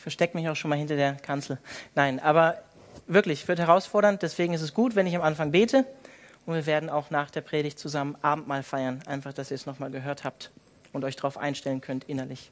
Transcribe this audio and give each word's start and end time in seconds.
Ich 0.00 0.02
verstecke 0.02 0.34
mich 0.34 0.48
auch 0.48 0.56
schon 0.56 0.70
mal 0.70 0.78
hinter 0.78 0.96
der 0.96 1.12
Kanzel. 1.12 1.58
Nein, 1.94 2.20
aber 2.20 2.62
wirklich, 3.06 3.46
wird 3.48 3.58
herausfordernd. 3.58 4.22
Deswegen 4.22 4.54
ist 4.54 4.62
es 4.62 4.72
gut, 4.72 4.96
wenn 4.96 5.06
ich 5.06 5.14
am 5.14 5.20
Anfang 5.20 5.50
bete. 5.50 5.84
Und 6.46 6.54
wir 6.54 6.64
werden 6.64 6.88
auch 6.88 7.10
nach 7.10 7.30
der 7.30 7.42
Predigt 7.42 7.78
zusammen 7.78 8.16
Abendmahl 8.22 8.62
feiern. 8.62 9.02
Einfach, 9.04 9.34
dass 9.34 9.50
ihr 9.50 9.56
es 9.56 9.66
nochmal 9.66 9.90
gehört 9.90 10.24
habt 10.24 10.52
und 10.94 11.04
euch 11.04 11.16
darauf 11.16 11.36
einstellen 11.36 11.82
könnt 11.82 12.04
innerlich. 12.04 12.50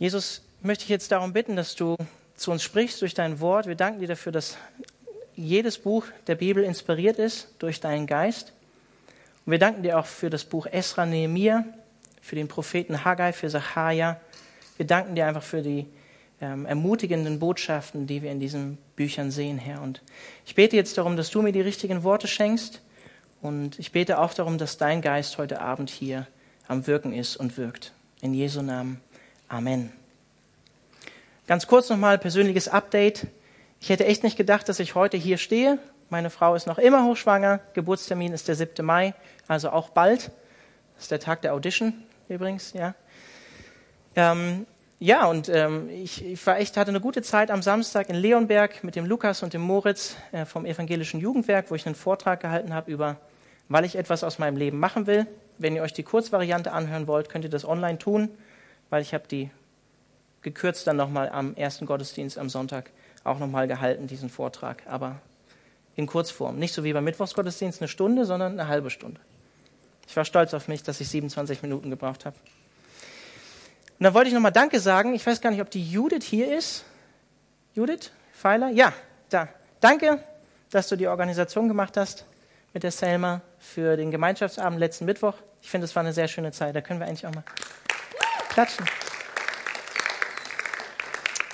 Jesus, 0.00 0.42
möchte 0.60 0.82
ich 0.82 0.88
jetzt 0.88 1.12
darum 1.12 1.32
bitten, 1.32 1.54
dass 1.54 1.76
du 1.76 1.96
zu 2.34 2.50
uns 2.50 2.64
sprichst 2.64 3.00
durch 3.00 3.14
dein 3.14 3.38
Wort. 3.38 3.68
Wir 3.68 3.76
danken 3.76 4.00
dir 4.00 4.08
dafür, 4.08 4.32
dass 4.32 4.56
jedes 5.36 5.78
Buch 5.78 6.06
der 6.26 6.34
Bibel 6.34 6.64
inspiriert 6.64 7.20
ist 7.20 7.46
durch 7.60 7.78
deinen 7.78 8.08
Geist. 8.08 8.52
Und 9.46 9.52
wir 9.52 9.60
danken 9.60 9.84
dir 9.84 10.00
auch 10.00 10.06
für 10.06 10.30
das 10.30 10.42
Buch 10.42 10.66
Esra 10.66 11.06
Nehemiah, 11.06 11.64
für 12.20 12.34
den 12.34 12.48
Propheten 12.48 13.04
Haggai, 13.04 13.32
für 13.32 13.48
Sacharja. 13.48 14.20
Wir 14.82 14.88
danken 14.88 15.14
dir 15.14 15.28
einfach 15.28 15.44
für 15.44 15.62
die 15.62 15.86
ähm, 16.40 16.66
ermutigenden 16.66 17.38
Botschaften, 17.38 18.08
die 18.08 18.20
wir 18.20 18.32
in 18.32 18.40
diesen 18.40 18.78
Büchern 18.96 19.30
sehen, 19.30 19.58
Herr. 19.58 19.80
Und 19.80 20.02
ich 20.44 20.56
bete 20.56 20.74
jetzt 20.74 20.98
darum, 20.98 21.16
dass 21.16 21.30
du 21.30 21.40
mir 21.40 21.52
die 21.52 21.60
richtigen 21.60 22.02
Worte 22.02 22.26
schenkst. 22.26 22.82
Und 23.42 23.78
ich 23.78 23.92
bete 23.92 24.18
auch 24.18 24.34
darum, 24.34 24.58
dass 24.58 24.78
dein 24.78 25.00
Geist 25.00 25.38
heute 25.38 25.60
Abend 25.60 25.88
hier 25.88 26.26
am 26.66 26.88
Wirken 26.88 27.12
ist 27.12 27.36
und 27.36 27.56
wirkt. 27.58 27.92
In 28.22 28.34
Jesu 28.34 28.60
Namen. 28.60 29.00
Amen. 29.46 29.92
Ganz 31.46 31.68
kurz 31.68 31.88
nochmal 31.88 32.18
persönliches 32.18 32.66
Update. 32.66 33.28
Ich 33.80 33.88
hätte 33.88 34.04
echt 34.04 34.24
nicht 34.24 34.36
gedacht, 34.36 34.68
dass 34.68 34.80
ich 34.80 34.96
heute 34.96 35.16
hier 35.16 35.38
stehe. 35.38 35.78
Meine 36.10 36.28
Frau 36.28 36.56
ist 36.56 36.66
noch 36.66 36.78
immer 36.78 37.04
hochschwanger. 37.04 37.60
Geburtstermin 37.74 38.32
ist 38.32 38.48
der 38.48 38.56
7. 38.56 38.84
Mai, 38.84 39.14
also 39.46 39.70
auch 39.70 39.90
bald. 39.90 40.32
Das 40.96 41.04
ist 41.04 41.12
der 41.12 41.20
Tag 41.20 41.42
der 41.42 41.54
Audition 41.54 42.02
übrigens, 42.28 42.72
ja. 42.72 42.96
Ähm, 44.14 44.66
ja, 45.02 45.26
und 45.26 45.48
ähm, 45.48 45.88
ich, 45.90 46.24
ich 46.24 46.46
war 46.46 46.58
echt, 46.58 46.76
hatte 46.76 46.90
eine 46.90 47.00
gute 47.00 47.22
Zeit 47.22 47.50
am 47.50 47.60
Samstag 47.60 48.08
in 48.08 48.14
Leonberg 48.14 48.84
mit 48.84 48.94
dem 48.94 49.04
Lukas 49.04 49.42
und 49.42 49.52
dem 49.52 49.60
Moritz 49.60 50.14
äh, 50.30 50.44
vom 50.44 50.64
Evangelischen 50.64 51.18
Jugendwerk, 51.18 51.72
wo 51.72 51.74
ich 51.74 51.86
einen 51.86 51.96
Vortrag 51.96 52.38
gehalten 52.38 52.72
habe 52.72 52.88
über, 52.88 53.16
weil 53.68 53.84
ich 53.84 53.96
etwas 53.96 54.22
aus 54.22 54.38
meinem 54.38 54.56
Leben 54.56 54.78
machen 54.78 55.08
will. 55.08 55.26
Wenn 55.58 55.74
ihr 55.74 55.82
euch 55.82 55.92
die 55.92 56.04
Kurzvariante 56.04 56.70
anhören 56.70 57.08
wollt, 57.08 57.28
könnt 57.28 57.44
ihr 57.44 57.50
das 57.50 57.64
online 57.64 57.98
tun, 57.98 58.28
weil 58.90 59.02
ich 59.02 59.12
habe 59.12 59.26
die 59.26 59.50
gekürzt 60.40 60.86
dann 60.86 60.98
nochmal 60.98 61.30
am 61.30 61.56
ersten 61.56 61.84
Gottesdienst 61.84 62.38
am 62.38 62.48
Sonntag 62.48 62.90
auch 63.24 63.40
nochmal 63.40 63.66
gehalten, 63.66 64.06
diesen 64.06 64.30
Vortrag. 64.30 64.84
Aber 64.86 65.20
in 65.96 66.06
Kurzform. 66.06 66.60
Nicht 66.60 66.74
so 66.74 66.84
wie 66.84 66.92
beim 66.92 67.02
Mittwochsgottesdienst 67.02 67.80
eine 67.80 67.88
Stunde, 67.88 68.24
sondern 68.24 68.52
eine 68.52 68.68
halbe 68.68 68.90
Stunde. 68.90 69.20
Ich 70.06 70.16
war 70.16 70.24
stolz 70.24 70.54
auf 70.54 70.68
mich, 70.68 70.84
dass 70.84 71.00
ich 71.00 71.08
27 71.08 71.60
Minuten 71.62 71.90
gebraucht 71.90 72.24
habe. 72.24 72.36
Und 74.02 74.06
dann 74.06 74.14
wollte 74.14 74.26
ich 74.26 74.34
nochmal 74.34 74.50
Danke 74.50 74.80
sagen. 74.80 75.14
Ich 75.14 75.24
weiß 75.24 75.40
gar 75.40 75.52
nicht, 75.52 75.60
ob 75.60 75.70
die 75.70 75.88
Judith 75.88 76.24
hier 76.24 76.58
ist. 76.58 76.84
Judith 77.72 78.10
Pfeiler? 78.36 78.68
Ja, 78.70 78.92
da. 79.30 79.46
Danke, 79.78 80.18
dass 80.72 80.88
du 80.88 80.96
die 80.96 81.06
Organisation 81.06 81.68
gemacht 81.68 81.96
hast 81.96 82.24
mit 82.72 82.82
der 82.82 82.90
Selma 82.90 83.42
für 83.60 83.96
den 83.96 84.10
Gemeinschaftsabend 84.10 84.80
letzten 84.80 85.04
Mittwoch. 85.04 85.36
Ich 85.60 85.70
finde, 85.70 85.84
es 85.84 85.94
war 85.94 86.00
eine 86.00 86.12
sehr 86.12 86.26
schöne 86.26 86.50
Zeit. 86.50 86.74
Da 86.74 86.80
können 86.80 86.98
wir 86.98 87.06
eigentlich 87.06 87.24
auch 87.28 87.32
mal 87.32 87.44
klatschen. 88.48 88.86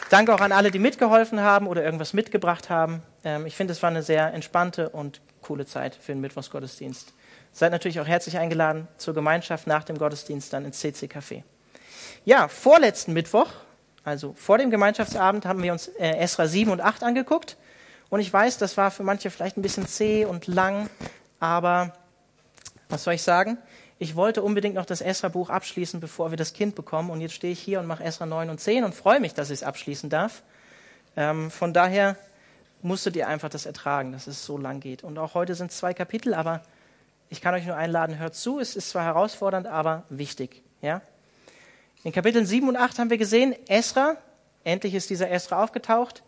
Danke 0.09 0.35
auch 0.35 0.41
an 0.41 0.53
alle, 0.53 0.71
die 0.71 0.79
mitgeholfen 0.79 1.43
haben 1.43 1.67
oder 1.67 1.85
irgendwas 1.85 2.15
mitgebracht 2.15 2.71
haben. 2.71 3.03
Ähm, 3.25 3.45
ich 3.45 3.57
finde, 3.57 3.73
es 3.73 3.83
war 3.83 3.91
eine 3.91 4.03
sehr 4.03 4.33
entspannte 4.33 4.89
und 4.89 5.21
coole 5.43 5.67
Zeit 5.67 5.95
für 5.95 6.13
den 6.13 6.23
Mittwochsgottesdienst. 6.23 7.13
Seid 7.53 7.73
natürlich 7.73 8.01
auch 8.01 8.09
herzlich 8.09 8.39
eingeladen 8.39 8.89
zur 8.97 9.13
Gemeinschaft 9.13 9.67
nach 9.67 9.85
dem 9.85 9.99
Gottesdienst 9.99 10.51
dann 10.55 10.65
ins 10.65 10.81
CC 10.81 11.09
Café. 11.09 11.43
Ja, 12.25 12.49
vorletzten 12.49 13.13
Mittwoch, 13.13 13.49
also 14.05 14.35
vor 14.37 14.59
dem 14.59 14.71
Gemeinschaftsabend, 14.71 15.47
haben 15.47 15.63
wir 15.63 15.73
uns 15.73 15.89
äh, 15.89 16.17
Esra 16.17 16.47
7 16.47 16.71
und 16.71 16.81
8 16.81 17.03
angeguckt. 17.03 17.57
Und 18.11 18.21
ich 18.21 18.33
weiß, 18.33 18.59
das 18.59 18.77
war 18.77 18.91
für 18.91 19.03
manche 19.03 19.31
vielleicht 19.31 19.57
ein 19.57 19.63
bisschen 19.63 19.87
zäh 19.87 20.25
und 20.25 20.47
lang, 20.47 20.89
aber 21.41 21.93
was 22.89 23.05
soll 23.05 23.15
ich 23.15 23.23
sagen? 23.23 23.59
ich 23.99 24.15
wollte 24.15 24.43
unbedingt 24.43 24.77
noch 24.77 24.87
das 24.87 25.01
Esra-Buch 25.01 25.51
abschließen, 25.51 26.01
bevor 26.01 26.31
wir 26.31 26.37
das 26.37 26.53
Kind 26.53 26.75
bekommen. 26.75 27.11
Und 27.11 27.21
jetzt 27.21 27.35
stehe 27.35 27.53
ich 27.53 27.61
hier 27.61 27.81
und 27.81 27.87
mache 27.87 28.05
Esra 28.05 28.27
9 28.27 28.51
und 28.51 28.61
10 28.61 28.85
und 28.85 28.95
freue 28.95 29.21
mich, 29.21 29.35
dass 29.35 29.51
ich 29.51 29.61
es 29.61 29.63
abschließen 29.63 30.09
darf. 30.09 30.43
Ähm, 31.17 31.51
von 31.51 31.75
daher 31.75 32.17
musstet 32.81 33.17
ihr 33.17 33.27
einfach 33.27 33.49
das 33.49 33.67
ertragen, 33.67 34.13
dass 34.13 34.29
es 34.29 34.45
so 34.45 34.57
lang 34.57 34.79
geht. 34.79 35.03
Und 35.03 35.19
auch 35.19 35.35
heute 35.35 35.57
sind 35.57 35.73
zwei 35.73 35.95
Kapitel, 35.95 36.33
aber 36.33 36.63
ich 37.29 37.41
kann 37.41 37.55
euch 37.55 37.67
nur 37.67 37.77
einladen, 37.77 38.19
hört 38.19 38.37
zu. 38.37 38.61
Es 38.61 38.77
ist 38.77 38.91
zwar 38.91 39.05
herausfordernd, 39.05 39.67
aber 39.67 40.05
wichtig. 40.11 40.63
Ja? 40.81 41.03
In 42.05 42.13
Kapiteln 42.13 42.47
7 42.47 42.69
und 42.69 42.77
8 42.77 43.01
haben 43.01 43.11
wir 43.11 43.19
gesehen, 43.19 43.57
Esra, 43.67 44.17
endlich 44.63 44.95
ist 44.95 45.11
dieser 45.11 45.31
Esra 45.31 45.65
aufgetaucht. 45.65 46.23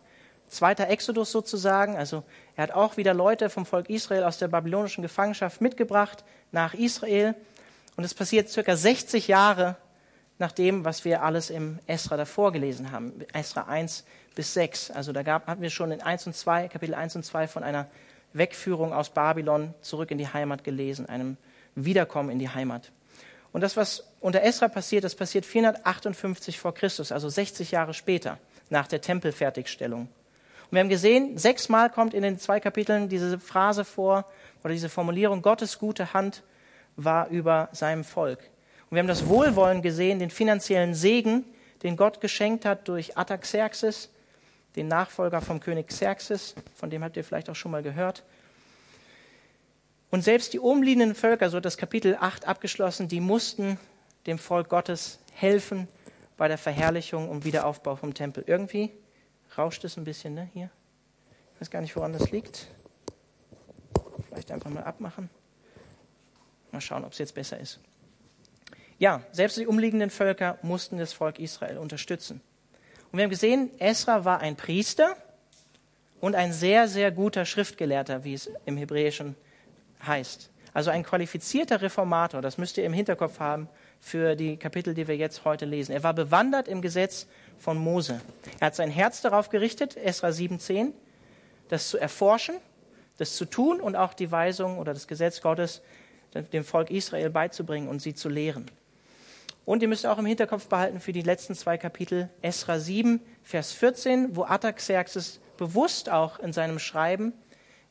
Zweiter 0.49 0.89
Exodus 0.89 1.31
sozusagen. 1.31 1.95
Also 1.95 2.23
er 2.57 2.63
hat 2.63 2.71
auch 2.71 2.97
wieder 2.97 3.13
Leute 3.13 3.49
vom 3.49 3.65
Volk 3.65 3.89
Israel 3.89 4.25
aus 4.25 4.37
der 4.37 4.49
babylonischen 4.49 5.01
Gefangenschaft 5.01 5.61
mitgebracht 5.61 6.25
nach 6.51 6.73
Israel. 6.73 7.35
Und 7.95 8.03
es 8.03 8.13
passiert 8.13 8.49
circa 8.49 8.75
60 8.75 9.29
Jahre 9.29 9.77
nach 10.39 10.51
dem, 10.51 10.83
was 10.83 11.05
wir 11.05 11.23
alles 11.23 11.49
im 11.49 11.79
Esra 11.87 12.17
davor 12.17 12.51
gelesen 12.51 12.91
haben. 12.91 13.13
Esra 13.31 13.63
1 13.63 14.03
bis 14.35 14.53
6. 14.53 14.91
Also 14.91 15.13
da 15.13 15.23
gab, 15.23 15.47
hatten 15.47 15.61
wir 15.61 15.69
schon 15.69 15.93
in 15.93 16.01
1 16.01 16.27
und 16.27 16.35
2, 16.35 16.67
Kapitel 16.67 16.95
1 16.95 17.15
und 17.15 17.23
2 17.23 17.47
von 17.47 17.63
einer 17.63 17.87
Wegführung 18.33 18.91
aus 18.91 19.09
Babylon 19.11 19.73
zurück 19.81 20.11
in 20.11 20.17
die 20.17 20.27
Heimat 20.27 20.65
gelesen, 20.65 21.07
einem 21.07 21.37
Wiederkommen 21.75 22.29
in 22.29 22.39
die 22.39 22.49
Heimat. 22.49 22.91
Und 23.53 23.61
das, 23.61 23.75
was 23.75 24.03
unter 24.19 24.43
Esra 24.43 24.67
passiert, 24.67 25.03
das 25.03 25.15
passiert 25.15 25.45
458 25.45 26.57
vor 26.57 26.73
Christus, 26.73 27.11
also 27.11 27.27
60 27.27 27.71
Jahre 27.71 27.93
später, 27.93 28.37
nach 28.69 28.87
der 28.87 29.01
Tempelfertigstellung. 29.01 30.01
Und 30.01 30.75
wir 30.75 30.79
haben 30.79 30.89
gesehen, 30.89 31.37
sechsmal 31.37 31.89
kommt 31.89 32.13
in 32.13 32.23
den 32.23 32.39
zwei 32.39 32.61
Kapiteln 32.61 33.09
diese 33.09 33.39
Phrase 33.39 33.83
vor 33.83 34.25
oder 34.63 34.73
diese 34.73 34.87
Formulierung, 34.87 35.41
Gottes 35.41 35.79
gute 35.79 36.13
Hand 36.13 36.43
war 36.95 37.27
über 37.27 37.67
seinem 37.73 38.05
Volk. 38.05 38.39
Und 38.89 38.95
wir 38.95 38.99
haben 38.99 39.07
das 39.07 39.27
Wohlwollen 39.27 39.81
gesehen, 39.81 40.19
den 40.19 40.29
finanziellen 40.29 40.93
Segen, 40.95 41.45
den 41.83 41.97
Gott 41.97 42.21
geschenkt 42.21 42.63
hat 42.63 42.87
durch 42.87 43.17
Ataxerxes, 43.17 44.09
den 44.75 44.87
Nachfolger 44.87 45.41
vom 45.41 45.59
König 45.59 45.87
Xerxes, 45.87 46.55
von 46.75 46.89
dem 46.89 47.03
habt 47.03 47.17
ihr 47.17 47.23
vielleicht 47.23 47.49
auch 47.49 47.55
schon 47.55 47.71
mal 47.71 47.83
gehört. 47.83 48.23
Und 50.11 50.23
selbst 50.23 50.51
die 50.51 50.59
umliegenden 50.59 51.15
Völker, 51.15 51.49
so 51.49 51.57
hat 51.57 51.65
das 51.65 51.77
Kapitel 51.77 52.17
8 52.19 52.45
abgeschlossen, 52.45 53.07
die 53.07 53.21
mussten 53.21 53.79
dem 54.27 54.37
Volk 54.37 54.67
Gottes 54.67 55.19
helfen 55.33 55.87
bei 56.35 56.49
der 56.49 56.57
Verherrlichung 56.57 57.29
und 57.29 57.45
Wiederaufbau 57.45 57.95
vom 57.95 58.13
Tempel. 58.13 58.43
Irgendwie 58.45 58.91
rauscht 59.57 59.85
es 59.85 59.95
ein 59.95 60.03
bisschen 60.03 60.33
ne, 60.33 60.49
hier. 60.53 60.69
Ich 61.55 61.61
weiß 61.61 61.71
gar 61.71 61.81
nicht, 61.81 61.95
woran 61.95 62.11
das 62.11 62.29
liegt. 62.29 62.67
Vielleicht 64.27 64.51
einfach 64.51 64.69
mal 64.69 64.83
abmachen. 64.83 65.29
Mal 66.73 66.81
schauen, 66.81 67.05
ob 67.05 67.13
es 67.13 67.17
jetzt 67.17 67.33
besser 67.33 67.57
ist. 67.57 67.79
Ja, 68.99 69.21
selbst 69.31 69.57
die 69.57 69.65
umliegenden 69.65 70.09
Völker 70.09 70.59
mussten 70.61 70.97
das 70.97 71.13
Volk 71.13 71.39
Israel 71.39 71.77
unterstützen. 71.77 72.41
Und 73.11 73.17
wir 73.17 73.23
haben 73.23 73.29
gesehen, 73.29 73.71
Esra 73.79 74.25
war 74.25 74.41
ein 74.41 74.57
Priester 74.57 75.15
und 76.19 76.35
ein 76.35 76.51
sehr, 76.51 76.89
sehr 76.89 77.11
guter 77.11 77.45
Schriftgelehrter, 77.45 78.25
wie 78.25 78.33
es 78.33 78.51
im 78.65 78.75
Hebräischen 78.75 79.29
heißt. 79.29 79.50
Also 80.73 80.89
ein 80.89 81.03
qualifizierter 81.03 81.81
Reformator, 81.81 82.41
das 82.41 82.57
müsst 82.57 82.77
ihr 82.77 82.85
im 82.85 82.93
Hinterkopf 82.93 83.39
haben 83.39 83.67
für 83.99 84.35
die 84.35 84.57
Kapitel, 84.57 84.93
die 84.93 85.07
wir 85.07 85.17
jetzt 85.17 85.43
heute 85.43 85.65
lesen. 85.65 85.91
Er 85.91 86.03
war 86.03 86.13
bewandert 86.13 86.67
im 86.67 86.81
Gesetz 86.81 87.27
von 87.59 87.77
Mose. 87.77 88.21
Er 88.59 88.67
hat 88.67 88.75
sein 88.75 88.89
Herz 88.89 89.21
darauf 89.21 89.49
gerichtet, 89.49 89.97
Esra 89.97 90.29
7,10, 90.29 90.93
das 91.67 91.89
zu 91.89 91.97
erforschen, 91.97 92.55
das 93.17 93.35
zu 93.35 93.45
tun 93.45 93.81
und 93.81 93.95
auch 93.95 94.13
die 94.13 94.31
Weisung 94.31 94.79
oder 94.79 94.93
das 94.93 95.07
Gesetz 95.07 95.41
Gottes 95.41 95.81
dem 96.53 96.63
Volk 96.63 96.89
Israel 96.89 97.29
beizubringen 97.29 97.89
und 97.89 98.01
sie 98.01 98.15
zu 98.15 98.29
lehren. 98.29 98.71
Und 99.65 99.81
ihr 99.81 99.87
müsst 99.87 100.05
auch 100.05 100.17
im 100.17 100.25
Hinterkopf 100.25 100.67
behalten 100.67 100.99
für 100.99 101.11
die 101.11 101.21
letzten 101.21 101.53
zwei 101.53 101.77
Kapitel 101.77 102.29
Esra 102.41 102.79
7, 102.79 103.21
Vers 103.43 103.73
14, 103.73 104.35
wo 104.35 104.45
Artaxerxes 104.45 105.39
bewusst 105.57 106.09
auch 106.09 106.39
in 106.39 106.53
seinem 106.53 106.79
Schreiben 106.79 107.33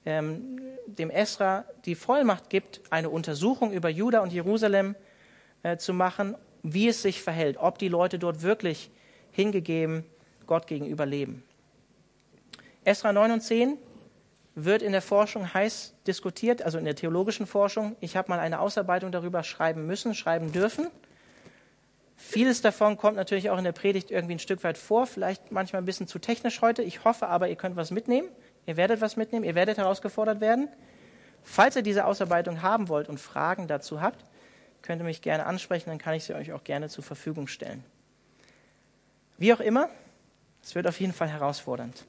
ähm, 0.07 0.61
dem 0.87 1.11
Esra 1.11 1.65
die 1.85 1.95
Vollmacht 1.95 2.51
gibt, 2.51 2.81
eine 2.91 3.11
Untersuchung 3.11 3.73
über 3.73 3.89
Juda 3.89 4.21
und 4.21 4.33
Jerusalem 4.33 4.97
äh, 5.63 5.77
zu 5.77 5.93
machen, 5.93 6.35
wie 6.63 6.89
es 6.89 7.03
sich 7.03 7.23
verhält, 7.23 7.57
ob 7.59 7.79
die 7.79 7.89
Leute 7.89 8.19
dort 8.19 8.43
wirklich 8.43 8.91
hingegeben 9.33 10.05
Gott 10.47 10.67
gegenüber 10.67 11.07
leben. 11.07 11.43
Esra 12.85 13.13
9 13.13 13.31
und 13.33 13.41
10 13.41 13.79
wird 14.55 14.83
in 14.83 14.93
der 14.93 15.03
Forschung 15.03 15.53
heiß 15.53 15.95
diskutiert, 16.07 16.63
also 16.63 16.79
in 16.79 16.85
der 16.85 16.97
theologischen 16.97 17.47
Forschung. 17.47 17.97
Ich 18.01 18.17
habe 18.17 18.31
mal 18.31 18.41
eine 18.41 18.61
Ausarbeitung 18.61 19.13
darüber 19.13 19.43
schreiben 19.43 19.87
müssen, 19.87 20.15
schreiben 20.15 20.53
dürfen. 20.53 20.89
Vieles 22.17 22.61
davon 22.61 22.97
kommt 22.97 23.17
natürlich 23.17 23.49
auch 23.49 23.59
in 23.59 23.65
der 23.65 23.73
Predigt 23.73 24.11
irgendwie 24.11 24.35
ein 24.35 24.41
Stück 24.41 24.63
weit 24.63 24.77
vor, 24.77 25.07
vielleicht 25.07 25.53
manchmal 25.53 25.81
ein 25.81 25.87
bisschen 25.87 26.07
zu 26.07 26.19
technisch 26.19 26.61
heute. 26.61 26.83
Ich 26.83 27.05
hoffe 27.05 27.29
aber, 27.29 27.49
ihr 27.49 27.57
könnt 27.57 27.77
was 27.77 27.91
mitnehmen. 27.91 28.29
Ihr 28.67 28.77
werdet 28.77 29.01
was 29.01 29.17
mitnehmen, 29.17 29.45
ihr 29.45 29.55
werdet 29.55 29.79
herausgefordert 29.79 30.41
werden. 30.41 30.69
Falls 31.43 31.77
ihr 31.77 31.83
diese 31.83 32.05
Ausarbeitung 32.05 32.63
haben 32.63 32.89
wollt 32.89 33.09
und 33.09 33.19
Fragen 33.19 33.67
dazu 33.67 34.01
habt, 34.01 34.25
könnt 34.83 35.01
ihr 35.01 35.05
mich 35.05 35.23
gerne 35.23 35.47
ansprechen, 35.47 35.91
dann 35.91 35.99
kann 35.99 36.15
ich 36.15 36.25
sie 36.25 36.35
euch 36.35 36.53
auch 36.53 36.65
gerne 36.65 36.89
zur 36.89 37.05
Verfügung 37.05 37.47
stellen. 37.47 37.85
Wie 39.39 39.53
auch 39.53 39.61
immer, 39.61 39.89
Es 40.63 40.75
wird 40.75 40.87
auf 40.87 41.01
jeden 41.01 41.15
Fall 41.15 41.29
herausfordernd. 41.29 42.05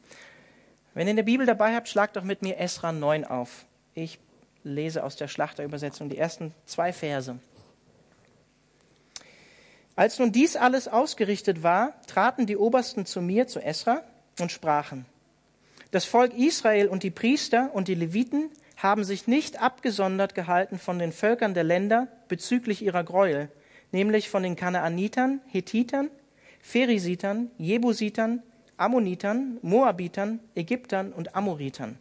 Wenn 0.94 1.08
ihr 1.08 1.12
eine 1.12 1.24
Bibel 1.24 1.46
dabei 1.46 1.74
habt, 1.74 1.88
schlagt 1.88 2.18
doch 2.18 2.24
mit 2.24 2.42
mir 2.42 2.58
Esra 2.58 2.92
9 2.92 3.24
auf. 3.24 3.66
Ich 3.94 4.20
lese 4.64 5.04
aus 5.04 5.16
der 5.16 5.30
Schlachterübersetzung 5.30 6.10
die 6.10 6.18
ersten 6.18 6.54
zwei 6.66 6.92
Verse. 6.92 7.40
Als 9.96 10.20
nun 10.20 10.32
dies 10.32 10.56
alles 10.56 10.88
ausgerichtet 10.88 11.64
war, 11.64 11.94
traten 12.08 12.46
die 12.46 12.58
Obersten 12.58 13.06
zu 13.06 13.22
mir, 13.22 13.48
zu 13.48 13.60
Esra, 13.60 14.04
und 14.40 14.52
sprachen, 14.52 15.06
das 15.92 16.06
Volk 16.06 16.34
Israel 16.34 16.88
und 16.88 17.04
die 17.04 17.12
Priester 17.12 17.72
und 17.74 17.88
die 17.88 17.96
Leviten 17.96 18.50
haben 18.78 19.04
sich 19.04 19.28
nicht 19.28 19.62
abgesondert 19.62 20.34
gehalten 20.34 20.80
von 20.80 20.98
den 20.98 21.12
Völkern 21.12 21.54
der 21.54 21.66
Länder 21.66 22.08
bezüglich 22.28 22.82
ihrer 22.82 23.04
Gräuel, 23.04 23.50
nämlich 23.92 24.30
von 24.30 24.42
den 24.42 24.56
Kanaanitern, 24.56 25.42
Hethitern, 25.48 26.10
Pherisitern, 26.62 27.52
Jebusitern, 27.58 28.42
Ammonitern, 28.78 29.60
Moabitern, 29.62 30.40
Ägyptern 30.56 31.12
und 31.12 31.36
Amoritern. 31.36 32.00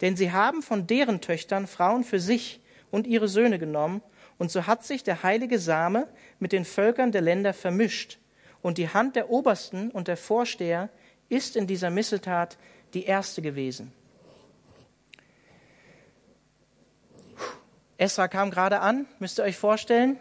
Denn 0.00 0.16
sie 0.16 0.30
haben 0.30 0.62
von 0.62 0.86
deren 0.86 1.20
Töchtern 1.20 1.66
Frauen 1.66 2.04
für 2.04 2.20
sich 2.20 2.60
und 2.90 3.06
ihre 3.06 3.28
Söhne 3.28 3.58
genommen, 3.58 4.02
und 4.36 4.52
so 4.52 4.68
hat 4.68 4.84
sich 4.84 5.02
der 5.02 5.24
heilige 5.24 5.58
Same 5.58 6.06
mit 6.38 6.52
den 6.52 6.64
Völkern 6.64 7.10
der 7.10 7.22
Länder 7.22 7.52
vermischt, 7.52 8.18
und 8.62 8.78
die 8.78 8.88
Hand 8.88 9.16
der 9.16 9.30
Obersten 9.30 9.90
und 9.90 10.08
der 10.08 10.16
Vorsteher 10.16 10.90
ist 11.28 11.56
in 11.56 11.66
dieser 11.66 11.90
Missetat 11.90 12.58
die 12.94 13.04
erste 13.04 13.42
gewesen. 13.42 13.92
Esra 17.96 18.28
kam 18.28 18.50
gerade 18.50 18.80
an, 18.80 19.06
müsst 19.18 19.38
ihr 19.38 19.44
euch 19.44 19.56
vorstellen, 19.56 20.18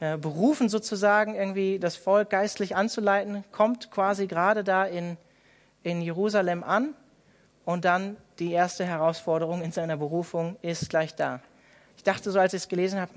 äh, 0.00 0.16
berufen 0.16 0.68
sozusagen 0.68 1.34
irgendwie 1.34 1.78
das 1.78 1.94
Volk 1.94 2.30
geistlich 2.30 2.74
anzuleiten, 2.74 3.44
kommt 3.52 3.90
quasi 3.90 4.26
gerade 4.26 4.64
da 4.64 4.84
in, 4.84 5.16
in 5.82 6.02
Jerusalem 6.02 6.64
an 6.64 6.94
und 7.64 7.84
dann 7.84 8.16
die 8.40 8.52
erste 8.52 8.84
Herausforderung 8.84 9.62
in 9.62 9.70
seiner 9.70 9.96
Berufung 9.96 10.56
ist 10.62 10.90
gleich 10.90 11.14
da. 11.14 11.40
Ich 11.96 12.02
dachte 12.02 12.30
so, 12.30 12.40
als 12.40 12.54
ich 12.54 12.62
es 12.62 12.68
gelesen 12.68 12.98
habe, 12.98 13.12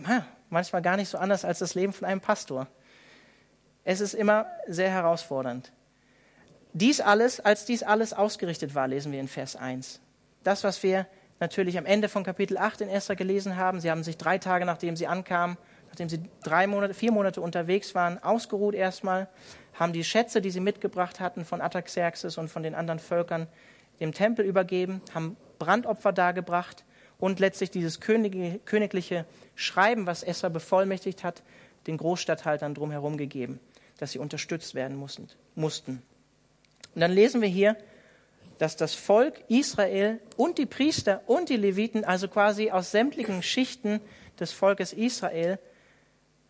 manchmal 0.49 0.81
gar 0.81 0.97
nicht 0.97 1.09
so 1.09 1.17
anders 1.17 1.45
als 1.45 1.59
das 1.59 1.73
Leben 1.73 1.93
von 1.93 2.05
einem 2.05 2.21
Pastor. 2.21 2.67
Es 3.83 4.01
ist 4.01 4.13
immer 4.13 4.45
sehr 4.67 4.91
herausfordernd. 4.91 5.71
Dies 6.73 7.01
alles, 7.01 7.39
als 7.39 7.65
dies 7.65 7.83
alles 7.83 8.13
ausgerichtet 8.13 8.73
war, 8.73 8.87
lesen 8.87 9.11
wir 9.11 9.19
in 9.19 9.27
Vers 9.27 9.55
1. 9.55 10.01
Das, 10.43 10.63
was 10.63 10.81
wir 10.81 11.05
natürlich 11.39 11.77
am 11.77 11.85
Ende 11.85 12.09
von 12.09 12.23
Kapitel 12.23 12.57
8 12.57 12.81
in 12.81 12.89
Esther 12.89 13.15
gelesen 13.15 13.57
haben. 13.57 13.79
Sie 13.79 13.91
haben 13.91 14.03
sich 14.03 14.17
drei 14.17 14.37
Tage, 14.37 14.65
nachdem 14.65 14.95
sie 14.95 15.07
ankamen, 15.07 15.57
nachdem 15.89 16.09
sie 16.09 16.21
drei 16.43 16.67
Monate, 16.67 16.93
vier 16.93 17.11
Monate 17.11 17.41
unterwegs 17.41 17.93
waren, 17.93 18.21
ausgeruht 18.23 18.73
erstmal, 18.73 19.27
haben 19.73 19.93
die 19.93 20.03
Schätze, 20.03 20.41
die 20.41 20.51
sie 20.51 20.61
mitgebracht 20.61 21.19
hatten 21.19 21.45
von 21.45 21.61
Ataxerxes 21.61 22.37
und 22.37 22.49
von 22.49 22.63
den 22.63 22.75
anderen 22.75 22.99
Völkern, 22.99 23.47
dem 23.99 24.13
Tempel 24.13 24.45
übergeben, 24.45 25.01
haben 25.13 25.37
Brandopfer 25.59 26.11
dargebracht 26.11 26.85
und 27.19 27.39
letztlich 27.39 27.69
dieses 27.69 27.99
königliche 27.99 29.25
Schreiben, 29.55 30.07
was 30.07 30.23
Esther 30.23 30.49
bevollmächtigt 30.49 31.23
hat, 31.23 31.43
den 31.85 31.97
Großstatthaltern 31.97 32.73
drumherum 32.73 33.17
gegeben, 33.17 33.59
dass 33.97 34.11
sie 34.11 34.19
unterstützt 34.19 34.73
werden 34.73 34.97
mussten. 34.97 36.01
Und 36.95 37.01
dann 37.01 37.11
lesen 37.11 37.41
wir 37.41 37.49
hier, 37.49 37.75
dass 38.57 38.75
das 38.75 38.93
Volk 38.93 39.43
Israel 39.49 40.19
und 40.37 40.57
die 40.57 40.65
Priester 40.65 41.21
und 41.27 41.49
die 41.49 41.57
Leviten, 41.57 42.05
also 42.05 42.27
quasi 42.27 42.71
aus 42.71 42.91
sämtlichen 42.91 43.43
Schichten 43.43 43.99
des 44.39 44.51
Volkes 44.51 44.93
Israel, 44.93 45.59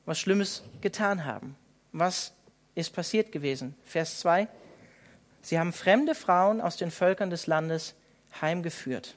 was 0.05 0.19
Schlimmes 0.19 0.63
getan 0.81 1.25
haben. 1.25 1.55
Was 1.91 2.33
ist 2.75 2.93
passiert 2.93 3.31
gewesen? 3.31 3.75
Vers 3.83 4.19
2. 4.19 4.47
Sie 5.41 5.59
haben 5.59 5.73
fremde 5.73 6.15
Frauen 6.15 6.61
aus 6.61 6.77
den 6.77 6.91
Völkern 6.91 7.29
des 7.29 7.47
Landes 7.47 7.95
heimgeführt. 8.41 9.15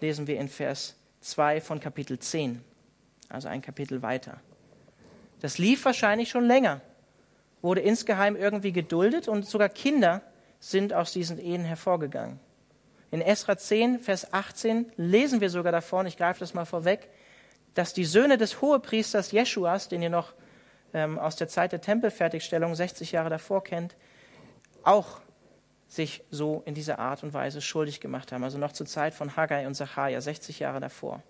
Lesen 0.00 0.26
wir 0.26 0.38
in 0.38 0.48
Vers 0.48 0.96
2 1.20 1.60
von 1.60 1.80
Kapitel 1.80 2.18
10, 2.18 2.62
also 3.28 3.48
ein 3.48 3.62
Kapitel 3.62 4.02
weiter. 4.02 4.40
Das 5.40 5.58
lief 5.58 5.84
wahrscheinlich 5.84 6.28
schon 6.30 6.44
länger, 6.44 6.80
wurde 7.62 7.80
insgeheim 7.80 8.36
irgendwie 8.36 8.72
geduldet 8.72 9.28
und 9.28 9.46
sogar 9.46 9.68
Kinder 9.68 10.22
sind 10.60 10.92
aus 10.92 11.12
diesen 11.12 11.38
Ehen 11.38 11.64
hervorgegangen. 11.64 12.38
In 13.10 13.22
Esra 13.22 13.56
10, 13.56 13.98
Vers 13.98 14.32
18 14.32 14.92
lesen 14.96 15.40
wir 15.40 15.50
sogar 15.50 15.72
davon, 15.72 16.06
ich 16.06 16.16
greife 16.16 16.40
das 16.40 16.54
mal 16.54 16.64
vorweg, 16.66 17.08
dass 17.74 17.92
die 17.92 18.04
Söhne 18.04 18.38
des 18.38 18.60
Hohepriesters 18.60 19.32
Jeschuas, 19.32 19.88
den 19.88 20.02
ihr 20.02 20.10
noch 20.10 20.32
ähm, 20.94 21.18
aus 21.18 21.36
der 21.36 21.48
Zeit 21.48 21.72
der 21.72 21.80
Tempelfertigstellung 21.80 22.74
60 22.74 23.12
Jahre 23.12 23.30
davor 23.30 23.64
kennt, 23.64 23.96
auch 24.82 25.20
sich 25.88 26.22
so 26.30 26.62
in 26.66 26.74
dieser 26.74 27.00
Art 27.00 27.24
und 27.24 27.34
Weise 27.34 27.60
schuldig 27.60 28.00
gemacht 28.00 28.30
haben. 28.30 28.44
Also 28.44 28.58
noch 28.58 28.72
zur 28.72 28.86
Zeit 28.86 29.12
von 29.12 29.36
Haggai 29.36 29.66
und 29.66 29.74
Zachariah, 29.74 30.20
60 30.20 30.60
Jahre 30.60 30.78
davor, 30.78 31.22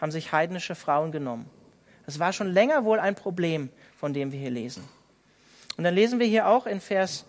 haben 0.00 0.12
sich 0.12 0.30
heidnische 0.30 0.76
Frauen 0.76 1.10
genommen. 1.10 1.50
Das 2.04 2.20
war 2.20 2.32
schon 2.32 2.52
länger 2.52 2.84
wohl 2.84 3.00
ein 3.00 3.16
Problem, 3.16 3.70
von 3.96 4.12
dem 4.12 4.30
wir 4.30 4.38
hier 4.38 4.50
lesen. 4.50 4.88
Und 5.76 5.82
dann 5.84 5.94
lesen 5.94 6.20
wir 6.20 6.26
hier 6.26 6.46
auch 6.46 6.66
in 6.66 6.80
Vers 6.80 7.26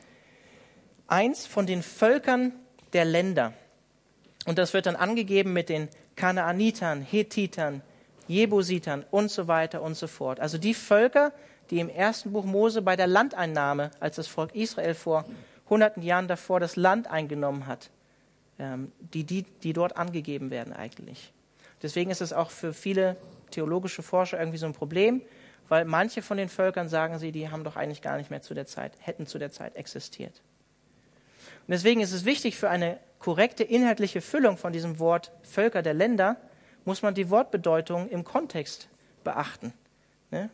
eins 1.07 1.45
von 1.47 1.65
den 1.65 1.83
Völkern 1.83 2.53
der 2.93 3.05
Länder. 3.05 3.53
Und 4.45 4.57
das 4.57 4.73
wird 4.73 4.85
dann 4.85 4.95
angegeben 4.95 5.53
mit 5.53 5.69
den 5.69 5.89
Kanaanitern, 6.15 7.01
Hethitern, 7.01 7.81
Jebusitern 8.27 9.05
und 9.11 9.29
so 9.31 9.47
weiter 9.47 9.81
und 9.81 9.95
so 9.95 10.07
fort. 10.07 10.39
Also 10.39 10.57
die 10.57 10.73
Völker, 10.73 11.31
die 11.69 11.79
im 11.79 11.89
ersten 11.89 12.31
Buch 12.31 12.45
Mose 12.45 12.81
bei 12.81 12.95
der 12.95 13.07
Landeinnahme, 13.07 13.91
als 13.99 14.15
das 14.15 14.27
Volk 14.27 14.55
Israel 14.55 14.93
vor 14.93 15.25
hunderten 15.69 16.01
Jahren 16.01 16.27
davor 16.27 16.59
das 16.59 16.75
Land 16.75 17.07
eingenommen 17.07 17.67
hat, 17.67 17.89
ähm, 18.59 18.91
die, 18.99 19.23
die, 19.23 19.43
die 19.63 19.73
dort 19.73 19.97
angegeben 19.97 20.49
werden 20.49 20.73
eigentlich. 20.73 21.33
Deswegen 21.81 22.09
ist 22.09 22.21
es 22.21 22.33
auch 22.33 22.49
für 22.49 22.73
viele 22.73 23.17
theologische 23.51 24.01
Forscher 24.01 24.39
irgendwie 24.39 24.57
so 24.57 24.65
ein 24.65 24.73
Problem, 24.73 25.21
weil 25.69 25.85
manche 25.85 26.21
von 26.21 26.37
den 26.37 26.49
Völkern 26.49 26.89
sagen 26.89 27.19
sie, 27.19 27.31
die 27.31 27.49
haben 27.49 27.63
doch 27.63 27.75
eigentlich 27.75 28.01
gar 28.01 28.17
nicht 28.17 28.31
mehr 28.31 28.41
zu 28.41 28.53
der 28.53 28.65
Zeit, 28.65 28.93
hätten 28.99 29.27
zu 29.27 29.37
der 29.37 29.51
Zeit 29.51 29.75
existiert. 29.75 30.41
Und 31.67 31.71
deswegen 31.71 32.01
ist 32.01 32.11
es 32.11 32.25
wichtig 32.25 32.57
für 32.57 32.69
eine 32.69 32.99
korrekte 33.19 33.63
inhaltliche 33.63 34.21
Füllung 34.21 34.57
von 34.57 34.73
diesem 34.73 34.99
Wort 34.99 35.31
Völker 35.43 35.81
der 35.81 35.93
Länder, 35.93 36.37
muss 36.85 37.01
man 37.01 37.13
die 37.13 37.29
Wortbedeutung 37.29 38.07
im 38.09 38.23
Kontext 38.23 38.87
beachten. 39.23 39.73
Ne? 40.31 40.49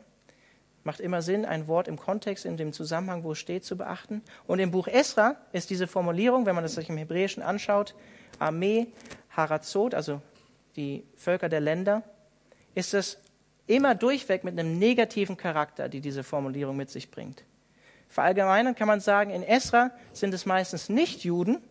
Macht 0.84 1.00
immer 1.00 1.22
Sinn, 1.22 1.46
ein 1.46 1.68
Wort 1.68 1.88
im 1.88 1.98
Kontext, 1.98 2.46
in 2.46 2.58
dem 2.58 2.74
Zusammenhang, 2.74 3.24
wo 3.24 3.34
es 3.34 3.38
steht, 3.38 3.64
zu 3.64 3.78
beachten. 3.78 4.22
Und 4.48 4.60
im 4.60 4.72
Buch 4.72 4.88
Esra 4.88 5.38
ist 5.52 5.70
diese 5.70 5.88
Formulierung, 5.88 6.46
wenn 6.46 6.56
man 6.56 6.64
das 6.64 6.74
sich 6.74 6.90
im 6.90 6.98
Hebräischen 6.98 7.44
anschaut, 7.44 7.96
Armee, 8.40 8.88
Harazot, 9.30 9.94
also 9.94 10.22
die 10.76 11.06
Völker 11.16 11.50
der 11.50 11.62
Länder, 11.62 12.04
ist 12.76 12.94
es 12.94 13.20
immer 13.68 13.96
durchweg 13.96 14.44
mit 14.44 14.58
einem 14.60 14.80
negativen 14.80 15.38
Charakter, 15.38 15.88
die 15.88 16.02
diese 16.02 16.24
Formulierung 16.24 16.76
mit 16.76 16.90
sich 16.90 17.12
bringt. 17.12 17.44
Verallgemeinern 18.14 18.76
kann 18.76 18.88
man 18.88 19.00
sagen, 19.00 19.32
in 19.32 19.42
Esra 19.42 19.90
sind 20.12 20.36
es 20.36 20.46
meistens 20.46 20.88
nicht 20.88 21.24
Juden, 21.24 21.64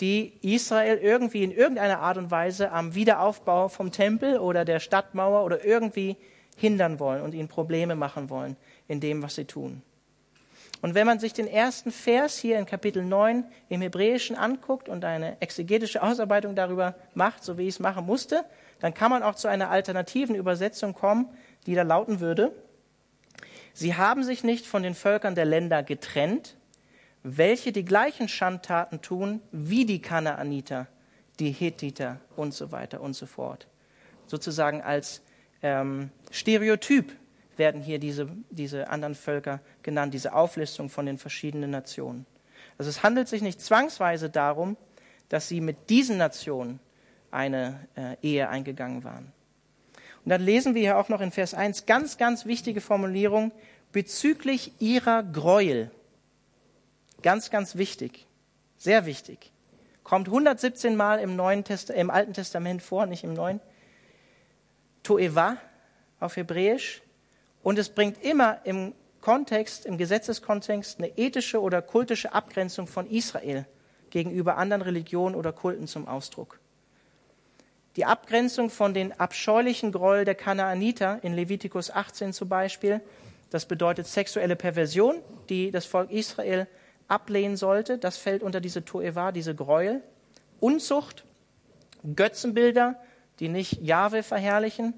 die 0.00 0.32
Israel 0.42 0.98
irgendwie 0.98 1.44
in 1.44 1.52
irgendeiner 1.52 2.00
Art 2.00 2.18
und 2.18 2.32
Weise 2.32 2.72
am 2.72 2.96
Wiederaufbau 2.96 3.68
vom 3.68 3.92
Tempel 3.92 4.38
oder 4.38 4.64
der 4.64 4.80
Stadtmauer 4.80 5.44
oder 5.44 5.64
irgendwie 5.64 6.16
hindern 6.56 6.98
wollen 6.98 7.22
und 7.22 7.32
ihnen 7.32 7.46
Probleme 7.46 7.94
machen 7.94 8.28
wollen 8.28 8.56
in 8.88 8.98
dem, 8.98 9.22
was 9.22 9.36
sie 9.36 9.44
tun. 9.44 9.82
Und 10.82 10.96
wenn 10.96 11.06
man 11.06 11.20
sich 11.20 11.32
den 11.32 11.46
ersten 11.46 11.92
Vers 11.92 12.36
hier 12.36 12.58
in 12.58 12.66
Kapitel 12.66 13.04
9 13.04 13.44
im 13.68 13.80
Hebräischen 13.80 14.34
anguckt 14.34 14.88
und 14.88 15.04
eine 15.04 15.40
exegetische 15.40 16.02
Ausarbeitung 16.02 16.56
darüber 16.56 16.96
macht, 17.14 17.44
so 17.44 17.56
wie 17.56 17.68
ich 17.68 17.74
es 17.74 17.78
machen 17.78 18.04
musste, 18.04 18.44
dann 18.80 18.94
kann 18.94 19.12
man 19.12 19.22
auch 19.22 19.36
zu 19.36 19.46
einer 19.46 19.70
alternativen 19.70 20.34
Übersetzung 20.34 20.92
kommen, 20.92 21.28
die 21.66 21.76
da 21.76 21.82
lauten 21.82 22.18
würde, 22.18 22.52
Sie 23.78 23.94
haben 23.94 24.24
sich 24.24 24.42
nicht 24.42 24.66
von 24.66 24.82
den 24.82 24.96
Völkern 24.96 25.36
der 25.36 25.44
Länder 25.44 25.84
getrennt, 25.84 26.56
welche 27.22 27.70
die 27.70 27.84
gleichen 27.84 28.26
Schandtaten 28.26 29.02
tun 29.02 29.40
wie 29.52 29.86
die 29.86 30.02
Kanaaniter, 30.02 30.88
die 31.38 31.52
Hethiter 31.52 32.18
und 32.34 32.52
so 32.52 32.72
weiter 32.72 33.00
und 33.00 33.14
so 33.14 33.26
fort. 33.26 33.68
Sozusagen 34.26 34.82
als 34.82 35.22
ähm, 35.62 36.10
Stereotyp 36.32 37.14
werden 37.56 37.80
hier 37.80 38.00
diese, 38.00 38.26
diese 38.50 38.90
anderen 38.90 39.14
Völker 39.14 39.60
genannt, 39.84 40.12
diese 40.12 40.32
Auflistung 40.32 40.90
von 40.90 41.06
den 41.06 41.16
verschiedenen 41.16 41.70
Nationen. 41.70 42.26
Also 42.78 42.90
es 42.90 43.04
handelt 43.04 43.28
sich 43.28 43.42
nicht 43.42 43.60
zwangsweise 43.60 44.28
darum, 44.28 44.76
dass 45.28 45.46
sie 45.46 45.60
mit 45.60 45.88
diesen 45.88 46.16
Nationen 46.16 46.80
eine 47.30 47.86
äh, 47.94 48.16
Ehe 48.22 48.48
eingegangen 48.48 49.04
waren. 49.04 49.32
Und 50.28 50.32
dann 50.32 50.42
lesen 50.42 50.74
wir 50.74 50.82
hier 50.82 50.98
auch 50.98 51.08
noch 51.08 51.22
in 51.22 51.30
Vers 51.30 51.54
1 51.54 51.86
ganz, 51.86 52.18
ganz 52.18 52.44
wichtige 52.44 52.82
Formulierung 52.82 53.50
bezüglich 53.92 54.72
ihrer 54.80 55.22
Gräuel. 55.22 55.90
Ganz, 57.22 57.50
ganz 57.50 57.76
wichtig. 57.76 58.26
Sehr 58.76 59.06
wichtig. 59.06 59.50
Kommt 60.04 60.28
117 60.28 60.96
Mal 60.96 61.18
im, 61.20 61.36
Neuen 61.36 61.64
Test 61.64 61.90
im 61.90 62.10
Alten 62.10 62.32
Testament 62.32 62.82
vor, 62.82 63.06
nicht 63.06 63.24
im 63.24 63.34
Neuen. 63.34 63.60
Toeva 65.02 65.56
auf 66.20 66.36
Hebräisch. 66.36 67.02
Und 67.62 67.78
es 67.78 67.88
bringt 67.88 68.22
immer 68.22 68.60
im 68.64 68.94
Kontext, 69.20 69.84
im 69.84 69.98
Gesetzeskontext 69.98 70.98
eine 70.98 71.18
ethische 71.18 71.60
oder 71.60 71.82
kultische 71.82 72.32
Abgrenzung 72.32 72.86
von 72.86 73.06
Israel 73.10 73.66
gegenüber 74.10 74.56
anderen 74.56 74.82
Religionen 74.82 75.34
oder 75.34 75.52
Kulten 75.52 75.86
zum 75.86 76.08
Ausdruck. 76.08 76.60
Die 77.96 78.04
Abgrenzung 78.04 78.70
von 78.70 78.94
den 78.94 79.18
abscheulichen 79.18 79.92
Gräuel 79.92 80.24
der 80.24 80.36
Kanaaniter 80.36 81.18
in 81.22 81.34
Levitikus 81.34 81.90
18 81.90 82.32
zum 82.32 82.48
Beispiel, 82.48 83.00
das 83.50 83.66
bedeutet 83.66 84.06
sexuelle 84.06 84.56
Perversion, 84.56 85.16
die 85.48 85.70
das 85.70 85.86
Volk 85.86 86.10
Israel 86.10 86.66
ablehnen 87.08 87.56
sollte, 87.56 87.98
das 87.98 88.18
fällt 88.18 88.42
unter 88.42 88.60
diese 88.60 88.84
Toeva, 88.84 89.32
diese 89.32 89.54
Gräuel. 89.54 90.02
Unzucht, 90.60 91.24
Götzenbilder, 92.14 92.96
die 93.40 93.48
nicht 93.48 93.80
Jahwe 93.80 94.22
verherrlichen, 94.22 94.94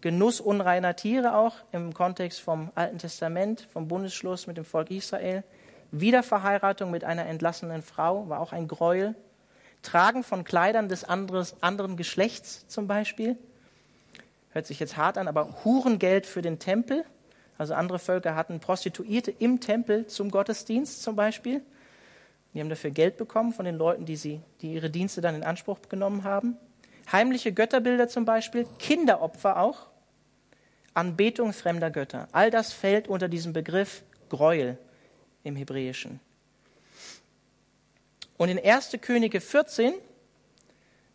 Genuss 0.00 0.40
unreiner 0.40 0.96
Tiere 0.96 1.36
auch 1.36 1.54
im 1.70 1.94
Kontext 1.94 2.40
vom 2.40 2.72
Alten 2.74 2.98
Testament, 2.98 3.68
vom 3.72 3.86
Bundesschluss 3.86 4.48
mit 4.48 4.56
dem 4.56 4.64
Volk 4.64 4.90
Israel. 4.90 5.44
Wiederverheiratung 5.92 6.90
mit 6.90 7.04
einer 7.04 7.26
entlassenen 7.26 7.82
Frau 7.82 8.28
war 8.28 8.40
auch 8.40 8.52
ein 8.52 8.66
Gräuel. 8.66 9.14
Tragen 9.82 10.24
von 10.24 10.42
Kleidern 10.42 10.88
des 10.88 11.04
anderes, 11.04 11.54
anderen 11.62 11.96
Geschlechts 11.96 12.66
zum 12.66 12.88
Beispiel. 12.88 13.36
Hört 14.50 14.66
sich 14.66 14.80
jetzt 14.80 14.96
hart 14.96 15.18
an, 15.18 15.28
aber 15.28 15.64
Hurengeld 15.64 16.26
für 16.26 16.42
den 16.42 16.58
Tempel. 16.58 17.04
Also 17.58 17.74
andere 17.74 17.98
Völker 17.98 18.34
hatten 18.34 18.60
Prostituierte 18.60 19.30
im 19.30 19.60
Tempel 19.60 20.06
zum 20.06 20.30
Gottesdienst 20.30 21.02
zum 21.02 21.16
Beispiel. 21.16 21.62
Die 22.54 22.60
haben 22.60 22.68
dafür 22.68 22.90
Geld 22.90 23.16
bekommen 23.16 23.52
von 23.52 23.64
den 23.64 23.76
Leuten, 23.76 24.04
die, 24.04 24.16
sie, 24.16 24.40
die 24.60 24.74
ihre 24.74 24.90
Dienste 24.90 25.20
dann 25.20 25.34
in 25.34 25.42
Anspruch 25.42 25.78
genommen 25.88 26.24
haben. 26.24 26.56
Heimliche 27.10 27.52
Götterbilder 27.52 28.08
zum 28.08 28.24
Beispiel, 28.24 28.66
Kinderopfer 28.78 29.58
auch, 29.58 29.88
Anbetung 30.94 31.52
fremder 31.52 31.90
Götter. 31.90 32.28
All 32.32 32.50
das 32.50 32.72
fällt 32.72 33.08
unter 33.08 33.28
diesen 33.28 33.52
Begriff 33.52 34.02
Gräuel 34.28 34.78
im 35.44 35.56
Hebräischen. 35.56 36.20
Und 38.36 38.48
in 38.48 38.58
1. 38.58 38.98
Könige 39.00 39.40
14 39.40 39.94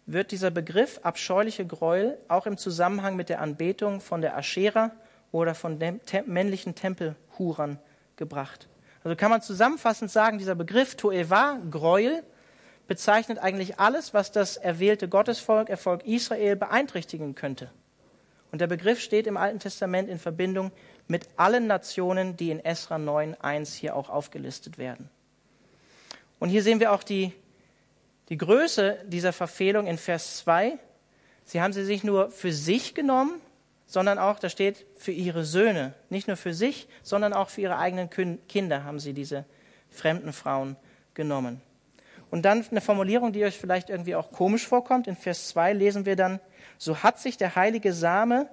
wird 0.05 0.31
dieser 0.31 0.49
Begriff 0.49 0.99
abscheuliche 1.03 1.65
Gräuel 1.65 2.17
auch 2.27 2.47
im 2.47 2.57
Zusammenhang 2.57 3.15
mit 3.15 3.29
der 3.29 3.41
Anbetung 3.41 4.01
von 4.01 4.21
der 4.21 4.37
Aschera 4.37 4.91
oder 5.31 5.55
von 5.55 5.79
männlichen 6.25 6.75
Tempelhurern 6.75 7.79
gebracht. 8.15 8.67
Also 9.03 9.15
kann 9.15 9.31
man 9.31 9.41
zusammenfassend 9.41 10.11
sagen, 10.11 10.37
dieser 10.37 10.55
Begriff 10.55 10.95
Toeva, 10.95 11.59
Gräuel, 11.69 12.23
bezeichnet 12.87 13.39
eigentlich 13.39 13.79
alles, 13.79 14.13
was 14.13 14.31
das 14.31 14.57
erwählte 14.57 15.07
Gottesvolk, 15.07 15.69
Erfolg 15.69 16.05
Israel 16.05 16.55
beeinträchtigen 16.55 17.35
könnte. 17.35 17.69
Und 18.51 18.61
der 18.61 18.67
Begriff 18.67 18.99
steht 19.01 19.27
im 19.27 19.37
Alten 19.37 19.59
Testament 19.59 20.09
in 20.09 20.19
Verbindung 20.19 20.71
mit 21.07 21.27
allen 21.35 21.67
Nationen, 21.67 22.37
die 22.37 22.49
in 22.49 22.63
Esra 22.63 22.95
9.1 22.95 23.75
hier 23.75 23.95
auch 23.95 24.09
aufgelistet 24.09 24.77
werden. 24.77 25.09
Und 26.39 26.49
hier 26.49 26.63
sehen 26.63 26.79
wir 26.79 26.91
auch 26.91 27.03
die, 27.03 27.33
die 28.29 28.37
Größe 28.37 28.99
dieser 29.05 29.33
Verfehlung 29.33 29.87
in 29.87 29.97
Vers 29.97 30.37
2. 30.37 30.77
Sie 31.45 31.61
haben 31.61 31.73
sie 31.73 31.83
sich 31.83 32.03
nur 32.03 32.31
für 32.31 32.51
sich 32.51 32.93
genommen, 32.93 33.41
sondern 33.87 34.19
auch, 34.19 34.37
da 34.37 34.49
steht, 34.49 34.85
für 34.95 35.11
ihre 35.11 35.45
Söhne. 35.45 35.93
Nicht 36.09 36.27
nur 36.27 36.37
für 36.37 36.53
sich, 36.53 36.87
sondern 37.01 37.33
auch 37.33 37.49
für 37.49 37.61
ihre 37.61 37.77
eigenen 37.79 38.09
Kinder 38.47 38.83
haben 38.83 38.99
sie 38.99 39.13
diese 39.13 39.45
fremden 39.89 40.33
Frauen 40.33 40.75
genommen. 41.13 41.61
Und 42.29 42.43
dann 42.43 42.65
eine 42.69 42.81
Formulierung, 42.81 43.31
die 43.31 43.45
euch 43.45 43.57
vielleicht 43.57 43.89
irgendwie 43.89 44.15
auch 44.15 44.31
komisch 44.31 44.67
vorkommt. 44.67 45.07
In 45.07 45.15
Vers 45.15 45.47
2 45.47 45.73
lesen 45.73 46.05
wir 46.05 46.17
dann, 46.17 46.41
so 46.77 47.01
hat 47.01 47.19
sich 47.19 47.37
der 47.37 47.55
heilige 47.55 47.93
Same 47.93 48.49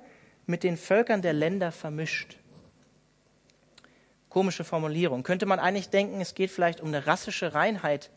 mit 0.46 0.62
den 0.62 0.76
Völkern 0.76 1.22
der 1.22 1.32
Länder 1.32 1.72
vermischt. 1.72 2.36
Komische 4.28 4.62
Formulierung. 4.64 5.24
Könnte 5.24 5.46
man 5.46 5.58
eigentlich 5.58 5.90
denken, 5.90 6.20
es 6.20 6.34
geht 6.34 6.50
vielleicht 6.50 6.80
um 6.80 6.88
eine 6.88 7.06
rassische 7.06 7.54
Reinheit 7.54 8.10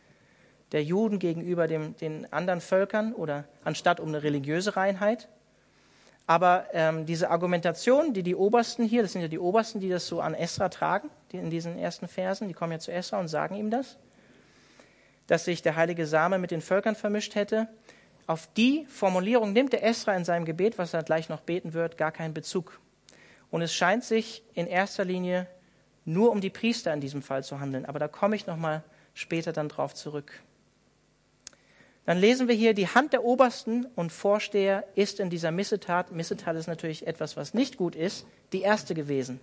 der 0.71 0.83
Juden 0.83 1.17
gegenüber 1.17 1.67
dem, 1.67 1.95
den 1.97 2.31
anderen 2.31 2.61
Völkern 2.61 3.13
oder 3.13 3.45
anstatt 3.63 3.99
um 3.99 4.09
eine 4.09 4.21
religiöse 4.21 4.75
Reinheit. 4.75 5.29
Aber 6.29 6.65
ähm, 6.73 7.05
diese 7.05 7.29
Argumentation, 7.29 8.13
die 8.13 8.21
die 8.21 8.35
Obersten 8.35 8.83
hier, 8.83 9.01
das 9.01 9.13
sind 9.13 9.21
ja 9.21 9.29
die 9.29 9.39
Obersten, 9.39 9.79
die 9.79 9.89
das 9.89 10.07
so 10.07 10.19
an 10.19 10.33
Esra 10.33 10.67
tragen, 10.67 11.09
die 11.31 11.37
in 11.37 11.49
diesen 11.49 11.79
ersten 11.79 12.09
Versen, 12.09 12.49
die 12.49 12.53
kommen 12.53 12.73
ja 12.73 12.79
zu 12.79 12.91
Esra 12.91 13.17
und 13.17 13.29
sagen 13.29 13.55
ihm 13.55 13.71
das, 13.71 13.97
dass 15.27 15.45
sich 15.45 15.61
der 15.61 15.77
heilige 15.77 16.05
Same 16.05 16.37
mit 16.37 16.51
den 16.51 16.59
Völkern 16.61 16.95
vermischt 16.95 17.35
hätte. 17.35 17.69
Auf 18.27 18.49
die 18.57 18.85
Formulierung 18.89 19.53
nimmt 19.53 19.71
der 19.71 19.85
Esra 19.85 20.15
in 20.15 20.25
seinem 20.25 20.43
Gebet, 20.43 20.77
was 20.77 20.93
er 20.93 21.01
gleich 21.01 21.29
noch 21.29 21.39
beten 21.39 21.73
wird, 21.73 21.97
gar 21.97 22.11
keinen 22.11 22.33
Bezug. 22.33 22.81
Und 23.49 23.61
es 23.61 23.73
scheint 23.73 24.03
sich 24.03 24.43
in 24.53 24.67
erster 24.67 25.05
Linie 25.05 25.47
nur 26.03 26.31
um 26.31 26.41
die 26.41 26.49
Priester 26.49 26.93
in 26.93 26.99
diesem 26.99 27.21
Fall 27.21 27.45
zu 27.45 27.61
handeln. 27.61 27.85
Aber 27.85 27.99
da 27.99 28.09
komme 28.09 28.35
ich 28.35 28.47
nochmal 28.47 28.83
später 29.13 29.53
dann 29.53 29.69
drauf 29.69 29.95
zurück. 29.95 30.41
Dann 32.07 32.17
lesen 32.17 32.47
wir 32.47 32.55
hier, 32.55 32.73
die 32.73 32.87
Hand 32.87 33.13
der 33.13 33.23
Obersten 33.23 33.85
und 33.95 34.11
Vorsteher 34.11 34.83
ist 34.95 35.19
in 35.19 35.29
dieser 35.29 35.51
Missetat, 35.51 36.11
Missetat 36.11 36.55
ist 36.55 36.65
natürlich 36.65 37.05
etwas, 37.05 37.37
was 37.37 37.53
nicht 37.53 37.77
gut 37.77 37.95
ist, 37.95 38.25
die 38.51 38.61
erste 38.61 38.95
gewesen. 38.95 39.39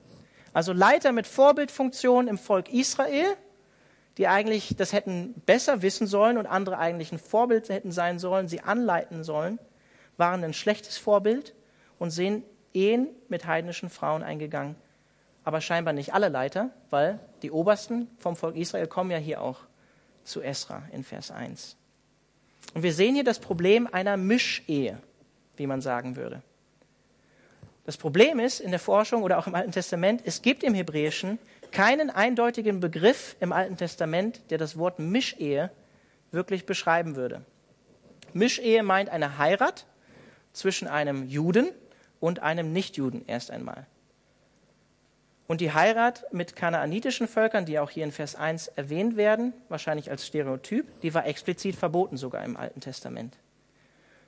Also 0.52 0.72
Leiter 0.72 1.12
mit 1.12 1.28
Vorbildfunktion 1.28 2.26
im 2.26 2.38
Volk 2.38 2.72
Israel, 2.72 3.36
die 4.18 4.26
eigentlich 4.26 4.74
das 4.76 4.92
hätten 4.92 5.34
besser 5.46 5.82
wissen 5.82 6.08
sollen 6.08 6.36
und 6.36 6.46
andere 6.46 6.78
eigentlich 6.78 7.12
ein 7.12 7.20
Vorbild 7.20 7.68
hätten 7.68 7.92
sein 7.92 8.18
sollen, 8.18 8.48
sie 8.48 8.62
anleiten 8.62 9.22
sollen, 9.22 9.60
waren 10.16 10.42
ein 10.42 10.54
schlechtes 10.54 10.98
Vorbild 10.98 11.54
und 12.00 12.10
sehen 12.10 12.42
Ehen 12.72 13.06
mit 13.28 13.46
heidnischen 13.46 13.88
Frauen 13.88 14.24
eingegangen 14.24 14.74
aber 15.44 15.60
scheinbar 15.60 15.92
nicht 15.92 16.14
alle 16.14 16.28
Leiter, 16.28 16.70
weil 16.90 17.20
die 17.42 17.50
Obersten 17.50 18.08
vom 18.18 18.34
Volk 18.34 18.56
Israel 18.56 18.86
kommen 18.86 19.10
ja 19.10 19.18
hier 19.18 19.42
auch 19.42 19.60
zu 20.24 20.40
Esra 20.40 20.82
in 20.90 21.04
Vers 21.04 21.30
1. 21.30 21.76
Und 22.72 22.82
wir 22.82 22.92
sehen 22.92 23.14
hier 23.14 23.24
das 23.24 23.38
Problem 23.38 23.86
einer 23.90 24.16
Mischehe, 24.16 24.98
wie 25.56 25.66
man 25.66 25.80
sagen 25.80 26.16
würde. 26.16 26.42
Das 27.84 27.96
Problem 27.98 28.40
ist 28.40 28.60
in 28.60 28.70
der 28.70 28.80
Forschung 28.80 29.22
oder 29.22 29.38
auch 29.38 29.46
im 29.46 29.54
Alten 29.54 29.72
Testament, 29.72 30.22
es 30.24 30.40
gibt 30.40 30.62
im 30.62 30.74
Hebräischen 30.74 31.38
keinen 31.70 32.08
eindeutigen 32.08 32.80
Begriff 32.80 33.36
im 33.40 33.52
Alten 33.52 33.76
Testament, 33.76 34.40
der 34.50 34.58
das 34.58 34.78
Wort 34.78 34.98
Mischehe 34.98 35.70
wirklich 36.30 36.64
beschreiben 36.66 37.14
würde. 37.16 37.44
Mischehe 38.32 38.82
meint 38.82 39.10
eine 39.10 39.38
Heirat 39.38 39.86
zwischen 40.52 40.88
einem 40.88 41.28
Juden 41.28 41.68
und 42.20 42.40
einem 42.40 42.72
Nichtjuden 42.72 43.24
erst 43.26 43.50
einmal. 43.50 43.86
Und 45.46 45.60
die 45.60 45.72
Heirat 45.72 46.24
mit 46.32 46.56
kanaanitischen 46.56 47.28
Völkern, 47.28 47.66
die 47.66 47.78
auch 47.78 47.90
hier 47.90 48.04
in 48.04 48.12
Vers 48.12 48.34
1 48.34 48.68
erwähnt 48.68 49.16
werden, 49.16 49.52
wahrscheinlich 49.68 50.10
als 50.10 50.26
Stereotyp, 50.26 51.00
die 51.02 51.12
war 51.12 51.26
explizit 51.26 51.76
verboten 51.76 52.16
sogar 52.16 52.44
im 52.44 52.56
Alten 52.56 52.80
Testament. 52.80 53.36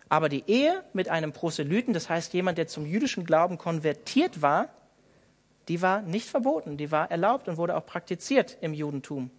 Aber 0.08 0.28
die 0.28 0.44
Ehe 0.46 0.84
mit 0.92 1.08
einem 1.08 1.32
Proselyten, 1.32 1.94
das 1.94 2.10
heißt 2.10 2.34
jemand, 2.34 2.58
der 2.58 2.66
zum 2.66 2.86
jüdischen 2.86 3.24
Glauben 3.24 3.58
konvertiert 3.58 4.42
war, 4.42 4.68
die 5.68 5.82
war 5.82 6.02
nicht 6.02 6.28
verboten, 6.28 6.76
die 6.76 6.92
war 6.92 7.10
erlaubt 7.10 7.48
und 7.48 7.56
wurde 7.56 7.76
auch 7.76 7.86
praktiziert 7.86 8.58
im 8.60 8.72
Judentum. 8.72 9.30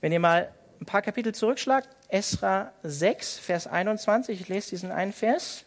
Wenn 0.00 0.12
ihr 0.12 0.20
mal 0.20 0.52
ein 0.80 0.86
paar 0.86 1.02
Kapitel 1.02 1.34
zurückschlagt, 1.34 1.88
Esra 2.08 2.72
6, 2.82 3.38
Vers 3.38 3.66
21, 3.66 4.40
ich 4.40 4.48
lese 4.48 4.70
diesen 4.70 4.92
einen 4.92 5.12
Vers, 5.12 5.64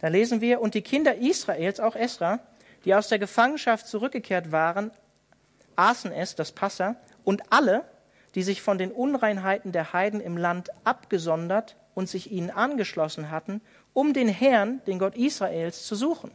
da 0.00 0.08
lesen 0.08 0.40
wir, 0.40 0.60
und 0.60 0.74
die 0.74 0.82
Kinder 0.82 1.14
Israels, 1.14 1.80
auch 1.80 1.96
Esra, 1.96 2.40
die 2.86 2.94
aus 2.94 3.08
der 3.08 3.18
Gefangenschaft 3.18 3.86
zurückgekehrt 3.86 4.52
waren, 4.52 4.92
aßen 5.74 6.12
es, 6.12 6.36
das 6.36 6.52
Passa, 6.52 6.96
und 7.24 7.42
alle, 7.50 7.84
die 8.36 8.44
sich 8.44 8.62
von 8.62 8.78
den 8.78 8.92
Unreinheiten 8.92 9.72
der 9.72 9.92
Heiden 9.92 10.20
im 10.20 10.36
Land 10.36 10.70
abgesondert 10.84 11.76
und 11.94 12.08
sich 12.08 12.30
ihnen 12.30 12.50
angeschlossen 12.50 13.30
hatten, 13.30 13.60
um 13.92 14.12
den 14.12 14.28
Herrn, 14.28 14.80
den 14.86 15.00
Gott 15.00 15.16
Israels, 15.16 15.84
zu 15.84 15.96
suchen. 15.96 16.30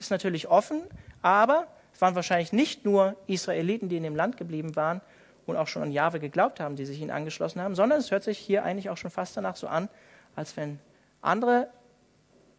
Ist 0.00 0.10
natürlich 0.10 0.48
offen, 0.48 0.82
aber 1.22 1.68
es 1.94 2.00
waren 2.00 2.16
wahrscheinlich 2.16 2.52
nicht 2.52 2.84
nur 2.84 3.14
Israeliten, 3.28 3.88
die 3.88 3.96
in 3.96 4.02
dem 4.02 4.16
Land 4.16 4.36
geblieben 4.36 4.74
waren 4.74 5.00
und 5.46 5.56
auch 5.56 5.68
schon 5.68 5.82
an 5.82 5.92
Jahwe 5.92 6.18
geglaubt 6.18 6.58
haben, 6.58 6.74
die 6.74 6.84
sich 6.84 7.00
ihnen 7.00 7.12
angeschlossen 7.12 7.62
haben, 7.62 7.76
sondern 7.76 8.00
es 8.00 8.10
hört 8.10 8.24
sich 8.24 8.38
hier 8.38 8.64
eigentlich 8.64 8.90
auch 8.90 8.96
schon 8.96 9.12
fast 9.12 9.36
danach 9.36 9.54
so 9.54 9.68
an, 9.68 9.88
als 10.34 10.56
wenn 10.56 10.80
andere 11.20 11.68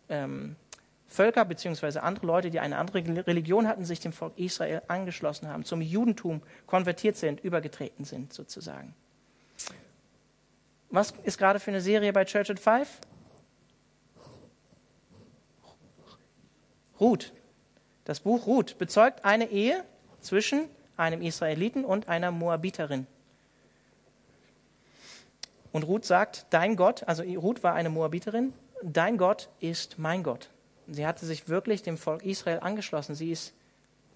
ähm, 0.07 0.55
Völker 1.07 1.45
bzw. 1.45 1.99
andere 1.99 2.25
Leute, 2.25 2.49
die 2.49 2.59
eine 2.59 2.77
andere 2.77 3.27
Religion 3.27 3.67
hatten, 3.67 3.85
sich 3.85 3.99
dem 3.99 4.13
Volk 4.13 4.37
Israel 4.37 4.81
angeschlossen 4.87 5.47
haben, 5.47 5.63
zum 5.63 5.81
Judentum 5.81 6.41
konvertiert 6.65 7.15
sind, 7.15 7.39
übergetreten 7.43 8.05
sind 8.05 8.33
sozusagen. 8.33 8.95
Was 10.89 11.13
ist 11.23 11.37
gerade 11.37 11.59
für 11.59 11.71
eine 11.71 11.81
Serie 11.81 12.11
bei 12.13 12.25
Church 12.25 12.49
at 12.49 12.59
Five? 12.59 12.99
Ruth. 16.99 17.33
Das 18.05 18.19
Buch 18.19 18.47
Ruth 18.47 18.77
bezeugt 18.77 19.25
eine 19.25 19.49
Ehe 19.49 19.83
zwischen 20.21 20.69
einem 20.95 21.21
Israeliten 21.21 21.83
und 21.83 22.07
einer 22.07 22.31
Moabiterin. 22.31 23.07
Und 25.71 25.83
Ruth 25.83 26.05
sagt, 26.05 26.45
dein 26.51 26.77
Gott, 26.77 27.03
also 27.03 27.23
Ruth 27.23 27.63
war 27.63 27.73
eine 27.73 27.89
Moabiterin, 27.89 28.53
dein 28.81 29.17
Gott 29.17 29.49
ist 29.59 29.99
mein 29.99 30.23
Gott. 30.23 30.49
Sie 30.87 31.05
hatte 31.05 31.25
sich 31.25 31.49
wirklich 31.49 31.83
dem 31.83 31.97
Volk 31.97 32.23
Israel 32.23 32.59
angeschlossen. 32.59 33.15
Sie 33.15 33.31
ist 33.31 33.53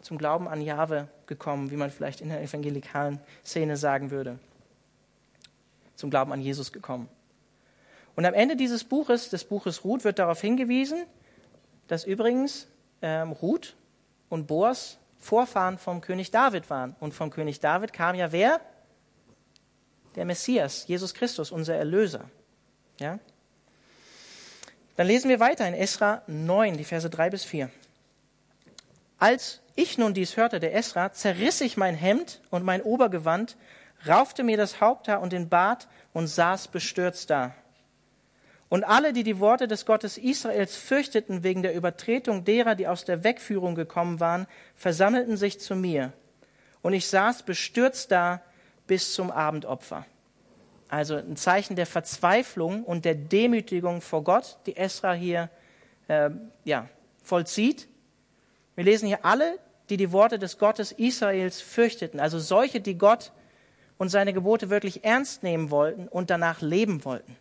zum 0.01 0.17
Glauben 0.17 0.47
an 0.47 0.61
Jahwe 0.61 1.07
gekommen, 1.25 1.71
wie 1.71 1.75
man 1.75 1.89
vielleicht 1.89 2.21
in 2.21 2.29
der 2.29 2.41
evangelikalen 2.41 3.19
Szene 3.43 3.75
sagen 3.77 4.11
würde. 4.11 4.39
Zum 5.95 6.09
Glauben 6.09 6.31
an 6.31 6.41
Jesus 6.41 6.71
gekommen. 6.71 7.09
Und 8.15 8.25
am 8.25 8.33
Ende 8.33 8.55
dieses 8.55 8.83
Buches, 8.83 9.29
des 9.29 9.43
Buches 9.43 9.83
Ruth, 9.83 10.03
wird 10.03 10.19
darauf 10.19 10.41
hingewiesen, 10.41 11.05
dass 11.88 12.05
übrigens 12.05 12.67
ähm, 13.01 13.31
Ruth 13.31 13.75
und 14.29 14.47
Boas 14.47 14.97
Vorfahren 15.19 15.77
vom 15.77 15.99
König 16.01 16.31
David 16.31 16.69
waren. 16.69 16.95
Und 16.99 17.13
vom 17.13 17.29
König 17.29 17.59
David 17.59 17.91
kam 17.93 18.15
ja 18.15 18.31
wer? 18.31 18.61
Der 20.15 20.25
Messias, 20.25 20.88
Jesus 20.88 21.13
Christus, 21.13 21.51
unser 21.51 21.75
Erlöser. 21.75 22.29
Ja? 22.99 23.19
Dann 25.00 25.08
lesen 25.08 25.29
wir 25.29 25.39
weiter 25.39 25.65
in 25.65 25.75
Esra 25.75 26.24
9, 26.27 26.75
die 26.75 26.84
Verse 26.84 27.10
3 27.10 27.29
bis 27.29 27.46
4. 27.46 27.70
Als 29.18 29.62
ich 29.75 29.98
nun 29.98 30.13
dies 30.13 30.36
hörte, 30.36 30.60
der 30.60 30.75
Esra, 30.75 31.13
zerriss 31.13 31.62
ich 31.62 31.77
mein 31.77 31.96
Hemd 31.96 32.41
und 32.50 32.65
mein 32.65 32.82
Obergewand, 32.82 33.56
raufte 34.06 34.44
mir 34.44 34.58
das 34.58 34.82
Haupthaar 34.82 35.22
und 35.22 35.32
den 35.32 35.48
Bart 35.48 35.88
und 36.12 36.27
saß 36.27 36.68
bestürzt 36.68 37.29
da. 37.29 37.56
Und 38.68 38.84
alle, 38.84 39.13
die 39.13 39.24
die 39.24 39.39
Worte 39.39 39.70
des 39.70 39.86
Gottes 39.86 40.18
Israels 40.18 40.75
fürchteten 40.75 41.44
wegen 41.44 41.62
der 41.62 41.75
Übertretung 41.75 42.44
derer, 42.44 42.75
die 42.75 42.89
aus 42.89 43.06
der 43.06 43.24
Wegführung 43.24 43.75
gekommen 43.75 44.20
waren, 44.20 44.48
versammelten 44.75 45.38
sich 45.38 45.62
zu 45.62 45.77
mir. 45.77 46.12
Und 46.82 46.91
ich 46.91 47.08
saß 47.08 47.44
bestürzt 47.44 48.12
da 48.12 48.41
bis 48.86 49.13
zum 49.13 49.32
Abendopfer. 49.32 50.06
Also 50.89 51.15
ein 51.15 51.36
Zeichen 51.36 51.75
der 51.75 51.86
Verzweiflung 51.86 52.84
und 52.84 53.05
der 53.05 53.15
Demütigung 53.15 54.01
vor 54.01 54.24
Gott, 54.24 54.58
die 54.65 54.75
Esra 54.75 55.13
hier 55.13 55.50
äh, 56.08 56.31
ja, 56.65 56.89
vollzieht. 57.24 57.88
Wir 58.75 58.84
lesen 58.84 59.08
hier 59.08 59.24
alle, 59.24 59.60
die 59.89 59.98
die 59.98 60.12
Worte 60.12 60.39
des 60.39 60.58
Gottes 60.58 60.91
Israels 60.91 61.62
fürchteten, 61.62 62.19
also 62.19 62.39
solche, 62.39 62.81
die 62.81 62.98
Gott 62.98 63.31
und 63.98 64.10
seine 64.10 64.34
Gebote 64.34 64.69
wirklich 64.69 65.03
ernst 65.03 65.43
nehmen 65.43 65.69
wollten 65.69 66.08
und 66.08 66.29
danach 66.29 66.62
leben 66.62 67.05
wollten. 67.05 67.36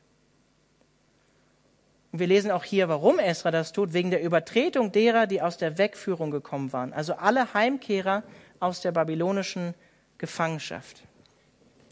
Und 2.12 2.19
wir 2.19 2.26
lesen 2.26 2.50
auch 2.50 2.64
hier, 2.64 2.88
warum 2.88 3.19
Esra 3.19 3.50
das 3.50 3.73
tut, 3.73 3.93
wegen 3.93 4.11
der 4.11 4.23
Übertretung 4.23 4.93
derer, 4.93 5.26
die 5.26 5.43
aus 5.43 5.57
der 5.59 5.78
Wegführung 5.78 6.31
gekommen 6.31 6.73
waren, 6.73 6.93
also 6.93 7.14
alle 7.14 7.55
Heimkehrer 7.55 8.23
aus 8.61 8.81
der 8.81 8.93
babylonischen 8.93 9.75
Gefangenschaft. 10.19 11.02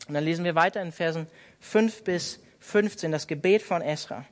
Und 0.08 0.14
dann 0.14 0.24
lesen 0.24 0.44
wir 0.44 0.54
weiter 0.54 0.82
in 0.82 0.92
Versen 0.92 1.26
5 1.60 2.04
bis 2.04 2.40
15 2.60 3.12
das 3.12 3.26
Gebet 3.26 3.62
von 3.62 3.82
Esra. 3.82 4.24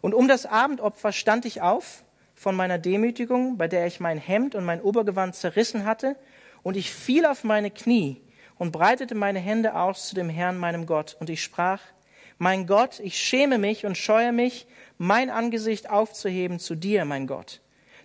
Und 0.00 0.14
um 0.14 0.28
das 0.28 0.46
Abendopfer 0.46 1.12
stand 1.12 1.44
ich 1.44 1.60
auf 1.60 2.04
von 2.34 2.54
meiner 2.54 2.78
Demütigung, 2.78 3.58
bei 3.58 3.68
der 3.68 3.86
ich 3.86 4.00
mein 4.00 4.18
Hemd 4.18 4.54
und 4.54 4.64
mein 4.64 4.80
Obergewand 4.80 5.34
zerrissen 5.34 5.84
hatte, 5.84 6.16
und 6.62 6.76
ich 6.76 6.92
fiel 6.92 7.24
auf 7.24 7.44
meine 7.44 7.70
Knie 7.70 8.20
und 8.58 8.72
breitete 8.72 9.14
meine 9.14 9.38
Hände 9.38 9.74
aus 9.74 10.08
zu 10.08 10.14
dem 10.14 10.28
Herrn, 10.28 10.58
meinem 10.58 10.86
Gott, 10.86 11.16
und 11.20 11.30
ich 11.30 11.42
sprach, 11.42 11.80
mein 12.38 12.66
Gott, 12.66 13.00
ich 13.00 13.18
schäme 13.18 13.58
mich 13.58 13.84
und 13.84 13.98
scheue 13.98 14.32
mich, 14.32 14.66
mein 14.96 15.30
Angesicht 15.30 15.90
aufzuheben 15.90 16.58
zu 16.58 16.74
dir, 16.76 17.04
mein 17.04 17.26
Gott. 17.26 17.60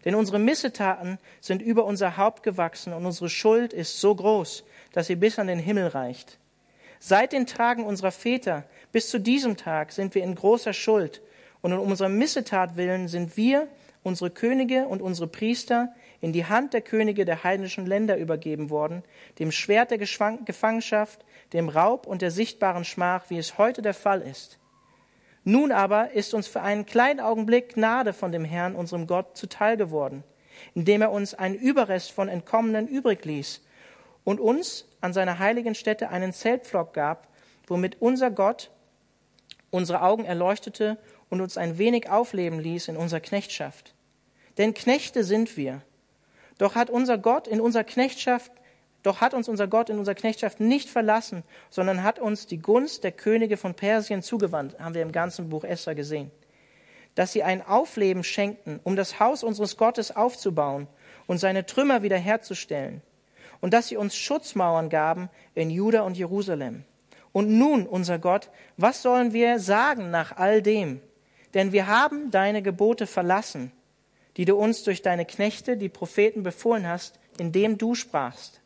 Denn 0.05 0.15
unsere 0.15 0.39
Missetaten 0.39 1.19
sind 1.39 1.61
über 1.61 1.85
unser 1.85 2.17
Haupt 2.17 2.43
gewachsen 2.43 2.93
und 2.93 3.05
unsere 3.05 3.29
Schuld 3.29 3.73
ist 3.73 4.01
so 4.01 4.13
groß, 4.13 4.63
dass 4.91 5.07
sie 5.07 5.15
bis 5.15 5.39
an 5.39 5.47
den 5.47 5.59
Himmel 5.59 5.87
reicht. 5.87 6.39
Seit 7.05 7.33
den 7.33 7.45
Tagen 7.45 7.83
unserer 7.83 8.13
Väter 8.13 8.63
bis 8.93 9.09
zu 9.09 9.19
diesem 9.19 9.57
Tag 9.57 9.91
sind 9.91 10.15
wir 10.15 10.23
in 10.23 10.35
großer 10.35 10.71
Schuld 10.71 11.21
und 11.59 11.73
um 11.73 11.91
unserer 11.91 12.07
Missetat 12.07 12.77
willen 12.77 13.09
sind 13.09 13.35
wir, 13.35 13.67
unsere 14.03 14.29
Könige 14.29 14.87
und 14.87 15.01
unsere 15.01 15.27
Priester 15.27 15.93
in 16.21 16.31
die 16.31 16.45
Hand 16.45 16.71
der 16.71 16.79
Könige 16.79 17.25
der 17.25 17.43
heidnischen 17.43 17.85
Länder 17.85 18.15
übergeben 18.17 18.69
worden, 18.69 19.03
dem 19.37 19.51
Schwert 19.51 19.91
der 19.91 19.97
Gefangenschaft, 19.97 21.25
dem 21.51 21.67
Raub 21.67 22.07
und 22.07 22.21
der 22.21 22.31
sichtbaren 22.31 22.85
Schmach, 22.85 23.25
wie 23.27 23.37
es 23.37 23.57
heute 23.57 23.81
der 23.81 23.93
Fall 23.93 24.21
ist. 24.21 24.57
Nun 25.43 25.73
aber 25.73 26.11
ist 26.11 26.33
uns 26.33 26.47
für 26.47 26.61
einen 26.61 26.85
kleinen 26.85 27.19
Augenblick 27.19 27.73
Gnade 27.73 28.13
von 28.13 28.31
dem 28.31 28.45
Herrn, 28.45 28.75
unserem 28.75 29.07
Gott, 29.07 29.35
zuteil 29.35 29.75
geworden, 29.75 30.23
indem 30.73 31.01
er 31.01 31.11
uns 31.11 31.33
einen 31.33 31.55
Überrest 31.55 32.13
von 32.13 32.29
Entkommenen 32.29 32.87
übrig 32.87 33.25
ließ 33.25 33.59
und 34.23 34.39
uns 34.39 34.85
an 35.01 35.13
seiner 35.13 35.39
heiligen 35.39 35.75
Stätte 35.75 36.09
einen 36.09 36.33
Zeltpflock 36.33 36.93
gab, 36.93 37.27
womit 37.67 38.01
unser 38.01 38.31
Gott 38.31 38.71
unsere 39.69 40.01
Augen 40.03 40.25
erleuchtete 40.25 40.97
und 41.29 41.41
uns 41.41 41.57
ein 41.57 41.77
wenig 41.77 42.09
aufleben 42.09 42.59
ließ 42.59 42.89
in 42.89 42.97
unserer 42.97 43.21
Knechtschaft. 43.21 43.95
Denn 44.57 44.73
Knechte 44.73 45.23
sind 45.23 45.57
wir. 45.57 45.81
Doch 46.59 46.75
hat 46.75 46.91
unser 46.91 47.17
Gott 47.17 47.47
in 47.47 47.59
unserer 47.59 47.83
Knechtschaft, 47.83 48.51
doch 49.01 49.19
hat 49.19 49.33
uns 49.33 49.49
unser 49.49 49.67
Gott 49.67 49.89
in 49.89 49.97
unserer 49.97 50.15
Knechtschaft 50.15 50.59
nicht 50.59 50.89
verlassen, 50.89 51.43
sondern 51.71 52.03
hat 52.03 52.19
uns 52.19 52.45
die 52.45 52.59
Gunst 52.59 53.03
der 53.03 53.11
Könige 53.11 53.57
von 53.57 53.73
Persien 53.73 54.21
zugewandt, 54.21 54.79
haben 54.79 54.93
wir 54.93 55.01
im 55.01 55.11
ganzen 55.11 55.49
Buch 55.49 55.63
Esther 55.63 55.95
gesehen. 55.95 56.29
Dass 57.15 57.33
sie 57.33 57.43
ein 57.43 57.65
Aufleben 57.65 58.23
schenkten, 58.23 58.79
um 58.83 58.95
das 58.95 59.19
Haus 59.19 59.43
unseres 59.43 59.75
Gottes 59.75 60.15
aufzubauen 60.15 60.87
und 61.25 61.39
seine 61.39 61.65
Trümmer 61.65 62.03
wiederherzustellen 62.03 63.01
und 63.63 63.73
dass 63.73 63.87
sie 63.87 63.95
uns 63.95 64.17
Schutzmauern 64.17 64.89
gaben 64.89 65.29
in 65.55 65.69
Juda 65.69 66.01
und 66.01 66.17
Jerusalem. 66.17 66.83
Und 67.31 67.49
nun, 67.49 67.87
unser 67.87 68.19
Gott, 68.19 68.49
was 68.75 69.01
sollen 69.01 69.31
wir 69.31 69.57
sagen 69.57 70.11
nach 70.11 70.35
all 70.35 70.61
dem? 70.61 70.99
Denn 71.53 71.71
wir 71.71 71.87
haben 71.87 72.29
deine 72.29 72.61
Gebote 72.61 73.07
verlassen, 73.07 73.71
die 74.35 74.43
du 74.43 74.57
uns 74.57 74.83
durch 74.83 75.01
deine 75.01 75.23
Knechte, 75.23 75.77
die 75.77 75.87
Propheten, 75.87 76.43
befohlen 76.43 76.85
hast, 76.85 77.19
indem 77.37 77.77
du 77.77 77.95
sprachst. 77.95 78.59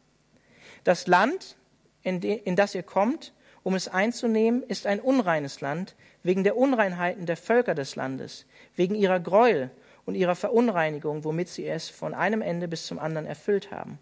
Das 0.84 1.06
Land, 1.06 1.58
in, 2.02 2.20
de, 2.20 2.34
in 2.34 2.56
das 2.56 2.74
ihr 2.74 2.82
kommt, 2.82 3.34
um 3.62 3.76
es 3.76 3.88
einzunehmen, 3.88 4.64
ist 4.64 4.88
ein 4.88 5.00
unreines 5.00 5.62
Land, 5.62 5.94
wegen 6.24 6.44
der 6.44 6.58
Unreinheiten 6.58 7.28
der 7.28 7.38
Völker 7.38 7.76
des 7.76 7.96
Landes, 7.96 8.48
wegen 8.76 8.96
ihrer 8.96 9.20
Gräuel 9.20 9.70
und 10.06 10.16
ihrer 10.16 10.36
Verunreinigung, 10.36 11.24
womit 11.24 11.50
sie 11.50 11.68
es 11.68 11.88
von 11.88 12.16
einem 12.16 12.42
Ende 12.42 12.68
bis 12.68 12.88
zum 12.88 12.98
anderen 12.98 13.28
erfüllt 13.28 13.70
haben. 13.70 14.00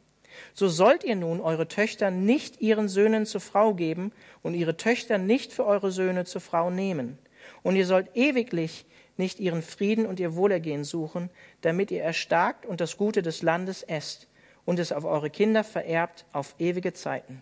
So 0.53 0.67
sollt 0.67 1.03
ihr 1.03 1.15
nun 1.15 1.41
eure 1.41 1.67
Töchter 1.67 2.11
nicht 2.11 2.61
ihren 2.61 2.87
Söhnen 2.87 3.25
zur 3.25 3.41
Frau 3.41 3.73
geben 3.73 4.11
und 4.41 4.53
ihre 4.53 4.77
Töchter 4.77 5.17
nicht 5.17 5.53
für 5.53 5.65
eure 5.65 5.91
Söhne 5.91 6.25
zur 6.25 6.41
Frau 6.41 6.69
nehmen. 6.69 7.17
Und 7.63 7.75
ihr 7.75 7.85
sollt 7.85 8.15
ewiglich 8.15 8.85
nicht 9.17 9.39
ihren 9.39 9.61
Frieden 9.61 10.05
und 10.05 10.19
ihr 10.19 10.35
Wohlergehen 10.35 10.83
suchen, 10.83 11.29
damit 11.61 11.91
ihr 11.91 12.03
erstarkt 12.03 12.65
und 12.65 12.81
das 12.81 12.97
Gute 12.97 13.21
des 13.21 13.41
Landes 13.41 13.83
esst 13.83 14.27
und 14.65 14.79
es 14.79 14.91
auf 14.91 15.05
eure 15.05 15.29
Kinder 15.29 15.63
vererbt 15.63 16.25
auf 16.31 16.55
ewige 16.59 16.93
Zeiten. 16.93 17.41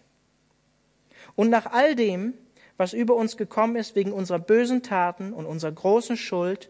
Und 1.35 1.49
nach 1.49 1.67
all 1.67 1.95
dem, 1.95 2.33
was 2.77 2.93
über 2.93 3.15
uns 3.15 3.37
gekommen 3.37 3.75
ist 3.75 3.95
wegen 3.95 4.11
unserer 4.11 4.39
bösen 4.39 4.83
Taten 4.83 5.33
und 5.33 5.45
unserer 5.45 5.71
großen 5.71 6.17
Schuld, 6.17 6.69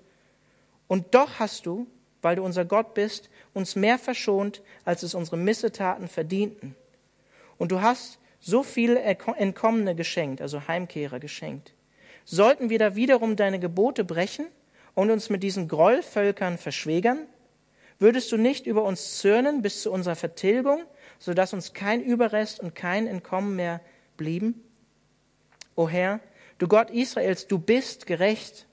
und 0.87 1.15
doch 1.15 1.39
hast 1.39 1.65
du, 1.65 1.87
weil 2.23 2.35
du 2.37 2.43
unser 2.43 2.65
Gott 2.65 2.93
bist, 2.93 3.29
uns 3.53 3.75
mehr 3.75 3.99
verschont, 3.99 4.61
als 4.85 5.03
es 5.03 5.13
unsere 5.13 5.37
Missetaten 5.37 6.07
verdienten. 6.07 6.75
Und 7.57 7.71
du 7.71 7.81
hast 7.81 8.19
so 8.39 8.63
viele 8.63 8.99
Entkommene 9.01 9.95
geschenkt, 9.95 10.41
also 10.41 10.67
Heimkehrer 10.67 11.19
geschenkt. 11.19 11.73
Sollten 12.25 12.69
wir 12.69 12.79
da 12.79 12.95
wiederum 12.95 13.35
deine 13.35 13.59
Gebote 13.59 14.03
brechen 14.03 14.47
und 14.95 15.11
uns 15.11 15.29
mit 15.29 15.43
diesen 15.43 15.67
Grollvölkern 15.67 16.57
verschwägern? 16.57 17.19
Würdest 17.99 18.31
du 18.31 18.37
nicht 18.37 18.65
über 18.65 18.83
uns 18.83 19.19
zürnen 19.19 19.61
bis 19.61 19.81
zu 19.81 19.91
unserer 19.91 20.15
Vertilgung, 20.15 20.83
sodass 21.19 21.53
uns 21.53 21.73
kein 21.73 22.01
Überrest 22.01 22.59
und 22.59 22.75
kein 22.75 23.07
Entkommen 23.07 23.55
mehr 23.55 23.81
blieben? 24.17 24.63
O 25.75 25.87
Herr, 25.87 26.19
du 26.57 26.67
Gott 26.67 26.89
Israels, 26.91 27.47
du 27.47 27.59
bist 27.59 28.05
gerecht, 28.05 28.67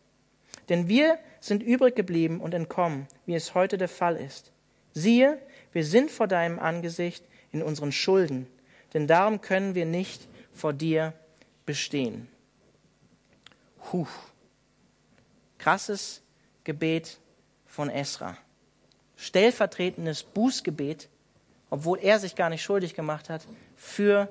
denn 0.70 0.88
wir 0.88 1.18
sind 1.40 1.62
übrig 1.62 1.96
geblieben 1.96 2.40
und 2.40 2.54
entkommen, 2.54 3.06
wie 3.26 3.34
es 3.34 3.54
heute 3.54 3.76
der 3.76 3.88
Fall 3.88 4.16
ist. 4.16 4.52
Siehe, 4.92 5.38
wir 5.72 5.84
sind 5.84 6.10
vor 6.10 6.28
deinem 6.28 6.58
Angesicht 6.58 7.24
in 7.52 7.62
unseren 7.62 7.92
Schulden, 7.92 8.46
denn 8.94 9.06
darum 9.06 9.40
können 9.40 9.74
wir 9.74 9.84
nicht 9.84 10.28
vor 10.52 10.72
dir 10.72 11.12
bestehen. 11.66 12.28
Huh. 13.92 14.06
Krasses 15.58 16.22
Gebet 16.64 17.18
von 17.66 17.90
Esra. 17.90 18.36
Stellvertretendes 19.16 20.22
Bußgebet, 20.22 21.08
obwohl 21.68 21.98
er 21.98 22.18
sich 22.18 22.36
gar 22.36 22.48
nicht 22.48 22.62
schuldig 22.62 22.94
gemacht 22.94 23.28
hat, 23.28 23.46
für 23.76 24.28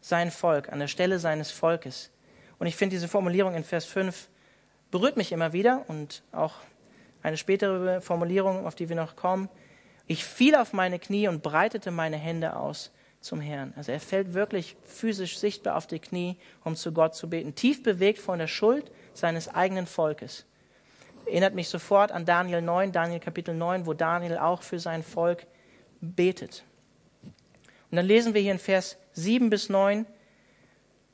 sein 0.00 0.30
Volk, 0.30 0.72
an 0.72 0.78
der 0.78 0.88
Stelle 0.88 1.18
seines 1.18 1.50
Volkes. 1.50 2.10
Und 2.58 2.66
ich 2.66 2.76
finde 2.76 2.96
diese 2.96 3.08
Formulierung 3.08 3.54
in 3.54 3.64
Vers 3.64 3.84
5 3.84 4.28
berührt 4.92 5.16
mich 5.16 5.32
immer 5.32 5.52
wieder 5.52 5.84
und 5.88 6.22
auch 6.30 6.54
eine 7.22 7.36
spätere 7.36 8.00
Formulierung, 8.00 8.66
auf 8.66 8.76
die 8.76 8.88
wir 8.88 8.96
noch 8.96 9.16
kommen. 9.16 9.48
Ich 10.06 10.24
fiel 10.24 10.54
auf 10.54 10.72
meine 10.72 11.00
Knie 11.00 11.26
und 11.26 11.42
breitete 11.42 11.90
meine 11.90 12.16
Hände 12.16 12.54
aus 12.54 12.92
zum 13.20 13.40
Herrn. 13.40 13.72
Also 13.76 13.90
er 13.90 14.00
fällt 14.00 14.34
wirklich 14.34 14.76
physisch 14.84 15.38
sichtbar 15.38 15.76
auf 15.76 15.86
die 15.86 15.98
Knie, 15.98 16.36
um 16.62 16.76
zu 16.76 16.92
Gott 16.92 17.14
zu 17.14 17.30
beten, 17.30 17.54
tief 17.54 17.82
bewegt 17.82 18.18
von 18.18 18.38
der 18.38 18.48
Schuld 18.48 18.90
seines 19.14 19.48
eigenen 19.48 19.86
Volkes. 19.86 20.44
Erinnert 21.26 21.54
mich 21.54 21.68
sofort 21.68 22.12
an 22.12 22.26
Daniel 22.26 22.60
9, 22.60 22.92
Daniel 22.92 23.20
Kapitel 23.20 23.54
9, 23.54 23.86
wo 23.86 23.94
Daniel 23.94 24.38
auch 24.38 24.62
für 24.62 24.80
sein 24.80 25.02
Volk 25.02 25.46
betet. 26.00 26.64
Und 27.90 27.96
dann 27.96 28.06
lesen 28.06 28.34
wir 28.34 28.40
hier 28.40 28.52
in 28.52 28.58
Vers 28.58 28.98
7 29.12 29.48
bis 29.48 29.68
9, 29.68 30.04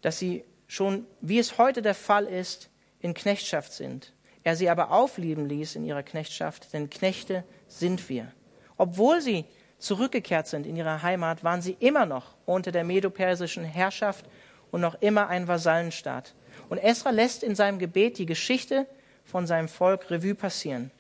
dass 0.01 0.19
sie 0.19 0.45
schon, 0.67 1.07
wie 1.21 1.39
es 1.39 1.59
heute 1.59 1.83
der 1.83 1.95
Fall 1.95 2.25
ist, 2.25 2.68
in 3.01 3.15
Knechtschaft 3.15 3.73
sind. 3.73 4.13
Er 4.45 4.57
sie 4.57 4.71
aber 4.71 4.91
auflieben 4.91 5.49
ließ 5.49 5.77
in 5.77 5.85
ihrer 5.85 6.03
Knechtschaft, 6.03 6.73
denn 6.73 6.91
Knechte 6.91 7.45
sind 7.67 8.09
wir. 8.09 8.33
Obwohl 8.77 9.21
sie 9.21 9.45
zurückgekehrt 9.79 10.47
sind 10.47 10.67
in 10.67 10.77
ihre 10.77 11.03
Heimat, 11.03 11.45
waren 11.45 11.63
sie 11.63 11.77
immer 11.81 12.07
noch 12.07 12.35
unter 12.47 12.73
der 12.73 12.85
medopersischen 12.85 13.65
Herrschaft 13.65 14.25
und 14.71 14.81
noch 14.81 15.01
immer 15.01 15.29
ein 15.29 15.49
Vasallenstaat. 15.49 16.35
Und 16.69 16.79
Esra 16.79 17.11
lässt 17.11 17.43
in 17.43 17.55
seinem 17.55 17.79
Gebet 17.79 18.19
die 18.19 18.27
Geschichte 18.27 18.87
von 19.25 19.47
seinem 19.47 19.69
Volk 19.69 20.11
Revue 20.11 20.35
passieren. 20.35 20.91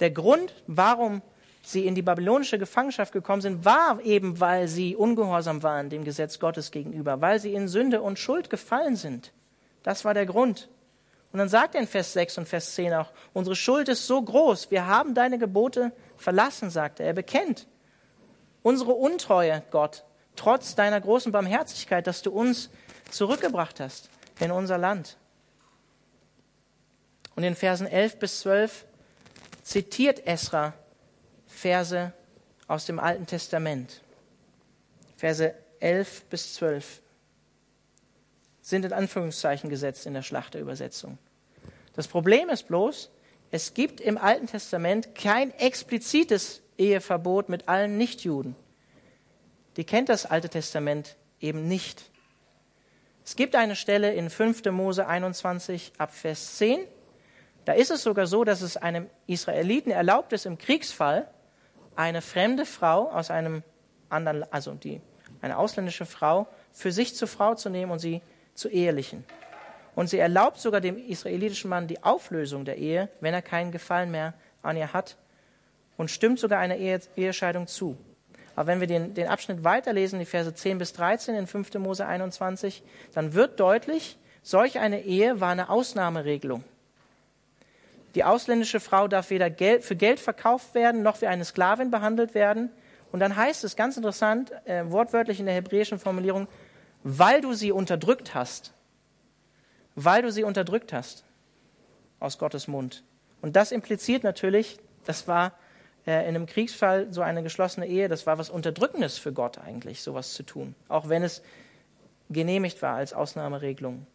Der 0.00 0.10
Grund, 0.10 0.52
warum 0.66 1.22
sie 1.62 1.86
in 1.86 1.94
die 1.94 2.02
babylonische 2.02 2.58
Gefangenschaft 2.58 3.12
gekommen 3.12 3.42
sind, 3.42 3.64
war 3.64 4.00
eben, 4.04 4.38
weil 4.40 4.68
sie 4.68 4.94
ungehorsam 4.94 5.62
waren 5.62 5.90
dem 5.90 6.04
Gesetz 6.04 6.38
Gottes 6.38 6.70
gegenüber, 6.70 7.20
weil 7.20 7.40
sie 7.40 7.54
in 7.54 7.66
Sünde 7.66 8.02
und 8.02 8.18
Schuld 8.18 8.50
gefallen 8.50 8.96
sind. 8.96 9.32
Das 9.82 10.04
war 10.04 10.14
der 10.14 10.26
Grund. 10.26 10.68
Und 11.32 11.38
dann 11.38 11.48
sagt 11.48 11.74
er 11.74 11.80
in 11.80 11.86
Vers 11.86 12.12
6 12.12 12.38
und 12.38 12.48
Vers 12.48 12.74
10 12.74 12.94
auch, 12.94 13.12
unsere 13.32 13.56
Schuld 13.56 13.88
ist 13.88 14.06
so 14.06 14.22
groß, 14.22 14.70
wir 14.70 14.86
haben 14.86 15.14
deine 15.14 15.38
Gebote 15.38 15.92
verlassen, 16.16 16.70
sagt 16.70 17.00
er. 17.00 17.06
Er 17.06 17.12
bekennt 17.12 17.66
unsere 18.62 18.92
Untreue, 18.92 19.62
Gott, 19.70 20.04
trotz 20.34 20.74
deiner 20.74 21.00
großen 21.00 21.32
Barmherzigkeit, 21.32 22.06
dass 22.06 22.22
du 22.22 22.30
uns 22.32 22.70
zurückgebracht 23.10 23.80
hast 23.80 24.10
in 24.40 24.50
unser 24.50 24.78
Land. 24.78 25.16
Und 27.34 27.44
in 27.44 27.54
Versen 27.54 27.86
11 27.86 28.18
bis 28.18 28.40
12 28.40 28.86
zitiert 29.62 30.26
Esra 30.26 30.72
Verse 31.46 32.12
aus 32.66 32.86
dem 32.86 32.98
Alten 32.98 33.26
Testament. 33.26 34.02
Verse 35.16 35.54
11 35.80 36.24
bis 36.24 36.54
12 36.54 37.02
sind 38.66 38.84
in 38.84 38.92
Anführungszeichen 38.92 39.70
gesetzt 39.70 40.06
in 40.06 40.14
der 40.14 40.22
Schlachterübersetzung. 40.22 41.18
Das 41.94 42.08
Problem 42.08 42.48
ist 42.48 42.66
bloß, 42.66 43.12
es 43.52 43.74
gibt 43.74 44.00
im 44.00 44.18
Alten 44.18 44.48
Testament 44.48 45.14
kein 45.14 45.52
explizites 45.52 46.62
Eheverbot 46.76 47.48
mit 47.48 47.68
allen 47.68 47.96
Nichtjuden. 47.96 48.56
Die 49.76 49.84
kennt 49.84 50.08
das 50.08 50.26
Alte 50.26 50.48
Testament 50.48 51.14
eben 51.38 51.68
nicht. 51.68 52.10
Es 53.24 53.36
gibt 53.36 53.54
eine 53.54 53.76
Stelle 53.76 54.12
in 54.12 54.30
5. 54.30 54.64
Mose 54.72 55.06
21 55.06 55.92
ab 55.98 56.12
Vers 56.12 56.56
10. 56.56 56.80
Da 57.66 57.72
ist 57.72 57.92
es 57.92 58.02
sogar 58.02 58.26
so, 58.26 58.42
dass 58.42 58.62
es 58.62 58.76
einem 58.76 59.08
Israeliten 59.28 59.92
erlaubt 59.92 60.32
ist, 60.32 60.44
im 60.44 60.58
Kriegsfall 60.58 61.30
eine 61.94 62.20
fremde 62.20 62.66
Frau 62.66 63.12
aus 63.12 63.30
einem 63.30 63.62
anderen, 64.08 64.44
also 64.52 64.74
die, 64.74 65.00
eine 65.40 65.56
ausländische 65.56 66.04
Frau, 66.04 66.48
für 66.72 66.90
sich 66.90 67.14
zur 67.14 67.28
Frau 67.28 67.54
zu 67.54 67.70
nehmen 67.70 67.92
und 67.92 68.00
sie 68.00 68.22
zu 68.56 68.68
ehelichen. 68.68 69.24
Und 69.94 70.08
sie 70.08 70.18
erlaubt 70.18 70.58
sogar 70.58 70.80
dem 70.80 70.98
israelitischen 70.98 71.70
Mann 71.70 71.86
die 71.86 72.02
Auflösung 72.02 72.64
der 72.64 72.76
Ehe, 72.76 73.08
wenn 73.20 73.32
er 73.32 73.42
keinen 73.42 73.72
Gefallen 73.72 74.10
mehr 74.10 74.34
an 74.62 74.76
ihr 74.76 74.92
hat 74.92 75.16
und 75.96 76.10
stimmt 76.10 76.38
sogar 76.38 76.58
einer 76.58 76.76
Ehe, 76.76 77.00
Ehescheidung 77.16 77.66
zu. 77.66 77.96
Aber 78.54 78.68
wenn 78.68 78.80
wir 78.80 78.86
den, 78.86 79.14
den 79.14 79.28
Abschnitt 79.28 79.64
weiterlesen, 79.64 80.18
die 80.18 80.24
Verse 80.24 80.52
10 80.52 80.78
bis 80.78 80.92
13 80.94 81.34
in 81.34 81.46
5. 81.46 81.74
Mose 81.74 82.06
21, 82.06 82.82
dann 83.14 83.34
wird 83.34 83.60
deutlich, 83.60 84.18
solch 84.42 84.78
eine 84.78 85.02
Ehe 85.02 85.40
war 85.40 85.50
eine 85.50 85.68
Ausnahmeregelung. 85.68 86.64
Die 88.14 88.24
ausländische 88.24 88.80
Frau 88.80 89.08
darf 89.08 89.28
weder 89.28 89.50
Geld, 89.50 89.84
für 89.84 89.94
Geld 89.94 90.20
verkauft 90.20 90.74
werden, 90.74 91.02
noch 91.02 91.20
wie 91.20 91.26
eine 91.26 91.44
Sklavin 91.44 91.90
behandelt 91.90 92.34
werden. 92.34 92.70
Und 93.12 93.20
dann 93.20 93.36
heißt 93.36 93.62
es 93.64 93.76
ganz 93.76 93.98
interessant, 93.98 94.52
äh, 94.64 94.84
wortwörtlich 94.90 95.38
in 95.38 95.46
der 95.46 95.54
hebräischen 95.54 95.98
Formulierung, 95.98 96.48
weil 97.08 97.40
du 97.40 97.52
sie 97.52 97.70
unterdrückt 97.70 98.34
hast 98.34 98.72
weil 99.96 100.22
du 100.22 100.30
sie 100.30 100.44
unterdrückt 100.44 100.92
hast 100.92 101.24
aus 102.20 102.38
Gottes 102.38 102.68
Mund. 102.68 103.02
Und 103.42 103.56
das 103.56 103.72
impliziert 103.72 104.22
natürlich, 104.22 104.78
das 105.04 105.26
war 105.26 105.52
äh, 106.06 106.20
in 106.28 106.36
einem 106.36 106.46
Kriegsfall 106.46 107.12
so 107.12 107.22
eine 107.22 107.42
geschlossene 107.42 107.86
Ehe, 107.86 108.08
das 108.08 108.26
war 108.26 108.38
was 108.38 108.50
Unterdrückendes 108.50 109.18
für 109.18 109.32
Gott 109.32 109.58
eigentlich, 109.58 110.02
sowas 110.02 110.34
zu 110.34 110.42
tun, 110.44 110.74
auch 110.88 111.08
wenn 111.08 111.22
es 111.22 111.42
genehmigt 112.28 112.80
war 112.82 112.94
als 112.94 113.12
Ausnahmeregelung. 113.12 114.06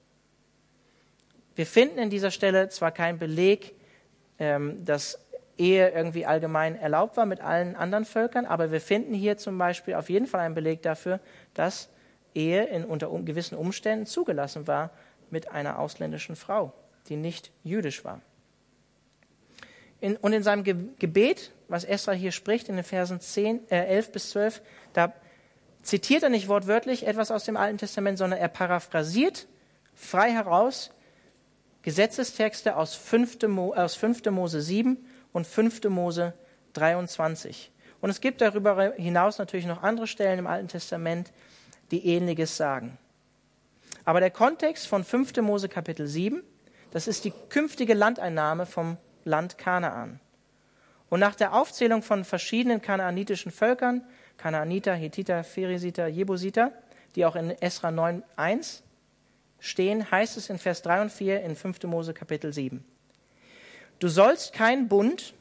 Wir 1.56 1.66
finden 1.66 1.98
in 1.98 2.10
dieser 2.10 2.32
Stelle 2.32 2.70
zwar 2.70 2.92
keinen 2.92 3.18
Beleg, 3.18 3.74
ähm, 4.40 4.86
dass 4.86 5.20
Ehe 5.58 5.90
irgendwie 5.90 6.26
allgemein 6.26 6.76
erlaubt 6.76 7.18
war 7.18 7.26
mit 7.26 7.42
allen 7.42 7.76
anderen 7.76 8.06
Völkern, 8.06 8.46
aber 8.46 8.72
wir 8.72 8.82
finden 8.82 9.14
hier 9.14 9.38
zum 9.38 9.58
Beispiel 9.58 9.96
auf 9.96 10.10
jeden 10.10 10.28
Fall 10.28 10.42
einen 10.42 10.56
Beleg 10.56 10.82
dafür, 10.82 11.20
dass 11.54 11.90
Ehe 12.34 12.64
in, 12.66 12.86
unter 12.86 13.10
gewissen 13.24 13.58
Umständen 13.58 14.06
zugelassen 14.06 14.68
war 14.68 14.92
mit 15.30 15.52
einer 15.52 15.80
ausländischen 15.80 16.36
Frau, 16.36 16.74
die 17.08 17.16
nicht 17.16 17.52
jüdisch 17.64 18.04
war. 18.04 18.22
In, 20.00 20.18
und 20.18 20.34
in 20.34 20.44
seinem 20.44 20.64
Ge 20.64 20.76
Gebet, 20.98 21.52
was 21.68 21.84
Esra 21.84 22.12
hier 22.12 22.32
spricht, 22.32 22.70
in 22.70 22.76
den 22.76 22.84
Versen 22.84 23.20
10, 23.20 23.70
äh, 23.70 23.86
11 23.86 24.12
bis 24.12 24.30
12, 24.32 24.62
da 24.94 25.14
zitiert 25.84 26.24
er 26.24 26.30
nicht 26.30 26.48
wortwörtlich 26.48 27.06
etwas 27.06 27.32
aus 27.32 27.46
dem 27.46 27.58
Alten 27.58 27.78
Testament, 27.78 28.18
sondern 28.18 28.40
er 28.40 28.48
paraphrasiert 28.48 29.48
frei 29.94 30.32
heraus 30.32 30.92
Gesetzestexte 31.84 32.76
aus 32.76 32.94
5. 32.94 33.48
Mo, 33.48 33.74
aus 33.74 33.96
5. 33.96 34.26
Mose 34.30 34.62
7 34.62 34.98
und 35.34 35.48
5. 35.48 35.84
Mose 35.86 36.34
23. 36.74 37.72
Und 38.02 38.10
es 38.10 38.22
gibt 38.22 38.42
darüber 38.42 38.94
hinaus 38.94 39.38
natürlich 39.40 39.66
noch 39.66 39.82
andere 39.82 40.08
Stellen 40.08 40.40
im 40.40 40.48
Alten 40.48 40.68
Testament, 40.68 41.32
die 41.92 42.06
Ähnliches 42.06 42.58
sagen. 42.58 42.98
Aber 44.06 44.20
der 44.20 44.32
Kontext 44.32 44.88
von 44.88 45.04
5. 45.04 45.38
Mose 45.38 45.70
Kapitel 45.70 46.08
7, 46.08 46.42
das 46.92 47.08
ist 47.08 47.26
die 47.26 47.34
künftige 47.50 47.94
Landeinnahme 47.94 48.66
vom 48.66 48.98
Land 49.24 49.58
Kanaan. 49.58 50.20
Und 51.10 51.20
nach 51.20 51.36
der 51.36 51.54
Aufzählung 51.54 52.04
von 52.04 52.24
verschiedenen 52.24 52.82
kanaanitischen 52.82 53.52
Völkern, 53.52 54.04
Kanaaniter, 54.38 54.94
Hethiter, 54.94 55.44
Pheresiter, 55.44 56.08
Jebusiter, 56.08 56.72
die 57.16 57.26
auch 57.26 57.36
in 57.36 57.52
Esra 57.62 57.90
9.1 57.90 58.82
stehen, 59.60 60.10
heißt 60.10 60.38
es 60.38 60.50
in 60.50 60.58
Vers 60.58 60.82
3 60.82 61.02
und 61.04 61.12
4 61.12 61.42
in 61.44 61.56
5. 61.56 61.84
Mose 61.84 62.14
Kapitel 62.14 62.54
7. 62.54 62.84
Du 64.00 64.08
sollst 64.08 64.54
keinen 64.54 64.88
Bund 64.88 65.34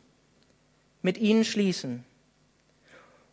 mit 1.03 1.17
ihnen 1.17 1.45
schließen 1.45 2.05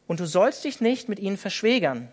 und 0.07 0.19
du 0.19 0.25
sollst 0.25 0.63
dich 0.63 0.79
nicht 0.79 1.09
mit 1.09 1.19
ihnen 1.19 1.37
verschwägern. 1.37 2.07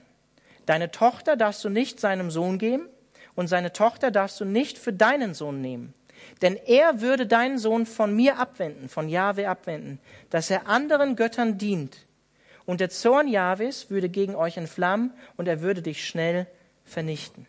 Deine 0.67 0.91
Tochter 0.91 1.37
darfst 1.37 1.65
du 1.65 1.69
nicht 1.69 2.01
seinem 2.01 2.31
Sohn 2.31 2.59
geben 2.59 2.89
und 3.35 3.49
seine 3.49 3.73
Tochter 3.73 4.11
darfst 4.11 4.41
du 4.41 4.45
nicht 4.45 4.79
für 4.79 4.93
deinen 4.93 5.35
Sohn 5.35 5.61
nehmen. 5.61 5.95
Denn 6.43 6.57
er 6.57 7.01
würde 7.01 7.27
deinen 7.27 7.59
Sohn 7.59 7.87
von 7.87 8.15
mir 8.15 8.39
abwenden, 8.39 8.89
von 8.89 9.09
Jahwe 9.09 9.49
abwenden, 9.49 9.99
dass 10.31 10.51
er 10.51 10.69
anderen 10.69 11.17
Göttern 11.17 11.59
dient. 11.59 12.07
Und 12.67 12.81
der 12.81 12.89
Zorn 12.89 13.29
Jahwes 13.29 13.91
würde 13.91 14.09
gegen 14.09 14.35
euch 14.35 14.57
entflammen 14.57 15.13
und 15.37 15.49
er 15.49 15.61
würde 15.61 15.83
dich 15.83 16.07
schnell 16.07 16.47
vernichten. 16.85 17.47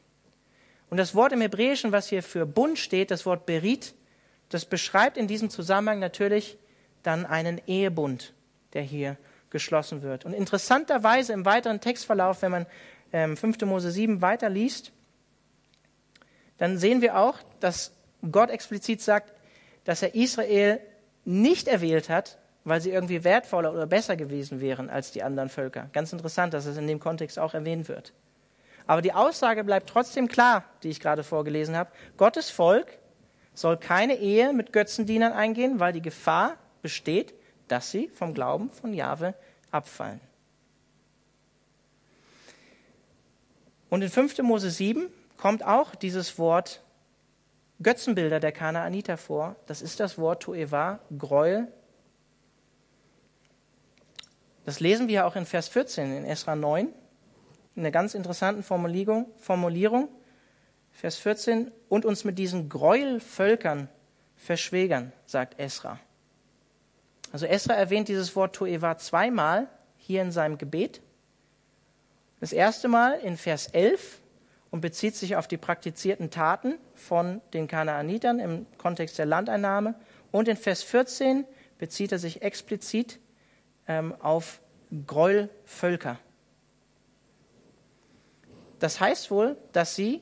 Und 0.90 0.98
das 0.98 1.16
Wort 1.16 1.32
im 1.32 1.42
Hebräischen, 1.42 1.92
was 1.92 2.10
hier 2.10 2.22
für 2.22 2.46
Bund 2.46 2.78
steht, 2.78 3.12
das 3.12 3.26
Wort 3.26 3.46
Berit, 3.46 3.94
das 4.50 4.66
beschreibt 4.66 5.18
in 5.18 5.28
diesem 5.28 5.50
Zusammenhang 5.50 6.00
natürlich 6.00 6.58
dann 7.04 7.26
einen 7.26 7.62
Ehebund, 7.66 8.34
der 8.74 8.82
hier 8.82 9.18
geschlossen 9.50 10.02
wird. 10.02 10.26
Und 10.26 10.34
interessanterweise 10.34 11.34
im 11.34 11.46
weiteren 11.46 11.80
Textverlauf, 11.80 12.42
wenn 12.42 12.52
man 12.52 12.66
ähm, 13.16 13.38
5. 13.38 13.62
Mose 13.62 13.92
7 13.92 14.22
weiterliest, 14.22 14.92
dann 16.58 16.78
sehen 16.78 17.02
wir 17.02 17.18
auch, 17.18 17.40
dass 17.62 17.94
Gott 18.30 18.50
explizit 18.50 19.02
sagt, 19.02 19.32
dass 19.86 20.02
er 20.02 20.16
Israel 20.16 20.82
nicht 21.24 21.70
erwählt 21.70 22.10
hat, 22.10 22.38
weil 22.66 22.82
sie 22.82 22.92
irgendwie 22.92 23.24
wertvoller 23.24 23.72
oder 23.72 23.88
besser 23.88 24.18
gewesen 24.18 24.60
wären 24.60 24.90
als 24.90 25.12
die 25.12 25.24
anderen 25.24 25.48
Völker. 25.48 25.90
Ganz 25.94 26.12
interessant, 26.12 26.54
dass 26.54 26.66
es 26.66 26.76
in 26.76 26.88
dem 26.88 27.00
Kontext 27.00 27.40
auch 27.40 27.54
erwähnt 27.54 27.88
wird. 27.88 28.12
Aber 28.86 29.02
die 29.02 29.14
Aussage 29.14 29.64
bleibt 29.64 29.90
trotzdem 29.90 30.28
klar, 30.28 30.66
die 30.84 30.90
ich 30.90 31.00
gerade 31.00 31.24
vorgelesen 31.24 31.78
habe. 31.78 31.92
Gottes 32.18 32.50
Volk 32.50 32.98
soll 33.54 33.78
keine 33.78 34.18
Ehe 34.18 34.52
mit 34.52 34.74
Götzendienern 34.74 35.32
eingehen, 35.32 35.80
weil 35.80 35.94
die 35.94 36.02
Gefahr 36.02 36.58
besteht, 36.82 37.34
dass 37.70 37.92
sie 37.92 38.10
vom 38.10 38.34
Glauben 38.34 38.70
von 38.72 38.94
Jahwe 38.94 39.36
abfallen. 39.72 40.20
Und 43.96 44.02
in 44.02 44.10
5. 44.10 44.40
Mose 44.40 44.72
7 44.72 45.08
kommt 45.38 45.64
auch 45.64 45.96
dieses 45.96 46.38
Wort 46.38 46.84
Götzenbilder 47.82 48.42
der 48.42 48.52
Kanaaniter 48.52 49.16
vor. 49.16 49.56
Das 49.68 49.82
ist 49.82 50.02
das 50.02 50.18
Wort 50.18 50.44
Toeva, 50.44 51.00
Gräuel. 51.18 51.72
Das 54.66 54.82
lesen 54.82 55.08
wir 55.08 55.26
auch 55.26 55.38
in 55.38 55.46
Vers 55.46 55.70
14 55.70 56.14
in 56.14 56.26
Esra 56.26 56.58
9, 56.58 56.88
in 56.88 56.94
einer 57.82 57.92
ganz 57.92 58.16
interessanten 58.16 58.64
Formulierung, 58.64 59.28
Formulierung. 59.38 60.10
Vers 60.92 61.16
14, 61.16 61.72
und 61.88 62.04
uns 62.04 62.26
mit 62.26 62.38
diesen 62.38 62.68
Gräuelvölkern 62.68 63.88
verschwägern, 64.36 65.14
sagt 65.26 65.58
Esra. 65.58 66.02
Also 67.32 67.46
Esra 67.46 67.76
erwähnt 67.76 68.10
dieses 68.10 68.36
Wort 68.36 68.58
Toeva 68.58 68.98
zweimal 68.98 69.70
hier 69.96 70.22
in 70.22 70.34
seinem 70.34 70.58
Gebet. 70.58 71.00
Das 72.46 72.54
erste 72.54 72.88
Mal 72.88 73.14
in 73.22 73.38
Vers 73.38 73.70
11 73.70 74.22
und 74.70 74.82
bezieht 74.82 75.16
sich 75.16 75.36
auf 75.36 75.48
die 75.48 75.58
praktizierten 75.58 76.30
Taten 76.30 76.78
von 76.94 77.42
den 77.56 77.68
Kanaanitern 77.68 78.38
im 78.38 78.68
Kontext 78.78 79.18
der 79.18 79.26
Landeinnahme. 79.26 79.96
Und 80.32 80.48
in 80.48 80.56
Vers 80.56 80.84
14 80.84 81.46
bezieht 81.80 82.12
er 82.12 82.20
sich 82.20 82.44
explizit 82.44 83.20
ähm, 83.88 84.14
auf 84.20 84.62
Gräuelvölker. 85.08 86.20
Das 88.78 89.00
heißt 89.00 89.32
wohl, 89.32 89.58
dass 89.72 89.96
sie 89.96 90.22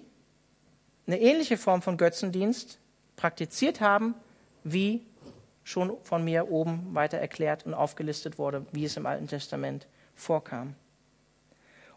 eine 1.08 1.20
ähnliche 1.20 1.58
Form 1.58 1.82
von 1.82 1.98
Götzendienst 1.98 2.80
praktiziert 3.18 3.82
haben, 3.82 4.16
wie 4.64 5.06
schon 5.66 5.98
von 6.04 6.24
mir 6.24 6.50
oben 6.50 6.96
weiter 6.96 7.18
erklärt 7.18 7.66
und 7.66 7.74
aufgelistet 7.74 8.38
wurde, 8.38 8.66
wie 8.72 8.86
es 8.86 8.96
im 8.96 9.08
Alten 9.08 9.28
Testament 9.28 9.88
vorkam. 10.16 10.78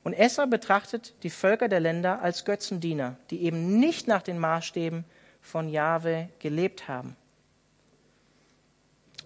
Und 0.06 0.12
Esra 0.12 0.46
betrachtet 0.46 1.14
die 1.24 1.30
Völker 1.30 1.66
der 1.66 1.80
Länder 1.80 2.22
als 2.22 2.44
Götzendiener, 2.44 3.16
die 3.30 3.42
eben 3.42 3.80
nicht 3.80 4.06
nach 4.06 4.22
den 4.22 4.38
Maßstäben 4.38 5.04
von 5.40 5.68
Jahwe 5.68 6.28
gelebt 6.38 6.86
haben. 6.86 7.16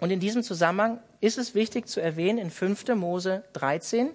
Und 0.00 0.10
in 0.10 0.20
diesem 0.20 0.42
Zusammenhang 0.42 0.98
ist 1.20 1.36
es 1.36 1.54
wichtig 1.54 1.86
zu 1.86 2.00
erwähnen, 2.00 2.38
in 2.38 2.50
5. 2.50 2.94
Mose 2.94 3.44
13 3.52 4.08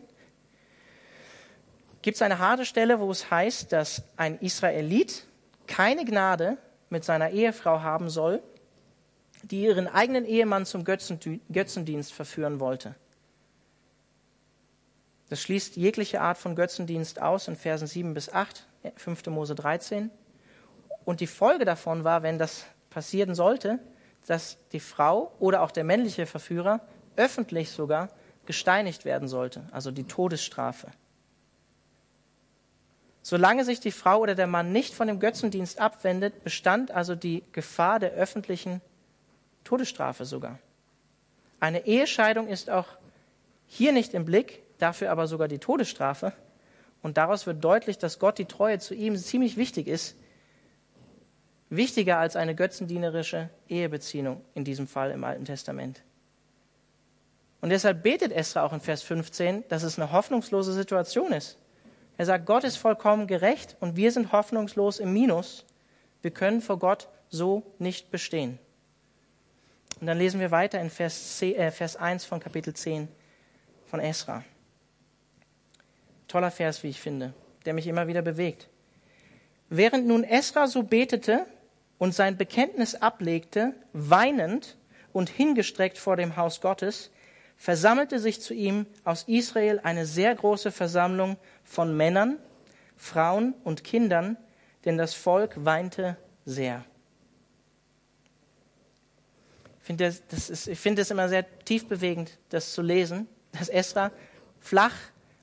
gibt 2.02 2.16
es 2.16 2.24
eine 2.24 2.40
harte 2.40 2.66
Stelle, 2.66 3.00
wo 3.00 3.12
es 3.12 3.30
heißt, 3.30 3.72
dass 3.72 4.02
ein 4.18 4.40
Israelit 4.40 5.28
keine 5.68 6.04
Gnade 6.04 6.58
mit 6.90 7.04
seiner 7.04 7.30
Ehefrau 7.30 7.82
haben 7.82 8.10
soll, 8.10 8.42
die 9.44 9.62
ihren 9.66 9.88
eigenen 9.88 10.26
Ehemann 10.26 10.66
zum 10.66 10.84
Götzendienst 10.84 12.12
verführen 12.12 12.60
wollte. 12.60 12.96
Das 15.30 15.42
schließt 15.42 15.76
jegliche 15.76 16.22
Art 16.22 16.38
von 16.38 16.56
Götzendienst 16.56 17.22
aus 17.22 17.48
in 17.48 17.56
Versen 17.56 17.88
7 17.88 18.14
bis 18.14 18.32
8, 18.32 18.68
5. 18.96 19.26
Mose 19.28 19.56
13. 19.56 20.12
Und 21.04 21.20
die 21.20 21.28
Folge 21.28 21.66
davon 21.66 22.04
war, 22.04 22.24
wenn 22.24 22.38
das 22.38 22.66
passieren 22.90 23.36
sollte, 23.36 23.80
dass 24.28 24.58
die 24.72 24.80
Frau 24.80 25.34
oder 25.40 25.62
auch 25.62 25.72
der 25.72 25.84
männliche 25.84 26.26
Verführer 26.26 26.82
öffentlich 27.16 27.72
sogar 27.72 28.10
gesteinigt 28.46 29.06
werden 29.06 29.28
sollte, 29.28 29.64
also 29.72 29.92
die 29.92 30.04
Todesstrafe. 30.04 30.92
Solange 33.22 33.66
sich 33.66 33.80
die 33.80 33.92
Frau 33.92 34.20
oder 34.20 34.36
der 34.36 34.46
Mann 34.46 34.72
nicht 34.72 34.94
von 34.94 35.08
dem 35.08 35.20
Götzendienst 35.20 35.80
abwendet, 35.80 36.44
bestand 36.44 36.92
also 36.92 37.16
die 37.16 37.44
Gefahr 37.54 38.00
der 38.00 38.12
öffentlichen 38.12 38.82
Todesstrafe 39.64 40.26
sogar. 40.26 40.60
Eine 41.60 41.88
Ehescheidung 41.88 42.48
ist 42.48 42.70
auch 42.70 42.88
hier 43.66 43.94
nicht 43.94 44.14
im 44.14 44.26
Blick, 44.26 44.62
dafür 44.78 45.12
aber 45.12 45.28
sogar 45.28 45.48
die 45.48 45.60
Todesstrafe. 45.60 46.34
Und 47.02 47.18
daraus 47.18 47.46
wird 47.46 47.64
deutlich, 47.64 47.98
dass 47.98 48.20
Gott 48.20 48.38
die 48.38 48.46
Treue 48.46 48.80
zu 48.80 48.96
ihm 48.96 49.16
ziemlich 49.16 49.58
wichtig 49.58 49.88
ist. 49.88 50.16
Wichtiger 51.70 52.18
als 52.18 52.36
eine 52.36 52.56
götzendienerische 52.56 53.50
Ehebeziehung, 53.68 54.42
in 54.54 54.64
diesem 54.64 54.88
Fall 54.88 55.12
im 55.12 55.24
Alten 55.24 55.46
Testament. 55.46 56.02
Und 57.62 57.70
deshalb 57.70 58.04
betet 58.04 58.32
Esra 58.32 58.64
auch 58.64 58.74
in 58.74 58.80
Vers 58.80 59.02
15, 59.02 59.64
dass 59.70 59.84
es 59.84 59.98
eine 59.98 60.12
hoffnungslose 60.12 60.74
Situation 60.74 61.32
ist. 61.32 61.58
Er 62.18 62.26
sagt, 62.26 62.46
Gott 62.46 62.64
ist 62.64 62.78
vollkommen 62.78 63.28
gerecht 63.28 63.76
und 63.80 63.96
wir 63.96 64.12
sind 64.12 64.32
hoffnungslos 64.32 65.00
im 65.00 65.12
Minus. 65.12 65.66
Wir 66.22 66.32
können 66.32 66.62
vor 66.62 66.80
Gott 66.80 67.10
so 67.30 67.64
nicht 67.78 68.12
bestehen. 68.12 68.60
Und 70.00 70.08
dann 70.08 70.18
lesen 70.18 70.40
wir 70.40 70.52
weiter 70.52 70.80
in 70.80 70.90
Vers, 70.90 71.38
10, 71.38 71.56
äh, 71.56 71.72
1 72.00 72.26
von 72.26 72.40
Kapitel 72.40 72.74
10 72.74 73.08
von 73.86 74.00
Esra. 74.00 74.44
Toller 76.28 76.52
Vers, 76.52 76.84
wie 76.84 76.90
ich 76.90 77.02
finde, 77.02 77.34
der 77.66 77.74
mich 77.74 77.88
immer 77.88 78.08
wieder 78.08 78.22
bewegt. 78.22 78.70
Während 79.70 80.08
nun 80.08 80.24
Esra 80.24 80.68
so 80.68 80.84
betete 80.84 81.46
und 81.98 82.14
sein 82.14 82.38
Bekenntnis 82.38 82.96
ablegte, 82.96 83.74
weinend 83.94 84.78
und 85.14 85.30
hingestreckt 85.30 85.98
vor 85.98 86.18
dem 86.18 86.36
Haus 86.36 86.62
Gottes, 86.62 87.12
versammelte 87.58 88.20
sich 88.20 88.42
zu 88.42 88.54
ihm 88.54 88.86
aus 89.04 89.24
Israel 89.28 89.80
eine 89.84 90.06
sehr 90.06 90.36
große 90.36 90.72
Versammlung 90.72 91.38
von 91.64 91.96
Männern, 91.96 92.38
Frauen 92.98 93.54
und 93.64 93.84
Kindern, 93.84 94.38
denn 94.84 94.98
das 94.98 95.14
Volk 95.14 95.54
weinte 95.64 96.18
sehr. 96.46 96.84
Ich 99.80 99.88
finde 99.88 100.06
das, 100.06 100.24
das 100.28 100.68
es 100.68 101.12
immer 101.12 101.30
sehr 101.30 101.46
tief 101.60 101.88
bewegend, 101.88 102.38
das 102.50 102.74
zu 102.74 102.82
lesen, 102.82 103.28
dass 103.52 103.70
Esra 103.70 104.12
flach 104.60 104.94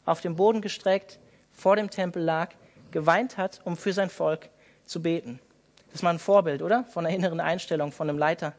auf 0.05 0.21
dem 0.21 0.37
Boden 0.37 0.61
gestreckt 0.61 1.19
vor 1.53 1.77
dem 1.77 1.91
Tempel 1.91 2.23
lag, 2.23 2.51
geweint 2.91 3.37
hat, 3.37 3.61
um 3.65 3.77
für 3.77 3.93
sein 3.93 4.11
Volk 4.11 4.49
zu 4.85 5.03
beten. 5.03 5.39
Das 5.87 5.97
ist 5.97 6.03
mal 6.03 6.11
ein 6.11 6.19
Vorbild, 6.19 6.63
oder? 6.63 6.85
Von 6.85 7.07
einer 7.07 7.15
inneren 7.15 7.41
Einstellung 7.41 7.93
von 7.93 8.09
einem 8.09 8.19
Leiter, 8.19 8.55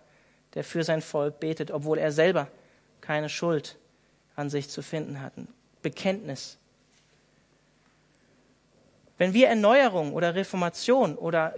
der 0.53 0.63
für 0.63 0.84
sein 0.84 1.01
Volk 1.01 1.39
betet, 1.39 1.71
obwohl 1.71 1.97
er 1.97 2.12
selber 2.12 2.47
keine 3.01 3.29
Schuld 3.29 3.77
an 4.36 4.49
sich 4.49 4.69
zu 4.69 4.82
finden 4.82 5.21
hat. 5.21 5.34
Bekenntnis. 5.82 6.58
Wenn 9.17 9.34
wir 9.34 9.47
Erneuerung 9.47 10.13
oder 10.13 10.36
Reformation 10.36 11.15
oder 11.15 11.56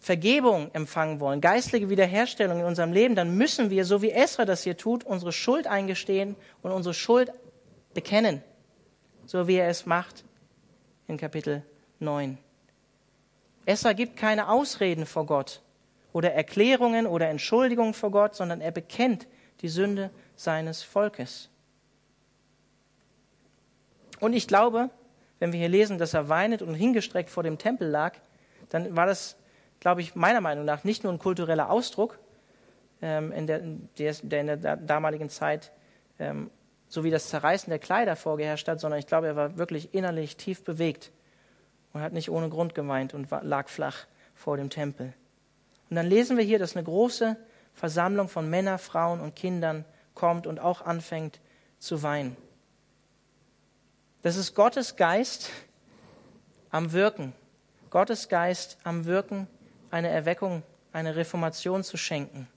Vergebung 0.00 0.70
empfangen 0.74 1.18
wollen, 1.20 1.40
geistliche 1.40 1.88
Wiederherstellung 1.88 2.60
in 2.60 2.66
unserem 2.66 2.92
Leben, 2.92 3.14
dann 3.14 3.36
müssen 3.36 3.70
wir, 3.70 3.86
so 3.86 4.02
wie 4.02 4.10
Esra 4.10 4.44
das 4.44 4.62
hier 4.62 4.76
tut, 4.76 5.04
unsere 5.04 5.32
Schuld 5.32 5.66
eingestehen 5.66 6.36
und 6.62 6.72
unsere 6.72 6.94
Schuld 6.94 7.32
bekennen, 7.94 8.42
so 9.26 9.48
wie 9.48 9.56
er 9.56 9.68
es 9.68 9.86
macht 9.86 10.24
in 11.06 11.16
Kapitel 11.16 11.62
9. 12.00 12.38
Esra 13.66 13.92
gibt 13.92 14.16
keine 14.16 14.48
Ausreden 14.48 15.06
vor 15.06 15.26
Gott 15.26 15.62
oder 16.12 16.32
Erklärungen 16.32 17.06
oder 17.06 17.28
Entschuldigungen 17.28 17.94
vor 17.94 18.10
Gott, 18.10 18.34
sondern 18.34 18.60
er 18.60 18.70
bekennt 18.70 19.26
die 19.62 19.68
Sünde 19.68 20.10
seines 20.36 20.82
Volkes. 20.82 21.48
Und 24.20 24.32
ich 24.32 24.46
glaube, 24.46 24.90
wenn 25.38 25.52
wir 25.52 25.58
hier 25.58 25.68
lesen, 25.68 25.98
dass 25.98 26.14
er 26.14 26.28
weinend 26.28 26.62
und 26.62 26.74
hingestreckt 26.74 27.30
vor 27.30 27.42
dem 27.42 27.58
Tempel 27.58 27.88
lag, 27.88 28.14
dann 28.68 28.96
war 28.96 29.06
das 29.06 29.36
glaube 29.84 30.00
ich, 30.00 30.14
meiner 30.14 30.40
Meinung 30.40 30.64
nach 30.64 30.82
nicht 30.82 31.04
nur 31.04 31.12
ein 31.12 31.18
kultureller 31.18 31.68
Ausdruck, 31.68 32.18
ähm, 33.02 33.32
in 33.32 33.46
der, 33.46 33.60
der, 33.98 34.14
der, 34.22 34.40
in 34.40 34.46
der 34.46 34.76
damaligen 34.76 35.28
Zeit 35.28 35.72
ähm, 36.18 36.50
so 36.94 37.04
wie 37.04 37.10
das 37.10 37.28
Zerreißen 37.28 37.70
der 37.70 37.80
Kleider 37.80 38.14
vorgeherrscht 38.14 38.68
hat, 38.68 38.80
sondern 38.80 39.00
ich 39.00 39.06
glaube, 39.06 39.26
er 39.26 39.36
war 39.36 39.58
wirklich 39.58 39.92
innerlich 39.92 40.36
tief 40.36 40.62
bewegt 40.62 41.10
und 41.92 42.00
hat 42.00 42.12
nicht 42.12 42.30
ohne 42.30 42.48
Grund 42.48 42.74
geweint 42.74 43.12
und 43.14 43.28
lag 43.42 43.68
flach 43.68 44.06
vor 44.34 44.56
dem 44.56 44.70
Tempel. 44.70 45.12
Und 45.90 45.96
dann 45.96 46.06
lesen 46.06 46.36
wir 46.36 46.44
hier, 46.44 46.58
dass 46.58 46.76
eine 46.76 46.84
große 46.84 47.36
Versammlung 47.74 48.28
von 48.28 48.48
Männern, 48.48 48.78
Frauen 48.78 49.20
und 49.20 49.34
Kindern 49.34 49.84
kommt 50.14 50.46
und 50.46 50.60
auch 50.60 50.82
anfängt 50.82 51.40
zu 51.80 52.02
weinen. 52.02 52.36
Das 54.22 54.36
ist 54.36 54.54
Gottes 54.54 54.96
Geist 54.96 55.50
am 56.70 56.92
Wirken. 56.92 57.32
Gottes 57.90 58.28
Geist 58.28 58.78
am 58.84 59.04
Wirken 59.04 59.48
eine 59.90 60.08
Erweckung, 60.08 60.62
eine 60.92 61.16
Reformation 61.16 61.82
zu 61.82 61.96
schenken. 61.96 62.48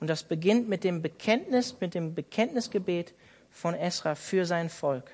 Und 0.00 0.08
das 0.08 0.22
beginnt 0.22 0.68
mit 0.68 0.84
dem 0.84 1.02
Bekenntnis, 1.02 1.76
mit 1.80 1.94
dem 1.94 2.14
Bekenntnisgebet 2.14 3.14
von 3.54 3.74
Esra 3.74 4.16
für 4.16 4.44
sein 4.44 4.68
Volk. 4.68 5.10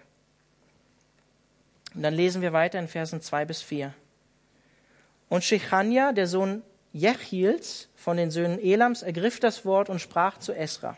Und 1.95 2.03
dann 2.03 2.15
lesen 2.15 2.41
wir 2.41 2.53
weiter 2.53 2.79
in 2.79 2.89
Versen 2.89 3.21
2 3.21 3.45
bis 3.45 3.61
4. 3.63 3.93
Und 5.29 5.45
Shechania, 5.45 6.13
der 6.13 6.27
Sohn 6.27 6.63
Jechiels 6.93 7.89
von 7.95 8.17
den 8.17 8.31
Söhnen 8.31 8.59
Elams, 8.59 9.03
ergriff 9.03 9.39
das 9.39 9.65
Wort 9.65 9.91
und 9.91 10.01
sprach 10.01 10.39
zu 10.39 10.53
Esra. 10.55 10.97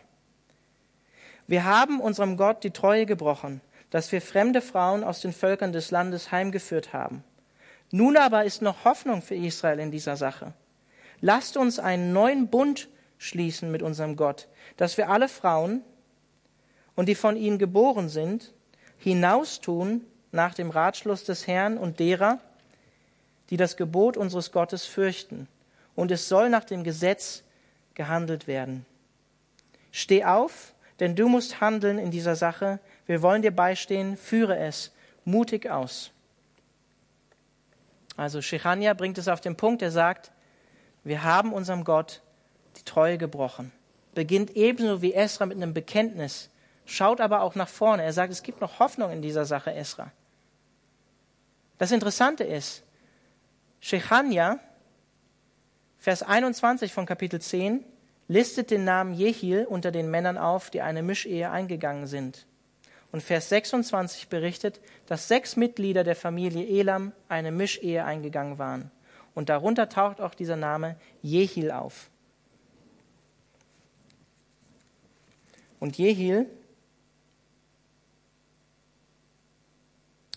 Wir 1.48 1.64
haben 1.64 2.00
unserem 2.00 2.36
Gott 2.36 2.62
die 2.62 2.70
Treue 2.70 3.06
gebrochen, 3.06 3.60
dass 3.90 4.12
wir 4.12 4.22
fremde 4.22 4.62
Frauen 4.62 5.02
aus 5.02 5.20
den 5.20 5.32
Völkern 5.32 5.72
des 5.72 5.90
Landes 5.90 6.30
heimgeführt 6.30 6.92
haben. 6.92 7.24
Nun 7.90 8.16
aber 8.16 8.44
ist 8.44 8.62
noch 8.62 8.84
Hoffnung 8.84 9.20
für 9.20 9.34
Israel 9.34 9.80
in 9.80 9.90
dieser 9.90 10.16
Sache. 10.16 10.54
Lasst 11.20 11.56
uns 11.56 11.78
einen 11.78 12.12
neuen 12.12 12.48
Bund 12.48 12.88
schließen 13.18 13.70
mit 13.70 13.82
unserem 13.82 14.16
Gott, 14.16 14.48
dass 14.76 14.96
wir 14.96 15.10
alle 15.10 15.28
Frauen 15.28 15.82
und 16.96 17.08
die 17.08 17.14
von 17.14 17.36
ihnen 17.36 17.58
geboren 17.58 18.08
sind, 18.08 18.52
hinaustun 18.98 20.02
nach 20.30 20.54
dem 20.54 20.70
Ratschluss 20.70 21.24
des 21.24 21.46
Herrn 21.46 21.78
und 21.78 22.00
derer, 22.00 22.40
die 23.50 23.56
das 23.56 23.76
Gebot 23.76 24.16
unseres 24.16 24.52
Gottes 24.52 24.84
fürchten. 24.84 25.48
Und 25.94 26.10
es 26.10 26.28
soll 26.28 26.48
nach 26.48 26.64
dem 26.64 26.84
Gesetz 26.84 27.42
gehandelt 27.94 28.46
werden. 28.46 28.86
Steh 29.90 30.24
auf, 30.24 30.72
denn 31.00 31.16
du 31.16 31.28
musst 31.28 31.60
handeln 31.60 31.98
in 31.98 32.10
dieser 32.10 32.36
Sache. 32.36 32.80
Wir 33.06 33.20
wollen 33.20 33.42
dir 33.42 33.50
beistehen. 33.50 34.16
Führe 34.16 34.56
es 34.56 34.92
mutig 35.24 35.70
aus. 35.70 36.12
Also 38.16 38.40
Shechania 38.40 38.94
bringt 38.94 39.18
es 39.18 39.28
auf 39.28 39.40
den 39.40 39.56
Punkt, 39.56 39.82
er 39.82 39.90
sagt, 39.90 40.32
wir 41.04 41.24
haben 41.24 41.52
unserem 41.52 41.84
Gott 41.84 42.20
die 42.76 42.84
Treue 42.84 43.18
gebrochen. 43.18 43.72
Beginnt 44.14 44.54
ebenso 44.56 45.02
wie 45.02 45.14
Esra 45.14 45.46
mit 45.46 45.56
einem 45.56 45.74
Bekenntnis, 45.74 46.50
schaut 46.84 47.20
aber 47.20 47.42
auch 47.42 47.54
nach 47.54 47.68
vorne. 47.68 48.02
Er 48.02 48.12
sagt, 48.12 48.32
es 48.32 48.42
gibt 48.42 48.60
noch 48.60 48.78
Hoffnung 48.78 49.10
in 49.10 49.22
dieser 49.22 49.44
Sache, 49.44 49.72
Esra. 49.72 50.12
Das 51.78 51.90
Interessante 51.90 52.44
ist, 52.44 52.84
Shechania, 53.80 54.60
Vers 55.98 56.22
21 56.22 56.92
von 56.92 57.06
Kapitel 57.06 57.40
10, 57.40 57.84
listet 58.28 58.70
den 58.70 58.84
Namen 58.84 59.14
Jehiel 59.14 59.64
unter 59.64 59.90
den 59.90 60.10
Männern 60.10 60.38
auf, 60.38 60.70
die 60.70 60.80
eine 60.80 61.02
Mischehe 61.02 61.50
eingegangen 61.50 62.06
sind. 62.06 62.46
Und 63.10 63.22
Vers 63.22 63.50
26 63.50 64.28
berichtet, 64.28 64.80
dass 65.06 65.28
sechs 65.28 65.56
Mitglieder 65.56 66.02
der 66.02 66.16
Familie 66.16 66.66
Elam 66.66 67.12
eine 67.28 67.52
Mischehe 67.52 68.04
eingegangen 68.04 68.58
waren. 68.58 68.90
Und 69.34 69.48
darunter 69.48 69.88
taucht 69.88 70.20
auch 70.20 70.34
dieser 70.34 70.56
Name 70.56 70.96
Jehiel 71.20 71.70
auf. 71.70 72.10
Und 75.78 75.98
Jehiel, 75.98 76.48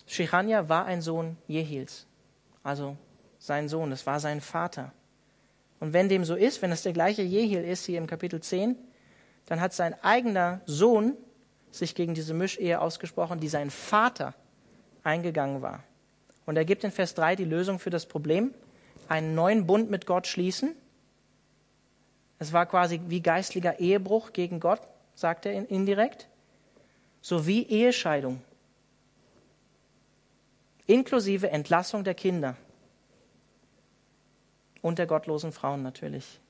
Shechania 0.06 0.68
war 0.68 0.86
ein 0.86 1.02
Sohn 1.02 1.36
Jehils, 1.48 2.06
also 2.62 2.96
sein 3.38 3.68
Sohn, 3.68 3.90
das 3.90 4.06
war 4.06 4.20
sein 4.20 4.40
Vater. 4.40 4.92
Und 5.80 5.92
wenn 5.92 6.08
dem 6.08 6.24
so 6.24 6.34
ist, 6.34 6.62
wenn 6.62 6.72
es 6.72 6.82
der 6.82 6.92
gleiche 6.92 7.22
Jehiel 7.22 7.64
ist 7.64 7.84
hier 7.84 7.98
im 7.98 8.06
Kapitel 8.06 8.40
10, 8.40 8.76
dann 9.46 9.60
hat 9.60 9.72
sein 9.72 9.94
eigener 10.02 10.60
Sohn 10.66 11.14
sich 11.70 11.94
gegen 11.94 12.14
diese 12.14 12.34
Mischehe 12.34 12.80
ausgesprochen, 12.80 13.40
die 13.40 13.48
sein 13.48 13.70
Vater 13.70 14.34
eingegangen 15.02 15.62
war. 15.62 15.82
Und 16.46 16.56
er 16.56 16.64
gibt 16.64 16.84
in 16.84 16.90
Vers 16.90 17.14
3 17.14 17.36
die 17.36 17.44
Lösung 17.44 17.78
für 17.78 17.90
das 17.90 18.06
Problem, 18.06 18.54
einen 19.08 19.34
neuen 19.34 19.66
Bund 19.66 19.90
mit 19.90 20.06
Gott 20.06 20.26
schließen. 20.26 20.74
Es 22.38 22.52
war 22.52 22.66
quasi 22.66 23.00
wie 23.06 23.20
geistlicher 23.20 23.78
Ehebruch 23.78 24.32
gegen 24.32 24.60
Gott, 24.60 24.80
sagt 25.14 25.46
er 25.46 25.70
indirekt, 25.70 26.28
sowie 27.20 27.62
Ehescheidung, 27.62 28.42
inklusive 30.86 31.50
Entlassung 31.50 32.04
der 32.04 32.14
Kinder 32.14 32.56
und 34.82 34.98
der 34.98 35.06
gottlosen 35.06 35.52
Frauen 35.52 35.82
natürlich. 35.82 36.40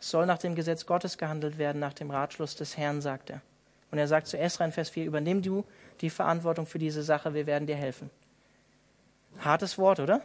Es 0.00 0.10
soll 0.10 0.26
nach 0.26 0.38
dem 0.38 0.54
Gesetz 0.54 0.86
Gottes 0.86 1.18
gehandelt 1.18 1.58
werden, 1.58 1.78
nach 1.78 1.92
dem 1.92 2.10
Ratschluss 2.10 2.56
des 2.56 2.76
Herrn, 2.76 3.00
sagt 3.00 3.30
er. 3.30 3.42
Und 3.90 3.98
er 3.98 4.08
sagt 4.08 4.28
zu 4.28 4.38
Esra 4.38 4.64
in 4.64 4.72
Vers 4.72 4.90
4, 4.90 5.04
übernimm 5.04 5.42
du 5.42 5.64
die 6.00 6.10
Verantwortung 6.10 6.66
für 6.66 6.78
diese 6.78 7.02
Sache, 7.02 7.34
wir 7.34 7.46
werden 7.46 7.66
dir 7.66 7.76
helfen. 7.76 8.10
Hartes 9.40 9.78
Wort, 9.78 10.00
oder? 10.00 10.22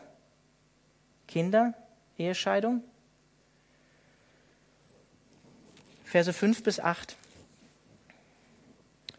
Kinder, 1.27 1.73
Ehescheidung. 2.17 2.84
Verse 6.03 6.31
5 6.31 6.63
bis 6.63 6.79
8. 6.79 7.17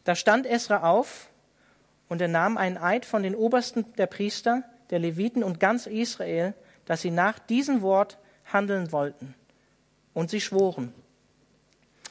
Da 0.04 0.14
stand 0.14 0.46
Esra 0.46 0.88
auf 0.88 1.28
und 2.08 2.20
er 2.20 2.28
nahm 2.28 2.56
einen 2.56 2.78
Eid 2.78 3.04
von 3.04 3.22
den 3.22 3.34
Obersten 3.34 3.92
der 3.96 4.06
Priester, 4.06 4.62
der 4.90 4.98
Leviten 4.98 5.42
und 5.42 5.60
ganz 5.60 5.86
Israel 5.86 6.54
dass 6.86 7.02
sie 7.02 7.10
nach 7.10 7.38
diesem 7.38 7.82
Wort 7.82 8.16
handeln 8.46 8.90
wollten. 8.92 9.34
Und 10.14 10.30
sie 10.30 10.40
schworen. 10.40 10.94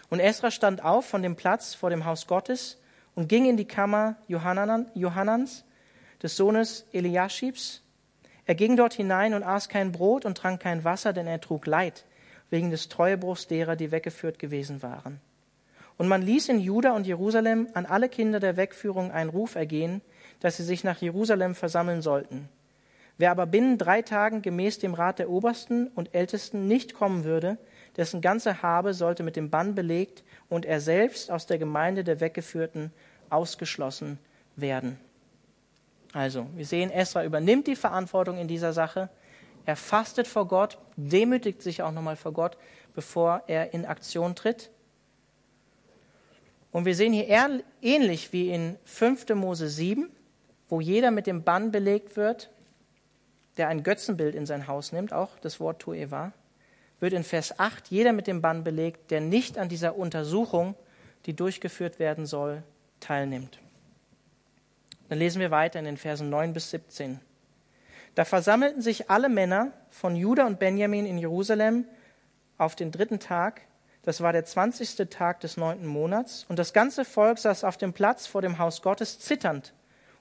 Und 0.09 0.19
Esra 0.19 0.51
stand 0.51 0.83
auf 0.83 1.05
von 1.05 1.23
dem 1.23 1.35
Platz 1.35 1.73
vor 1.73 1.89
dem 1.89 2.05
Haus 2.05 2.27
Gottes 2.27 2.79
und 3.15 3.27
ging 3.27 3.45
in 3.45 3.57
die 3.57 3.65
Kammer 3.65 4.17
Johannans, 4.27 5.63
des 6.21 6.35
Sohnes 6.37 6.85
Eliaschibs. 6.93 7.81
Er 8.45 8.55
ging 8.55 8.75
dort 8.75 8.93
hinein 8.93 9.33
und 9.33 9.43
aß 9.43 9.69
kein 9.69 9.91
Brot 9.91 10.25
und 10.25 10.37
trank 10.37 10.61
kein 10.61 10.83
Wasser, 10.83 11.13
denn 11.13 11.25
er 11.25 11.41
trug 11.41 11.65
Leid 11.65 12.05
wegen 12.51 12.69
des 12.69 12.89
Treuebruchs 12.89 13.47
derer, 13.47 13.75
die 13.75 13.91
weggeführt 13.91 14.37
gewesen 14.37 14.83
waren. 14.83 15.19
Und 15.97 16.07
man 16.07 16.21
ließ 16.21 16.49
in 16.49 16.59
Juda 16.59 16.93
und 16.93 17.07
Jerusalem 17.07 17.69
an 17.73 17.85
alle 17.85 18.09
Kinder 18.09 18.39
der 18.39 18.57
Wegführung 18.57 19.11
einen 19.11 19.29
Ruf 19.29 19.55
ergehen, 19.55 20.01
dass 20.41 20.57
sie 20.57 20.63
sich 20.63 20.83
nach 20.83 21.01
Jerusalem 21.01 21.55
versammeln 21.55 22.01
sollten. 22.01 22.49
Wer 23.17 23.31
aber 23.31 23.45
binnen 23.45 23.77
drei 23.77 24.01
Tagen 24.01 24.41
gemäß 24.41 24.79
dem 24.79 24.93
Rat 24.93 25.19
der 25.19 25.29
Obersten 25.29 25.87
und 25.87 26.13
Ältesten 26.13 26.67
nicht 26.67 26.93
kommen 26.93 27.23
würde, 27.23 27.57
dessen 27.95 28.19
ganze 28.19 28.61
Habe 28.61 28.93
sollte 28.93 29.23
mit 29.23 29.37
dem 29.37 29.49
Bann 29.49 29.73
belegt 29.73 30.23
und 30.49 30.65
er 30.65 30.81
selbst 30.81 31.31
aus 31.31 31.45
der 31.45 31.57
Gemeinde 31.57 32.03
der 32.03 32.19
Weggeführten 32.19 32.91
ausgeschlossen 33.29 34.19
werden. 34.57 34.99
Also, 36.11 36.47
wir 36.55 36.65
sehen, 36.65 36.91
Esra 36.91 37.23
übernimmt 37.23 37.67
die 37.67 37.75
Verantwortung 37.75 38.37
in 38.37 38.47
dieser 38.47 38.73
Sache. 38.73 39.09
Er 39.65 39.75
fastet 39.75 40.27
vor 40.27 40.47
Gott, 40.47 40.77
demütigt 40.95 41.61
sich 41.61 41.83
auch 41.83 41.91
nochmal 41.91 42.15
vor 42.15 42.33
Gott, 42.33 42.57
bevor 42.93 43.43
er 43.47 43.73
in 43.73 43.85
Aktion 43.85 44.35
tritt. 44.35 44.69
Und 46.75 46.83
wir 46.83 46.93
sehen 46.93 47.13
hier 47.13 47.29
ähnlich 47.81 48.33
wie 48.33 48.49
in 48.49 48.75
5. 48.83 49.29
Mose 49.29 49.69
7, 49.69 50.09
wo 50.67 50.81
jeder 50.81 51.09
mit 51.09 51.25
dem 51.25 51.41
Bann 51.41 51.71
belegt 51.71 52.17
wird, 52.17 52.51
der 53.55 53.69
ein 53.69 53.81
Götzenbild 53.81 54.35
in 54.35 54.45
sein 54.45 54.67
Haus 54.67 54.91
nimmt, 54.91 55.13
auch 55.13 55.39
das 55.39 55.61
Wort 55.61 55.81
Tueva, 55.81 56.33
wird 56.99 57.13
in 57.13 57.23
Vers 57.23 57.59
8 57.61 57.87
jeder 57.87 58.11
mit 58.11 58.27
dem 58.27 58.41
Bann 58.41 58.65
belegt, 58.65 59.09
der 59.09 59.21
nicht 59.21 59.57
an 59.57 59.69
dieser 59.69 59.95
Untersuchung, 59.95 60.75
die 61.27 61.33
durchgeführt 61.33 61.97
werden 61.97 62.25
soll, 62.25 62.61
teilnimmt. 62.99 63.57
Dann 65.07 65.19
lesen 65.19 65.39
wir 65.39 65.51
weiter 65.51 65.79
in 65.79 65.85
den 65.85 65.95
Versen 65.95 66.29
9 66.29 66.51
bis 66.51 66.71
17. 66.71 67.21
Da 68.15 68.25
versammelten 68.25 68.81
sich 68.81 69.09
alle 69.09 69.29
Männer 69.29 69.71
von 69.91 70.17
Juda 70.17 70.45
und 70.45 70.59
Benjamin 70.59 71.05
in 71.05 71.19
Jerusalem 71.19 71.85
auf 72.57 72.75
den 72.75 72.91
dritten 72.91 73.19
Tag, 73.19 73.61
das 74.05 74.21
war 74.21 74.31
der 74.31 74.45
zwanzigste 74.45 75.09
Tag 75.09 75.39
des 75.41 75.57
neunten 75.57 75.87
Monats, 75.87 76.45
und 76.47 76.59
das 76.59 76.73
ganze 76.73 77.03
Volk 77.05 77.39
saß 77.39 77.63
auf 77.63 77.75
dem 77.77 77.91
Platz 77.91 78.27
vor 78.27 78.41
dem 78.41 78.59
Haus 78.59 78.81
Gottes 78.83 79.19
zitternd, 79.19 79.73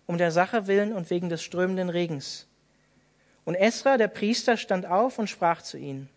um 0.07 0.19
der 0.19 0.31
Sache 0.31 0.67
willen 0.67 0.93
und 0.93 1.11
wegen 1.11 1.29
des 1.29 1.43
strömenden 1.43 1.91
Regens. 1.91 2.49
Und 3.45 3.55
Esra, 3.55 3.99
der 3.99 4.09
Priester, 4.09 4.57
stand 4.57 4.87
auf 4.87 5.19
und 5.19 5.29
sprach 5.29 5.61
zu 5.61 5.77
ihnen. 5.77 6.09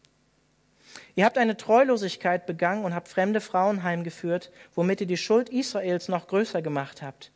Ihr 1.16 1.26
habt 1.26 1.38
eine 1.38 1.58
Treulosigkeit 1.58 2.46
begangen 2.46 2.86
und 2.86 2.96
habt 2.96 3.10
fremde 3.10 3.42
Frauen 3.42 3.84
heimgeführt, 3.84 4.50
womit 4.74 5.02
ihr 5.02 5.08
die 5.08 5.18
Schuld 5.18 5.50
Israels 5.50 6.08
noch 6.08 6.28
größer 6.28 6.62
gemacht 6.62 7.02
habt. 7.02 7.32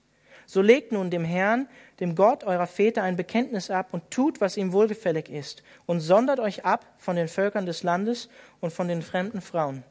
So 0.45 0.61
legt 0.61 0.93
nun 0.93 1.09
dem 1.09 1.25
Herrn, 1.25 1.67
dem 1.99 2.15
Gott 2.15 2.43
eurer 2.45 2.67
Väter, 2.67 3.03
ein 3.03 3.17
Bekenntnis 3.17 3.69
ab 3.69 3.89
und 3.91 4.11
tut, 4.11 4.39
was 4.39 4.55
ihm 4.55 4.71
wohlgefällig 4.71 5.29
ist, 5.29 5.61
und 5.85 5.99
sondert 5.99 6.39
euch 6.39 6.63
ab 6.63 6.85
von 6.97 7.17
den 7.17 7.27
Völkern 7.27 7.65
des 7.65 7.83
Landes 7.83 8.29
und 8.61 8.71
von 8.71 8.87
den 8.87 9.01
fremden 9.01 9.41
Frauen. 9.41 9.83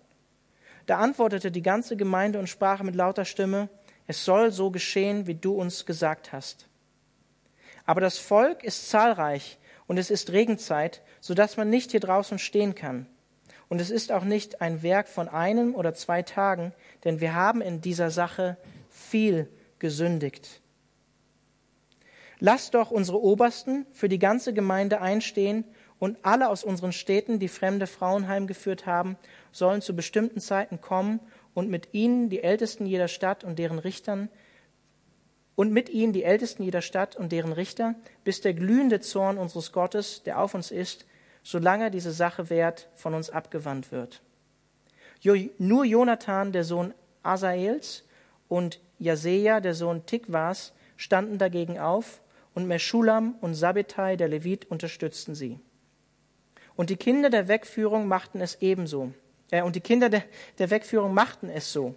Da 0.90 0.98
antwortete 0.98 1.52
die 1.52 1.62
ganze 1.62 1.96
Gemeinde 1.96 2.40
und 2.40 2.48
sprach 2.48 2.82
mit 2.82 2.96
lauter 2.96 3.24
Stimme, 3.24 3.68
es 4.08 4.24
soll 4.24 4.50
so 4.50 4.72
geschehen, 4.72 5.28
wie 5.28 5.36
du 5.36 5.52
uns 5.52 5.86
gesagt 5.86 6.32
hast. 6.32 6.66
Aber 7.86 8.00
das 8.00 8.18
Volk 8.18 8.64
ist 8.64 8.90
zahlreich, 8.90 9.60
und 9.86 9.98
es 9.98 10.10
ist 10.10 10.32
Regenzeit, 10.32 11.00
so 11.20 11.32
dass 11.32 11.56
man 11.56 11.70
nicht 11.70 11.92
hier 11.92 12.00
draußen 12.00 12.40
stehen 12.40 12.74
kann. 12.74 13.06
Und 13.68 13.80
es 13.80 13.90
ist 13.90 14.10
auch 14.10 14.24
nicht 14.24 14.62
ein 14.62 14.82
Werk 14.82 15.06
von 15.06 15.28
einem 15.28 15.76
oder 15.76 15.94
zwei 15.94 16.22
Tagen, 16.22 16.72
denn 17.04 17.20
wir 17.20 17.36
haben 17.36 17.60
in 17.60 17.80
dieser 17.80 18.10
Sache 18.10 18.56
viel 18.88 19.48
gesündigt. 19.78 20.60
Lasst 22.40 22.74
doch 22.74 22.90
unsere 22.90 23.22
Obersten 23.22 23.86
für 23.92 24.08
die 24.08 24.18
ganze 24.18 24.52
Gemeinde 24.52 25.00
einstehen 25.00 25.64
und 26.00 26.18
alle 26.22 26.48
aus 26.48 26.64
unseren 26.64 26.92
Städten, 26.92 27.38
die 27.38 27.46
fremde 27.46 27.86
Frauen 27.86 28.26
heimgeführt 28.26 28.86
haben, 28.86 29.16
sollen 29.52 29.82
zu 29.82 29.94
bestimmten 29.94 30.40
Zeiten 30.40 30.80
kommen 30.80 31.20
und 31.54 31.70
mit 31.70 31.94
ihnen 31.94 32.30
die 32.30 32.42
Ältesten 32.42 32.86
jeder 32.86 33.06
Stadt 33.06 33.44
und 33.44 33.60
deren 33.60 33.78
Richtern 33.78 34.28
und 35.54 35.72
mit 35.72 35.90
ihnen 35.90 36.14
die 36.14 36.24
Ältesten 36.24 36.62
jeder 36.62 36.80
Stadt 36.80 37.16
und 37.16 37.32
deren 37.32 37.52
Richter, 37.52 37.94
bis 38.24 38.40
der 38.40 38.54
glühende 38.54 39.00
Zorn 39.00 39.36
unseres 39.36 39.72
Gottes, 39.72 40.22
der 40.22 40.40
auf 40.40 40.54
uns 40.54 40.70
ist, 40.70 41.04
solange 41.42 41.90
diese 41.90 42.12
Sache 42.12 42.48
währt, 42.48 42.88
von 42.94 43.12
uns 43.12 43.28
abgewandt 43.28 43.92
wird. 43.92 44.22
Nur 45.58 45.84
Jonathan, 45.84 46.52
der 46.52 46.64
Sohn 46.64 46.94
Asaels, 47.22 48.04
und 48.48 48.80
Jaseja, 48.98 49.60
der 49.60 49.74
Sohn 49.74 50.06
Tikwas, 50.06 50.72
standen 50.96 51.36
dagegen 51.36 51.78
auf, 51.78 52.22
und 52.54 52.66
Meschulam 52.66 53.36
und 53.42 53.54
Sabbetai, 53.54 54.16
der 54.16 54.28
Levit, 54.28 54.70
unterstützten 54.70 55.34
sie. 55.34 55.60
Und 56.80 56.88
die 56.88 56.96
Kinder 56.96 57.28
der 57.28 57.46
Wegführung 57.46 58.08
machten 58.08 58.40
es 58.40 58.62
ebenso. 58.62 59.12
Äh, 59.50 59.60
und 59.60 59.76
die 59.76 59.82
Kinder 59.82 60.08
der, 60.08 60.22
der 60.58 60.70
Wegführung 60.70 61.12
machten 61.12 61.50
es 61.50 61.74
so. 61.74 61.94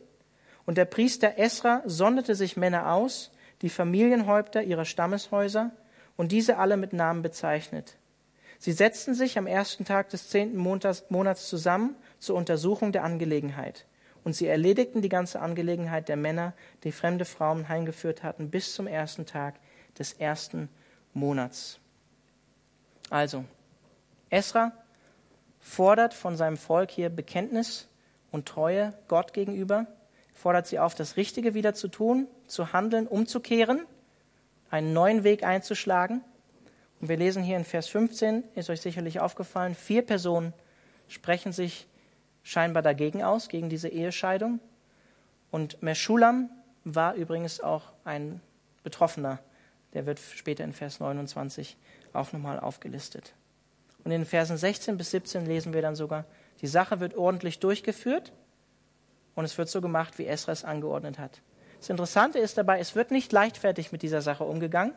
Und 0.66 0.78
der 0.78 0.84
Priester 0.84 1.38
Esra 1.38 1.82
sonderte 1.86 2.36
sich 2.36 2.58
Männer 2.58 2.92
aus, 2.92 3.32
die 3.62 3.70
Familienhäupter 3.70 4.62
ihrer 4.62 4.84
Stammeshäuser 4.84 5.72
und 6.18 6.34
diese 6.34 6.58
alle 6.58 6.76
mit 6.76 6.92
Namen 6.92 7.22
bezeichnet. 7.22 7.96
Sie 8.60 8.74
setzten 8.74 9.14
sich 9.14 9.38
am 9.38 9.48
ersten 9.48 9.86
Tag 9.86 10.10
des 10.10 10.28
zehnten 10.28 10.58
Monats 10.58 11.48
zusammen 11.48 11.96
zur 12.20 12.36
Untersuchung 12.36 12.92
der 12.92 13.06
Angelegenheit. 13.06 13.86
Und 14.26 14.36
sie 14.36 14.48
erledigten 14.48 15.02
die 15.02 15.08
ganze 15.08 15.40
Angelegenheit 15.40 16.10
der 16.10 16.18
Männer, 16.18 16.52
die 16.84 16.92
fremde 16.92 17.24
Frauen 17.24 17.70
heimgeführt 17.70 18.22
hatten, 18.22 18.50
bis 18.50 18.76
zum 18.76 18.88
ersten 18.88 19.26
Tag 19.26 19.56
des 19.98 20.12
ersten 20.12 20.68
Monats. 21.14 21.80
Also, 23.10 23.46
Esra 24.34 24.72
fordert 25.60 26.14
von 26.14 26.36
seinem 26.36 26.58
Volk 26.58 26.92
hier 26.92 27.10
Bekenntnis 27.10 27.88
und 28.32 28.48
Treue 28.48 28.94
Gott 29.08 29.34
gegenüber 29.34 29.88
fordert 30.34 30.68
sie 30.68 30.80
auf, 30.80 30.96
das 30.96 31.16
Richtige 31.16 31.54
wieder 31.54 31.74
zu 31.74 31.88
tun, 31.88 32.28
zu 32.48 32.74
handeln, 32.74 33.08
umzukehren, 33.08 33.86
einen 34.70 34.92
neuen 34.92 35.24
Weg 35.24 35.44
einzuschlagen. 35.44 36.22
Und 37.00 37.10
wir 37.10 37.18
lesen 37.18 37.44
hier 37.44 37.58
in 37.58 37.64
Vers 37.64 37.88
15, 37.88 38.44
ist 38.56 38.70
euch 38.70 38.82
sicherlich 38.82 39.20
aufgefallen, 39.20 39.76
vier 39.76 40.02
Personen 40.02 40.54
sprechen 41.08 41.54
sich 41.54 41.88
scheinbar 42.42 42.84
dagegen 42.84 43.24
aus, 43.24 43.48
gegen 43.48 43.70
diese 43.70 43.88
Ehescheidung. 43.88 44.60
Und 45.52 45.82
Meschulam 45.84 46.50
war 46.84 47.14
übrigens 47.14 47.62
auch 47.62 47.94
ein 48.04 48.42
Betroffener. 48.84 49.40
Der 49.94 50.06
wird 50.06 50.20
später 50.20 50.64
in 50.64 50.74
Vers 50.74 51.00
29 51.00 51.78
auch 52.14 52.34
nochmal 52.34 52.60
aufgelistet. 52.60 53.34
Und 54.04 54.12
in 54.12 54.22
den 54.22 54.26
Versen 54.26 54.58
16 54.58 54.98
bis 54.98 55.12
17 55.12 55.46
lesen 55.46 55.74
wir 55.74 55.82
dann 55.82 55.96
sogar, 55.96 56.26
die 56.62 56.68
Sache 56.68 57.00
wird 57.00 57.16
ordentlich 57.16 57.60
durchgeführt 57.60 58.32
und 59.36 59.46
es 59.46 59.58
wird 59.58 59.70
so 59.70 59.82
gemacht, 59.82 60.18
wie 60.18 60.28
Esra 60.28 60.52
es 60.52 60.64
angeordnet 60.64 61.20
hat. 61.20 61.42
Das 61.80 61.90
Interessante 61.90 62.40
ist 62.40 62.58
dabei, 62.58 62.80
es 62.80 62.96
wird 62.96 63.12
nicht 63.12 63.32
leichtfertig 63.32 63.92
mit 63.92 64.02
dieser 64.02 64.22
Sache 64.22 64.44
umgegangen. 64.44 64.94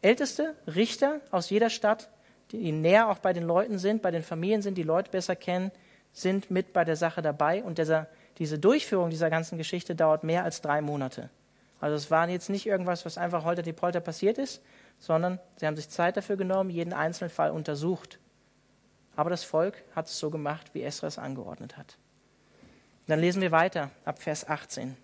Älteste 0.00 0.54
Richter 0.66 1.20
aus 1.30 1.50
jeder 1.50 1.70
Stadt, 1.70 2.10
die 2.50 2.72
näher 2.72 3.08
auch 3.08 3.18
bei 3.18 3.32
den 3.32 3.44
Leuten 3.44 3.78
sind, 3.78 4.02
bei 4.02 4.10
den 4.10 4.22
Familien 4.22 4.62
sind, 4.62 4.76
die 4.76 4.82
Leute 4.82 5.10
besser 5.10 5.36
kennen, 5.36 5.70
sind 6.12 6.50
mit 6.50 6.72
bei 6.72 6.84
der 6.84 6.96
Sache 6.96 7.22
dabei. 7.22 7.62
Und 7.62 7.78
dieser, 7.78 8.08
diese 8.38 8.58
Durchführung 8.58 9.10
dieser 9.10 9.30
ganzen 9.30 9.58
Geschichte 9.58 9.94
dauert 9.94 10.24
mehr 10.24 10.44
als 10.44 10.60
drei 10.60 10.80
Monate. 10.80 11.30
Also 11.80 11.96
es 11.96 12.10
war 12.10 12.28
jetzt 12.28 12.50
nicht 12.50 12.66
irgendwas, 12.66 13.04
was 13.04 13.18
einfach 13.18 13.44
holter 13.44 13.62
die 13.62 13.72
Polter 13.72 14.00
passiert 14.00 14.38
ist, 14.38 14.62
sondern 15.02 15.40
sie 15.56 15.66
haben 15.66 15.74
sich 15.74 15.88
Zeit 15.88 16.16
dafür 16.16 16.36
genommen, 16.36 16.70
jeden 16.70 16.92
einzelnen 16.92 17.28
Fall 17.28 17.50
untersucht. 17.50 18.20
Aber 19.16 19.30
das 19.30 19.42
Volk 19.42 19.82
hat 19.96 20.06
es 20.06 20.16
so 20.16 20.30
gemacht, 20.30 20.70
wie 20.74 20.82
Esra 20.84 21.08
es 21.08 21.18
angeordnet 21.18 21.76
hat. 21.76 21.98
Dann 23.08 23.18
lesen 23.18 23.42
wir 23.42 23.50
weiter 23.50 23.90
ab 24.04 24.22
Vers 24.22 24.48
18. 24.48 24.96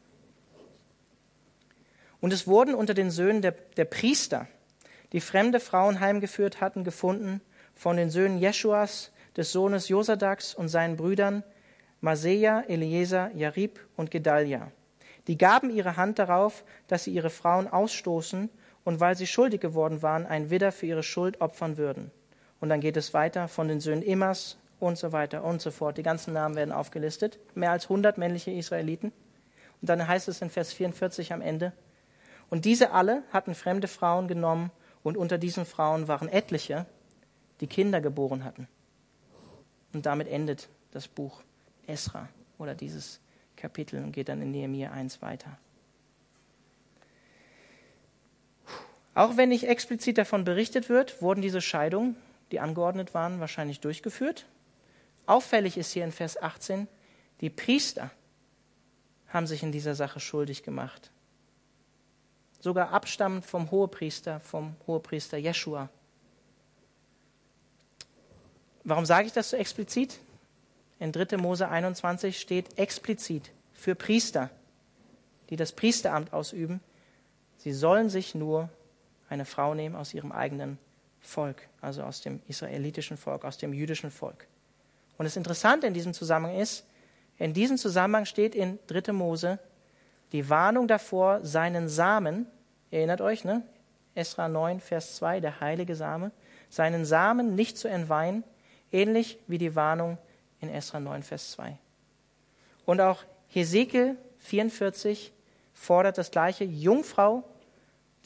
Und 2.20 2.32
es 2.32 2.46
wurden 2.46 2.76
unter 2.76 2.94
den 2.94 3.10
Söhnen 3.10 3.42
der, 3.42 3.50
der 3.76 3.86
Priester, 3.86 4.46
die 5.10 5.20
fremde 5.20 5.58
Frauen 5.58 5.98
heimgeführt 5.98 6.60
hatten, 6.60 6.84
gefunden 6.84 7.40
von 7.74 7.96
den 7.96 8.08
Söhnen 8.08 8.38
Jeschuas, 8.38 9.10
des 9.36 9.50
Sohnes 9.50 9.88
Josadaks 9.88 10.54
und 10.54 10.68
seinen 10.68 10.96
Brüdern 10.96 11.42
Maseja, 12.00 12.60
Eliezer, 12.68 13.32
Jarib 13.34 13.80
und 13.96 14.12
Gedalia. 14.12 14.70
Die 15.26 15.36
gaben 15.36 15.70
ihre 15.70 15.96
Hand 15.96 16.20
darauf, 16.20 16.64
dass 16.86 17.02
sie 17.02 17.12
ihre 17.12 17.30
Frauen 17.30 17.66
ausstoßen 17.66 18.48
und 18.88 19.00
weil 19.00 19.18
sie 19.18 19.26
schuldig 19.26 19.60
geworden 19.60 20.00
waren, 20.00 20.24
ein 20.24 20.48
Widder 20.48 20.72
für 20.72 20.86
ihre 20.86 21.02
Schuld 21.02 21.42
opfern 21.42 21.76
würden. 21.76 22.10
Und 22.58 22.70
dann 22.70 22.80
geht 22.80 22.96
es 22.96 23.12
weiter 23.12 23.46
von 23.46 23.68
den 23.68 23.80
Söhnen 23.80 24.00
Immas 24.00 24.56
und 24.80 24.96
so 24.96 25.12
weiter 25.12 25.44
und 25.44 25.60
so 25.60 25.70
fort. 25.70 25.98
Die 25.98 26.02
ganzen 26.02 26.32
Namen 26.32 26.54
werden 26.56 26.72
aufgelistet. 26.72 27.38
Mehr 27.54 27.70
als 27.70 27.84
100 27.84 28.16
männliche 28.16 28.50
Israeliten. 28.50 29.12
Und 29.82 29.90
dann 29.90 30.08
heißt 30.08 30.26
es 30.28 30.40
in 30.40 30.48
Vers 30.48 30.72
44 30.72 31.34
am 31.34 31.42
Ende, 31.42 31.74
und 32.48 32.64
diese 32.64 32.92
alle 32.92 33.24
hatten 33.30 33.54
fremde 33.54 33.88
Frauen 33.88 34.26
genommen 34.26 34.70
und 35.02 35.18
unter 35.18 35.36
diesen 35.36 35.66
Frauen 35.66 36.08
waren 36.08 36.30
etliche, 36.30 36.86
die 37.60 37.66
Kinder 37.66 38.00
geboren 38.00 38.42
hatten. 38.42 38.68
Und 39.92 40.06
damit 40.06 40.28
endet 40.28 40.70
das 40.92 41.08
Buch 41.08 41.42
Esra 41.86 42.30
oder 42.56 42.74
dieses 42.74 43.20
Kapitel 43.54 44.02
und 44.02 44.12
geht 44.12 44.30
dann 44.30 44.40
in 44.40 44.50
Nehemiah 44.50 44.92
1 44.92 45.20
weiter. 45.20 45.58
Auch 49.18 49.36
wenn 49.36 49.48
nicht 49.48 49.64
explizit 49.64 50.16
davon 50.16 50.44
berichtet 50.44 50.88
wird, 50.88 51.20
wurden 51.20 51.42
diese 51.42 51.60
Scheidungen, 51.60 52.14
die 52.52 52.60
angeordnet 52.60 53.14
waren, 53.14 53.40
wahrscheinlich 53.40 53.80
durchgeführt. 53.80 54.46
Auffällig 55.26 55.76
ist 55.76 55.90
hier 55.90 56.04
in 56.04 56.12
Vers 56.12 56.40
18, 56.40 56.86
die 57.40 57.50
Priester 57.50 58.12
haben 59.26 59.48
sich 59.48 59.64
in 59.64 59.72
dieser 59.72 59.96
Sache 59.96 60.20
schuldig 60.20 60.62
gemacht 60.62 61.10
sogar 62.60 62.90
abstammend 62.90 63.44
vom 63.44 63.70
Hohepriester, 63.70 64.40
vom 64.40 64.74
Hohepriester 64.86 65.38
Jeschua. 65.38 65.88
Warum 68.84 69.06
sage 69.06 69.26
ich 69.26 69.32
das 69.32 69.50
so 69.50 69.56
explizit? 69.56 70.18
In 70.98 71.12
3. 71.12 71.36
Mose 71.36 71.68
21 71.68 72.40
steht 72.40 72.78
explizit 72.78 73.52
für 73.72 73.94
Priester, 73.94 74.50
die 75.50 75.56
das 75.56 75.72
Priesteramt 75.72 76.32
ausüben, 76.32 76.80
sie 77.58 77.72
sollen 77.72 78.08
sich 78.08 78.34
nur 78.34 78.68
eine 79.28 79.44
Frau 79.44 79.74
nehmen 79.74 79.94
aus 79.94 80.14
ihrem 80.14 80.32
eigenen 80.32 80.78
Volk, 81.20 81.68
also 81.80 82.02
aus 82.02 82.20
dem 82.20 82.40
israelitischen 82.48 83.16
Volk, 83.16 83.44
aus 83.44 83.58
dem 83.58 83.72
jüdischen 83.72 84.10
Volk. 84.10 84.46
Und 85.16 85.24
das 85.24 85.36
Interessante 85.36 85.86
in 85.86 85.94
diesem 85.94 86.14
Zusammenhang 86.14 86.58
ist, 86.58 86.86
in 87.38 87.54
diesem 87.54 87.76
Zusammenhang 87.76 88.24
steht 88.24 88.54
in 88.54 88.78
3. 88.86 89.12
Mose, 89.12 89.58
die 90.32 90.48
Warnung 90.48 90.88
davor, 90.88 91.44
seinen 91.44 91.88
Samen, 91.88 92.46
erinnert 92.90 93.20
euch, 93.20 93.44
ne? 93.44 93.62
Esra 94.14 94.48
9, 94.48 94.80
Vers 94.80 95.16
2, 95.16 95.40
der 95.40 95.60
heilige 95.60 95.94
Same, 95.94 96.32
seinen 96.68 97.04
Samen 97.04 97.54
nicht 97.54 97.78
zu 97.78 97.88
entweihen, 97.88 98.42
ähnlich 98.90 99.38
wie 99.46 99.58
die 99.58 99.76
Warnung 99.76 100.18
in 100.60 100.68
Esra 100.68 100.98
9, 100.98 101.22
Vers 101.22 101.52
2. 101.52 101.78
Und 102.84 103.00
auch 103.00 103.22
Hesekiel 103.48 104.16
44 104.38 105.32
fordert 105.72 106.18
das 106.18 106.30
gleiche, 106.30 106.64
Jungfrau 106.64 107.44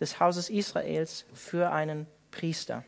des 0.03 0.19
Hauses 0.19 0.51
Israels 0.51 1.25
für 1.33 1.71
einen 1.71 2.09
Priester. 2.33 2.85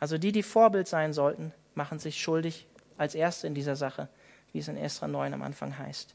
Also 0.00 0.16
die, 0.16 0.32
die 0.32 0.42
Vorbild 0.42 0.88
sein 0.88 1.12
sollten, 1.12 1.52
machen 1.74 1.98
sich 1.98 2.18
schuldig 2.18 2.66
als 2.96 3.14
Erste 3.14 3.46
in 3.46 3.54
dieser 3.54 3.76
Sache, 3.76 4.08
wie 4.52 4.58
es 4.58 4.68
in 4.68 4.78
Esra 4.78 5.06
9 5.06 5.34
am 5.34 5.42
Anfang 5.42 5.76
heißt. 5.76 6.14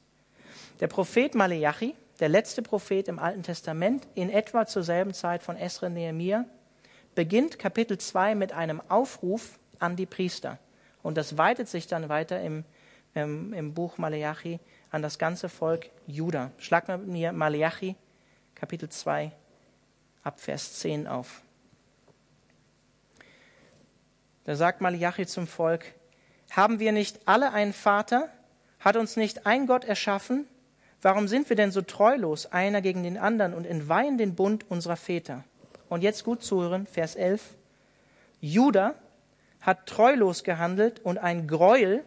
Der 0.79 0.87
Prophet 0.87 1.35
Maleachi, 1.35 1.93
der 2.19 2.29
letzte 2.29 2.63
Prophet 2.63 3.07
im 3.07 3.19
Alten 3.19 3.43
Testament, 3.43 4.07
in 4.15 4.31
etwa 4.31 4.65
zur 4.65 4.81
selben 4.81 5.13
Zeit 5.13 5.43
von 5.43 5.55
Esra 5.55 5.89
Nehemiah, 5.89 6.45
beginnt 7.13 7.59
Kapitel 7.59 7.99
2 7.99 8.33
mit 8.33 8.51
einem 8.51 8.81
Aufruf 8.89 9.59
an 9.77 9.95
die 9.95 10.07
Priester. 10.07 10.57
Und 11.03 11.17
das 11.17 11.37
weitet 11.37 11.67
sich 11.67 11.85
dann 11.85 12.09
weiter 12.09 12.41
im, 12.41 12.65
im, 13.13 13.53
im 13.53 13.73
Buch 13.75 13.99
Maleachi 13.99 14.59
an 14.89 15.03
das 15.03 15.19
ganze 15.19 15.49
Volk 15.49 15.91
Juda. 16.07 16.51
Schlag 16.57 16.87
mir 17.05 17.31
Maleachi, 17.31 17.95
Kapitel 18.55 18.89
2, 18.89 19.31
ab 20.23 20.39
Vers 20.39 20.79
10 20.79 21.07
auf. 21.07 21.41
Da 24.45 24.55
sagt 24.55 24.81
Maleachi 24.81 25.27
zum 25.27 25.47
Volk, 25.47 25.85
haben 26.51 26.79
wir 26.79 26.91
nicht 26.91 27.19
alle 27.27 27.53
einen 27.53 27.73
Vater? 27.73 28.29
Hat 28.79 28.95
uns 28.95 29.15
nicht 29.15 29.45
ein 29.45 29.67
Gott 29.67 29.85
erschaffen? 29.85 30.47
Warum 31.01 31.27
sind 31.27 31.49
wir 31.49 31.55
denn 31.55 31.71
so 31.71 31.81
treulos 31.81 32.51
einer 32.51 32.81
gegen 32.81 33.03
den 33.03 33.17
anderen 33.17 33.53
und 33.53 33.65
entweihen 33.65 34.17
den 34.17 34.35
Bund 34.35 34.69
unserer 34.69 34.97
Väter? 34.97 35.43
Und 35.87 36.01
jetzt 36.01 36.23
gut 36.23 36.43
zuhören, 36.43 36.87
Vers 36.87 37.15
11. 37.15 37.55
Judah 38.41 38.95
hat 39.61 39.85
treulos 39.85 40.43
gehandelt 40.43 40.99
und 40.99 41.17
ein 41.17 41.47
Gräuel, 41.47 42.03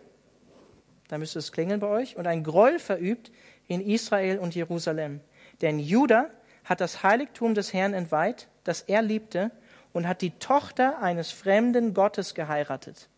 da 1.08 1.18
müsste 1.18 1.38
es 1.38 1.52
klingeln 1.52 1.80
bei 1.80 1.88
euch, 1.88 2.16
und 2.16 2.26
ein 2.26 2.42
Gräuel 2.44 2.78
verübt 2.78 3.30
in 3.66 3.80
Israel 3.80 4.38
und 4.38 4.54
Jerusalem. 4.54 5.20
Denn 5.60 5.78
Judah 5.78 6.30
hat 6.72 6.80
das 6.80 7.02
Heiligtum 7.02 7.54
des 7.54 7.74
Herrn 7.74 7.92
entweiht, 7.92 8.48
das 8.64 8.80
er 8.80 9.02
liebte, 9.02 9.50
und 9.92 10.08
hat 10.08 10.22
die 10.22 10.30
Tochter 10.38 11.00
eines 11.02 11.30
fremden 11.30 11.92
Gottes 11.92 12.34
geheiratet. 12.34 13.10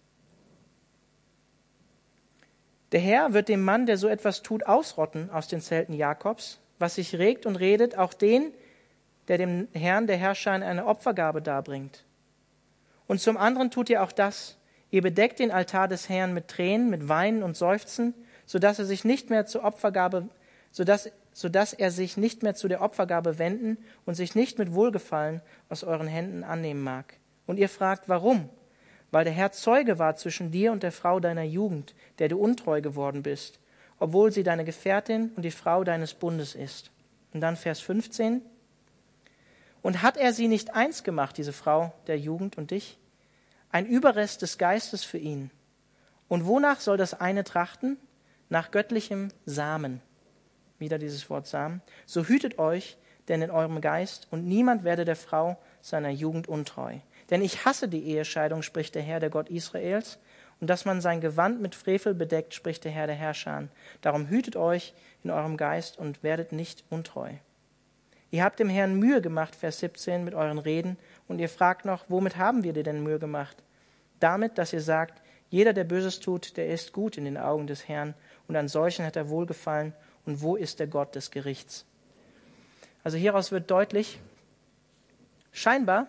Der 2.91 3.01
Herr 3.01 3.33
wird 3.33 3.49
dem 3.49 3.65
Mann, 3.65 3.87
der 3.87 3.97
so 3.97 4.09
etwas 4.09 4.43
tut, 4.43 4.67
ausrotten 4.67 5.31
aus 5.31 5.47
den 5.47 5.61
Zelten 5.61 5.95
Jakobs, 5.95 6.59
was 6.81 6.97
sich 6.97 7.17
regt 7.17 7.47
und 7.47 7.55
redet, 7.55 7.97
auch 7.97 8.13
den, 8.13 8.53
der 9.29 9.39
dem 9.39 9.69
Herrn, 9.73 10.09
der 10.09 10.17
Herrscher, 10.17 10.51
eine 10.51 10.87
Opfergabe 10.87 11.41
darbringt. 11.41 12.05
Und 13.07 13.21
zum 13.21 13.37
anderen 13.37 13.71
tut 13.71 13.89
ihr 13.89 14.03
auch 14.03 14.13
das, 14.13 14.59
ihr 14.91 15.03
bedeckt 15.03 15.39
den 15.39 15.53
Altar 15.53 15.87
des 15.87 16.09
Herrn 16.09 16.35
mit 16.35 16.49
Tränen, 16.49 16.91
mit 16.91 17.09
Weinen 17.09 17.45
und 17.45 17.57
Seufzen, 17.57 18.15
so 18.47 18.59
dass 18.59 18.81
er 18.81 18.85
sich 18.85 19.05
nicht 19.05 19.31
mehr 19.31 19.47
zur 19.47 19.63
Opfergabe, 19.63 20.29
so 20.73 20.83
dass, 20.83 21.11
so 21.35 21.51
dass 21.51 21.75
er 21.75 21.91
sich 21.91 22.17
nicht 22.17 22.43
mehr 22.43 22.55
zu 22.55 22.69
der 22.69 22.81
Opfergabe 22.81 23.39
wenden 23.39 23.77
und 24.07 24.15
sich 24.15 24.35
nicht 24.35 24.59
mit 24.59 24.73
Wohlgefallen 24.73 25.43
aus 25.69 25.85
euren 25.85 26.09
Händen 26.09 26.45
annehmen 26.45 26.83
mag. 26.83 27.19
Und 27.47 27.59
ihr 27.59 27.69
fragt, 27.69 28.09
warum? 28.09 28.49
weil 29.15 29.23
der 29.23 29.33
Herr 29.33 29.53
Zeuge 29.53 30.01
war 30.01 30.17
zwischen 30.17 30.51
dir 30.51 30.73
und 30.73 30.83
der 30.83 30.91
Frau 30.91 31.21
deiner 31.21 31.45
Jugend, 31.45 31.95
der 32.19 32.27
du 32.27 32.37
untreu 32.37 32.81
geworden 32.81 33.23
bist, 33.23 33.61
obwohl 34.01 34.33
sie 34.33 34.43
deine 34.43 34.65
Gefährtin 34.65 35.31
und 35.37 35.45
die 35.45 35.53
Frau 35.53 35.85
deines 35.85 36.15
Bundes 36.15 36.57
ist. 36.57 36.91
Und 37.33 37.41
dann 37.41 37.57
Vers 37.57 37.79
15. 37.79 38.43
Und 39.83 40.03
hat 40.03 40.17
er 40.17 40.33
sie 40.33 40.49
nicht 40.49 40.75
eins 40.75 41.05
gemacht, 41.05 41.37
diese 41.39 41.53
Frau 41.53 41.95
der 42.09 42.19
Jugend 42.19 42.59
und 42.59 42.73
dich? 42.73 42.99
Ein 43.71 43.87
Überrest 43.87 44.43
des 44.43 44.59
Geistes 44.59 45.05
für 45.05 45.19
ihn. 45.19 45.53
Und 46.27 46.45
wonach 46.45 46.81
soll 46.81 46.97
das 46.97 47.15
eine 47.15 47.45
trachten? 47.45 47.99
Nach 48.49 48.73
göttlichem 48.73 49.29
Samen. 49.47 50.03
Wieder 50.85 50.99
dieses 50.99 51.31
Wort 51.31 51.47
Samen. 51.47 51.81
So 52.05 52.25
hütet 52.25 52.59
euch 52.59 52.99
denn 53.29 53.41
in 53.41 53.51
eurem 53.51 53.81
Geist, 53.81 54.29
und 54.31 54.47
niemand 54.47 54.85
werde 54.85 55.07
der 55.07 55.17
Frau 55.17 55.57
seiner 55.81 56.11
Jugend 56.11 56.47
untreu. 56.47 56.99
Denn 57.31 57.41
ich 57.41 57.65
hasse 57.65 57.89
die 57.89 58.05
Ehescheidung, 58.05 58.61
spricht 58.61 58.95
der 58.95 59.01
Herr, 59.03 59.19
der 59.19 59.31
Gott 59.31 59.49
Israels, 59.49 60.19
und 60.61 60.69
dass 60.69 60.85
man 60.85 61.01
sein 61.01 61.23
Gewand 61.23 61.63
mit 61.63 61.75
Frevel 61.75 62.13
bedeckt, 62.13 62.53
spricht 62.53 62.85
der 62.85 62.93
Herr, 62.93 63.07
der 63.07 63.17
Herrscher. 63.17 63.69
Darum 64.03 64.29
hütet 64.29 64.57
euch 64.57 64.93
in 65.23 65.31
eurem 65.31 65.57
Geist 65.57 65.99
und 65.99 66.23
werdet 66.23 66.53
nicht 66.53 66.85
untreu. 66.91 67.31
Ihr 68.31 68.45
habt 68.45 68.61
dem 68.61 68.69
Herrn 68.69 68.99
Mühe 68.99 69.23
gemacht, 69.23 69.57
Vers 69.57 69.79
17, 69.79 70.23
mit 70.23 70.35
euren 70.35 70.59
Reden 70.59 70.99
Und 71.29 71.39
ihr 71.39 71.49
fragt 71.49 71.87
noch, 71.87 72.05
womit 72.09 72.37
haben 72.37 72.63
wir 72.63 72.75
dir 72.75 72.83
denn 72.83 73.03
Mühe 73.03 73.19
gemacht? 73.19 73.57
Damit, 74.21 74.59
dass 74.59 74.75
ihr 74.75 74.83
sagt, 74.83 75.23
jeder, 75.49 75.73
der 75.73 75.85
Böses 75.85 76.21
tut, 76.21 76.57
der 76.57 76.69
ist 76.69 76.93
gut 76.93 77.17
in 77.17 77.25
den 77.25 77.39
Augen 77.39 77.67
des 77.67 77.89
Herrn, 77.89 78.15
und 78.49 78.57
an 78.57 78.69
solchen 78.69 79.07
hat 79.07 79.17
er 79.17 79.31
wohlgefallen. 79.31 79.95
Und 80.27 80.41
wo 80.41 80.57
ist 80.57 80.81
der 80.81 80.87
Gott 80.87 81.15
des 81.15 81.31
Gerichts? 81.31 81.85
Also 83.03 83.19
hieraus 83.19 83.53
wird 83.53 83.71
deutlich, 83.71 84.19
scheinbar 85.53 86.07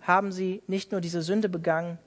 haben 0.00 0.32
sie 0.32 0.62
nicht 0.66 0.92
nur 0.92 1.00
diese 1.00 1.22
Sünde 1.22 1.48
begangen, 1.48 1.98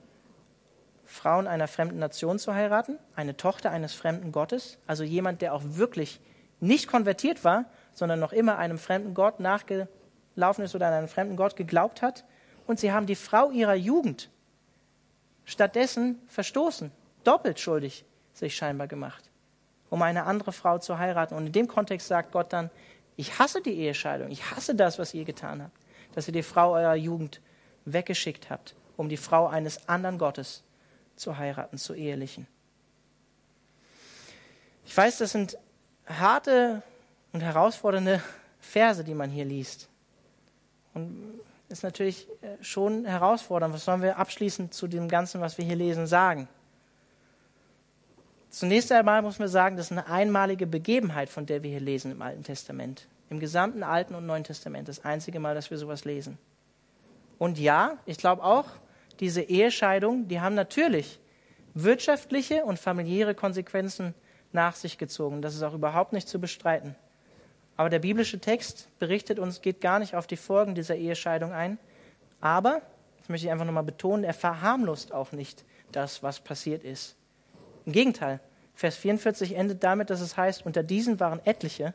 Frauen 1.04 1.46
einer 1.46 1.68
fremden 1.68 1.98
Nation 1.98 2.38
zu 2.38 2.54
heiraten, 2.54 2.98
eine 3.14 3.36
Tochter 3.36 3.70
eines 3.70 3.92
fremden 3.92 4.32
Gottes, 4.32 4.78
also 4.86 5.04
jemand, 5.04 5.42
der 5.42 5.54
auch 5.54 5.62
wirklich 5.64 6.20
nicht 6.60 6.88
konvertiert 6.88 7.44
war, 7.44 7.66
sondern 7.92 8.18
noch 8.18 8.32
immer 8.32 8.58
einem 8.58 8.78
fremden 8.78 9.14
Gott 9.14 9.38
nachgelaufen 9.38 10.64
ist 10.64 10.74
oder 10.74 10.88
an 10.88 10.94
einen 10.94 11.08
fremden 11.08 11.36
Gott 11.36 11.56
geglaubt 11.56 12.02
hat. 12.02 12.24
Und 12.66 12.80
sie 12.80 12.92
haben 12.92 13.06
die 13.06 13.14
Frau 13.14 13.50
ihrer 13.50 13.74
Jugend 13.74 14.30
stattdessen 15.44 16.18
verstoßen, 16.28 16.90
doppelt 17.22 17.60
schuldig 17.60 18.04
sich 18.32 18.56
scheinbar 18.56 18.88
gemacht, 18.88 19.30
um 19.90 20.02
eine 20.02 20.24
andere 20.24 20.52
Frau 20.52 20.78
zu 20.78 20.98
heiraten. 20.98 21.34
Und 21.34 21.46
in 21.46 21.52
dem 21.52 21.68
Kontext 21.68 22.08
sagt 22.08 22.32
Gott 22.32 22.52
dann, 22.52 22.70
ich 23.16 23.38
hasse 23.38 23.60
die 23.62 23.74
Ehescheidung, 23.74 24.30
ich 24.30 24.50
hasse 24.50 24.74
das, 24.74 24.98
was 24.98 25.14
ihr 25.14 25.24
getan 25.24 25.62
habt, 25.62 25.76
dass 26.14 26.26
ihr 26.26 26.32
die 26.32 26.42
Frau 26.42 26.72
eurer 26.72 26.96
Jugend 26.96 27.40
weggeschickt 27.84 28.50
habt, 28.50 28.74
um 28.96 29.08
die 29.08 29.16
Frau 29.16 29.46
eines 29.46 29.88
anderen 29.88 30.18
Gottes 30.18 30.64
zu 31.16 31.38
heiraten, 31.38 31.78
zu 31.78 31.94
ehelichen. 31.94 32.46
Ich 34.84 34.96
weiß, 34.96 35.18
das 35.18 35.32
sind 35.32 35.56
harte 36.06 36.82
und 37.32 37.40
herausfordernde 37.40 38.22
Verse, 38.60 39.04
die 39.04 39.14
man 39.14 39.30
hier 39.30 39.44
liest. 39.44 39.88
Und 40.92 41.40
ist 41.68 41.82
natürlich 41.82 42.28
äh, 42.42 42.62
schon 42.62 43.04
herausfordernd. 43.04 43.74
Was 43.74 43.84
sollen 43.84 44.02
wir 44.02 44.18
abschließend 44.18 44.74
zu 44.74 44.86
dem 44.86 45.08
Ganzen, 45.08 45.40
was 45.40 45.58
wir 45.58 45.64
hier 45.64 45.76
lesen, 45.76 46.06
sagen? 46.06 46.48
Zunächst 48.54 48.92
einmal 48.92 49.20
muss 49.20 49.40
man 49.40 49.48
sagen, 49.48 49.76
das 49.76 49.86
ist 49.86 49.92
eine 49.92 50.06
einmalige 50.06 50.68
Begebenheit, 50.68 51.28
von 51.28 51.44
der 51.44 51.64
wir 51.64 51.70
hier 51.70 51.80
lesen 51.80 52.12
im 52.12 52.22
Alten 52.22 52.44
Testament. 52.44 53.08
Im 53.28 53.40
gesamten 53.40 53.82
Alten 53.82 54.14
und 54.14 54.26
Neuen 54.26 54.44
Testament. 54.44 54.86
Das 54.86 55.04
einzige 55.04 55.40
Mal, 55.40 55.56
dass 55.56 55.72
wir 55.72 55.76
sowas 55.76 56.04
lesen. 56.04 56.38
Und 57.36 57.58
ja, 57.58 57.98
ich 58.06 58.16
glaube 58.16 58.44
auch, 58.44 58.66
diese 59.18 59.42
Ehescheidungen, 59.42 60.28
die 60.28 60.40
haben 60.40 60.54
natürlich 60.54 61.18
wirtschaftliche 61.74 62.64
und 62.64 62.78
familiäre 62.78 63.34
Konsequenzen 63.34 64.14
nach 64.52 64.76
sich 64.76 64.98
gezogen. 64.98 65.42
Das 65.42 65.56
ist 65.56 65.64
auch 65.64 65.74
überhaupt 65.74 66.12
nicht 66.12 66.28
zu 66.28 66.38
bestreiten. 66.38 66.94
Aber 67.76 67.90
der 67.90 67.98
biblische 67.98 68.38
Text 68.38 68.88
berichtet 69.00 69.40
uns, 69.40 69.62
geht 69.62 69.80
gar 69.80 69.98
nicht 69.98 70.14
auf 70.14 70.28
die 70.28 70.36
Folgen 70.36 70.76
dieser 70.76 70.94
Ehescheidung 70.94 71.50
ein. 71.50 71.76
Aber, 72.40 72.82
das 73.18 73.28
möchte 73.28 73.48
ich 73.48 73.50
einfach 73.50 73.66
nochmal 73.66 73.82
betonen, 73.82 74.22
er 74.22 74.32
verharmlost 74.32 75.12
auch 75.12 75.32
nicht 75.32 75.64
das, 75.90 76.22
was 76.22 76.38
passiert 76.38 76.84
ist. 76.84 77.16
Im 77.86 77.92
Gegenteil, 77.92 78.40
Vers 78.74 78.96
44 78.96 79.54
endet 79.56 79.84
damit, 79.84 80.10
dass 80.10 80.20
es 80.20 80.36
heißt, 80.36 80.66
unter 80.66 80.82
diesen 80.82 81.20
waren 81.20 81.40
etliche, 81.44 81.94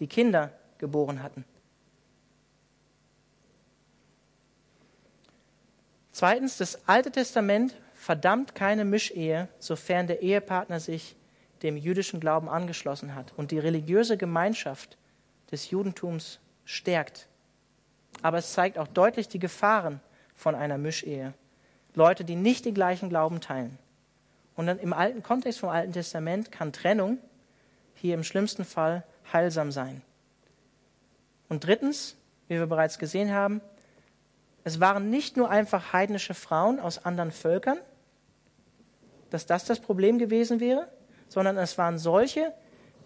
die 0.00 0.06
Kinder 0.06 0.52
geboren 0.78 1.22
hatten. 1.22 1.44
Zweitens, 6.10 6.56
das 6.56 6.88
Alte 6.88 7.12
Testament 7.12 7.74
verdammt 7.94 8.54
keine 8.54 8.84
Mischehe, 8.84 9.48
sofern 9.58 10.06
der 10.06 10.22
Ehepartner 10.22 10.80
sich 10.80 11.16
dem 11.62 11.76
jüdischen 11.76 12.18
Glauben 12.18 12.48
angeschlossen 12.48 13.14
hat 13.14 13.32
und 13.36 13.50
die 13.50 13.58
religiöse 13.58 14.16
Gemeinschaft 14.16 14.96
des 15.52 15.70
Judentums 15.70 16.40
stärkt. 16.64 17.28
Aber 18.22 18.38
es 18.38 18.52
zeigt 18.52 18.78
auch 18.78 18.88
deutlich 18.88 19.28
die 19.28 19.38
Gefahren 19.38 20.00
von 20.34 20.54
einer 20.54 20.78
Mischehe. 20.78 21.34
Leute, 21.94 22.24
die 22.24 22.36
nicht 22.36 22.64
den 22.64 22.74
gleichen 22.74 23.08
Glauben 23.08 23.40
teilen. 23.40 23.78
Und 24.56 24.66
dann 24.66 24.78
im 24.78 24.92
alten 24.92 25.22
Kontext 25.22 25.60
vom 25.60 25.68
Alten 25.68 25.92
Testament 25.92 26.52
kann 26.52 26.72
Trennung 26.72 27.18
hier 27.94 28.14
im 28.14 28.24
schlimmsten 28.24 28.64
Fall 28.64 29.04
heilsam 29.32 29.72
sein. 29.72 30.02
Und 31.48 31.64
drittens, 31.64 32.16
wie 32.48 32.58
wir 32.58 32.66
bereits 32.66 32.98
gesehen 32.98 33.32
haben, 33.32 33.60
es 34.64 34.80
waren 34.80 35.10
nicht 35.10 35.36
nur 35.36 35.50
einfach 35.50 35.92
heidnische 35.92 36.34
Frauen 36.34 36.80
aus 36.80 37.04
anderen 37.04 37.30
Völkern, 37.30 37.78
dass 39.30 39.46
das 39.46 39.64
das 39.64 39.80
Problem 39.80 40.18
gewesen 40.18 40.60
wäre, 40.60 40.88
sondern 41.28 41.56
es 41.56 41.78
waren 41.78 41.98
solche, 41.98 42.52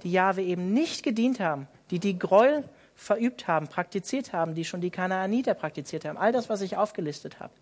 die 0.03 0.11
Jahwe 0.11 0.43
eben 0.43 0.73
nicht 0.73 1.03
gedient 1.03 1.41
haben, 1.41 1.69
die 1.91 1.99
die 1.99 2.19
Gräuel 2.19 2.65
verübt 2.95 3.49
haben, 3.49 3.69
praktiziert 3.69 4.33
haben, 4.33 4.55
die 4.55 4.65
schon 4.65 4.81
die 4.81 4.91
Kanaaniter 4.91 5.55
praktiziert 5.55 6.05
haben. 6.05 6.17
All 6.17 6.33
das, 6.33 6.49
was 6.49 6.61
ich 6.61 6.77
aufgelistet 6.77 7.41
habe. 7.41 7.53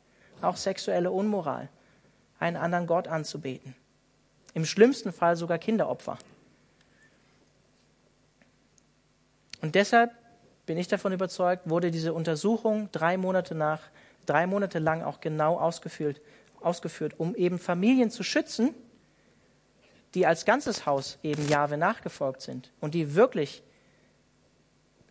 Auch 0.40 0.56
sexuelle 0.56 1.10
Unmoral. 1.10 1.68
Einen 2.42 2.56
anderen 2.56 2.88
Gott 2.88 3.06
anzubeten. 3.06 3.76
Im 4.52 4.64
schlimmsten 4.64 5.12
Fall 5.12 5.36
sogar 5.36 5.58
Kinderopfer. 5.58 6.18
Und 9.60 9.76
deshalb 9.76 10.10
bin 10.66 10.76
ich 10.76 10.88
davon 10.88 11.12
überzeugt, 11.12 11.70
wurde 11.70 11.92
diese 11.92 12.12
Untersuchung 12.12 12.88
drei 12.90 13.16
Monate 13.16 13.54
nach, 13.54 13.80
drei 14.26 14.48
Monate 14.48 14.80
lang 14.80 15.04
auch 15.04 15.20
genau 15.20 15.56
ausgeführt, 15.56 16.20
ausgeführt, 16.60 17.14
um 17.16 17.36
eben 17.36 17.60
Familien 17.60 18.10
zu 18.10 18.24
schützen, 18.24 18.74
die 20.14 20.26
als 20.26 20.44
ganzes 20.44 20.84
Haus 20.84 21.20
eben 21.22 21.48
Jahwe 21.48 21.76
nachgefolgt 21.76 22.42
sind 22.42 22.72
und 22.80 22.94
die 22.94 23.14
wirklich 23.14 23.62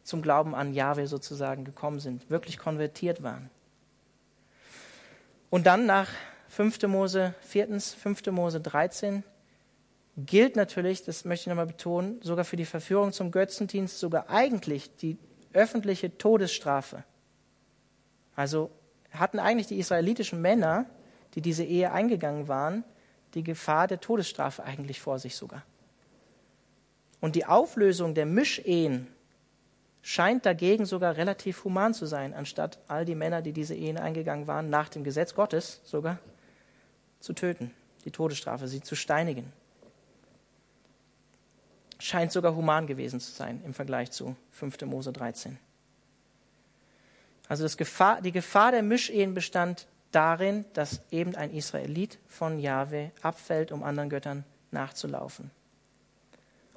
zum 0.03 0.21
Glauben 0.21 0.53
an 0.53 0.73
Jahwe 0.73 1.07
sozusagen 1.07 1.63
gekommen 1.63 2.01
sind, 2.01 2.29
wirklich 2.29 2.57
konvertiert 2.57 3.23
waren. 3.23 3.49
Und 5.49 5.65
dann 5.65 5.86
nach 5.86 6.09
5. 6.52 6.82
Mose, 6.88 7.34
viertens, 7.39 7.93
5. 7.93 8.26
Mose 8.28 8.60
13, 8.60 9.24
gilt 10.18 10.58
natürlich, 10.58 11.02
das 11.02 11.24
möchte 11.24 11.43
ich 11.43 11.47
nochmal 11.47 11.66
betonen, 11.66 12.22
sogar 12.22 12.43
für 12.43 12.58
die 12.58 12.66
Verführung 12.66 13.14
zum 13.14 13.32
Götzendienst 13.32 13.99
sogar 13.99 14.30
eigentlich 14.30 14.93
die 14.97 15.18
öffentliche 15.54 16.18
Todesstrafe. 16.18 17.06
Also 18.36 18.70
hatten 19.12 19.39
eigentlich 19.39 19.68
die 19.68 19.80
israelitischen 19.80 20.41
Männer, 20.41 20.88
die 21.36 21.41
diese 21.41 21.64
Ehe 21.64 21.93
eingegangen 21.93 22.49
waren, 22.49 22.84
die 23.34 23.43
Gefahr 23.43 23.88
der 23.88 24.02
Todesstrafe 24.02 24.66
eigentlich 24.66 24.99
vor 24.99 25.20
sich 25.20 25.38
sogar. 25.38 25.64
Und 27.22 27.38
die 27.38 27.45
Auflösung 27.45 28.14
der 28.14 28.26
Mischehen 28.26 29.08
scheint 30.02 30.45
dagegen 30.45 30.86
sogar 30.86 31.16
relativ 31.16 31.64
human 31.64 31.93
zu 31.93 32.08
sein, 32.08 32.34
anstatt 32.34 32.80
all 32.89 33.06
die 33.06 33.16
Männer, 33.16 33.41
die 33.41 33.54
diese 33.54 33.76
Ehen 33.76 33.97
eingegangen 33.97 34.47
waren, 34.47 34.70
nach 34.70 34.89
dem 34.89 35.06
Gesetz 35.06 35.34
Gottes 35.34 35.80
sogar 35.86 36.20
zu 37.22 37.34
töten, 37.34 37.74
die 38.03 38.11
Todesstrafe, 38.11 38.67
sie 38.67 38.82
zu 38.82 38.95
steinigen. 38.95 39.53
Scheint 41.99 42.32
sogar 42.32 42.55
human 42.55 42.88
gewesen 42.88 43.19
zu 43.19 43.32
sein 43.32 43.61
im 43.63 43.74
Vergleich 43.74 44.11
zu 44.11 44.36
5. 44.51 44.82
Mose 44.82 45.13
13. 45.13 45.57
Also 47.47 47.67
Gefahr, 47.78 48.22
die 48.22 48.32
Gefahr 48.32 48.72
der 48.72 48.82
Mischehen 48.82 49.34
bestand 49.34 49.88
darin, 50.11 50.65
dass 50.74 51.01
eben 51.11 51.36
ein 51.36 51.51
Israelit 51.51 52.17
von 52.28 52.59
Jahwe 52.59 53.11
abfällt, 53.22 53.72
um 53.72 53.84
anderen 53.84 54.09
Göttern 54.09 54.45
nachzulaufen. 54.72 55.51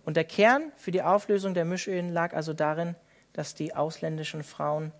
Und 0.05 0.17
der 0.17 0.25
Kern 0.25 0.73
für 0.77 0.91
die 0.91 1.03
Auflösung 1.03 1.55
der 1.55 1.65
Mischehen 1.65 2.13
lag 2.13 2.35
also 2.35 2.53
darin, 2.53 2.95
dass 3.33 3.55
die 3.55 3.75
ausländischen 3.75 4.43
Frauen 4.43 4.93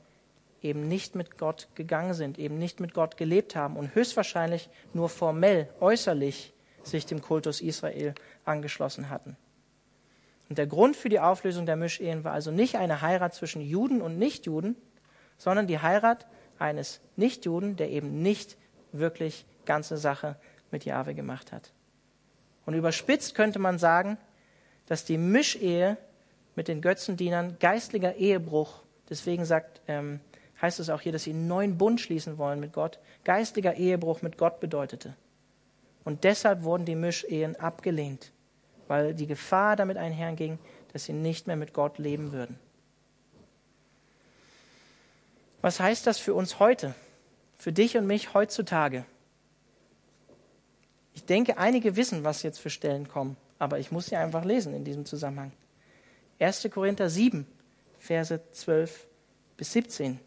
eben 0.65 0.89
nicht 0.89 1.15
mit 1.15 1.39
Gott 1.39 1.69
gegangen 1.75 2.15
sind, 2.15 2.39
eben 2.39 2.59
nicht 2.59 2.81
mit 2.81 2.95
Gott 2.95 3.17
gelebt 3.17 3.55
haben 3.55 3.77
und 3.77 3.95
höchstwahrscheinlich 3.95 4.71
nur 4.93 5.09
formell, 5.09 5.69
äußerlich 5.81 6.53
sich 6.83 7.07
dem 7.07 7.23
Kultus 7.23 7.61
Israel 7.61 8.15
angeschlossen 8.45 9.11
hatten. 9.11 9.37
Und 10.49 10.59
der 10.59 10.67
Grund 10.67 10.97
für 10.97 11.09
die 11.09 11.21
Auflösung 11.21 11.67
der 11.67 11.77
Mischehen 11.77 12.25
war 12.25 12.33
also 12.33 12.51
nicht 12.51 12.77
eine 12.77 13.01
Heirat 13.01 13.35
zwischen 13.35 13.63
Juden 13.63 14.03
und 14.03 14.19
Nichtjuden, 14.19 14.77
sondern 15.39 15.67
die 15.67 15.79
Heirat 15.79 16.27
eines 16.59 17.01
Nichtjuden, 17.17 17.77
der 17.77 17.91
eben 17.91 18.23
nicht 18.23 18.57
wirklich 18.93 19.47
ganze 19.65 19.97
Sache 19.97 20.37
mit 20.71 20.85
Jahwe 20.85 21.15
gemacht 21.15 21.53
hat. 21.53 21.73
Und 22.67 22.75
überspitzt 22.75 23.35
könnte 23.35 23.59
man 23.59 23.79
sagen, 23.79 24.19
dass 24.87 25.05
die 25.05 25.19
Mischehe 25.19 25.97
mit 26.57 26.69
den 26.69 26.81
Götzendienern 26.81 27.57
geistlicher 27.59 28.17
Ehebruch, 28.17 28.83
deswegen 29.09 29.45
sagt, 29.45 29.81
ähm, 29.89 30.21
heißt 30.65 30.81
es 30.81 30.89
auch 30.89 31.03
hier, 31.03 31.13
dass 31.13 31.25
sie 31.25 31.31
einen 31.31 31.47
neuen 31.47 31.77
Bund 31.77 32.01
schließen 32.01 32.39
wollen 32.39 32.59
mit 32.59 32.73
Gott, 32.73 32.99
geistlicher 33.23 33.75
Ehebruch 33.75 34.23
mit 34.23 34.39
Gott 34.39 34.61
bedeutete. 34.61 35.15
Und 36.05 36.25
deshalb 36.25 36.63
wurden 36.63 36.87
die 36.87 36.95
Mischehen 36.95 37.55
abgelehnt, 37.57 38.33
weil 38.89 39.15
die 39.15 39.27
Gefahr 39.27 39.77
damit 39.77 39.99
einherging, 39.99 40.59
dass 40.93 41.05
sie 41.05 41.13
nicht 41.13 41.47
mehr 41.47 41.57
mit 41.57 41.75
Gott 41.75 41.99
leben 41.99 42.33
würden. 42.33 42.59
Was 45.61 45.81
heißt 45.81 46.07
das 46.07 46.19
für 46.19 46.33
uns 46.33 46.59
heute? 46.61 46.95
Für 47.59 47.73
dich 47.73 47.99
und 47.99 48.07
mich 48.07 48.33
heutzutage? 48.33 49.05
Ich 51.13 51.27
denke, 51.27 51.59
einige 51.59 51.95
wissen, 51.97 52.25
was 52.25 52.43
jetzt 52.43 52.59
für 52.59 52.71
Stellen 52.71 53.07
kommen, 53.07 53.37
aber 53.59 53.79
ich 53.79 53.93
muss 53.93 54.07
sie 54.07 54.17
einfach 54.17 54.47
lesen 54.47 54.75
in 54.75 54.85
diesem 54.85 55.05
Zusammenhang. 55.05 55.53
1. 56.39 56.69
Korinther 56.73 57.11
7, 57.11 57.47
Verse 57.99 58.41
12 58.53 59.07
bis 59.59 59.73
17. 59.73 60.21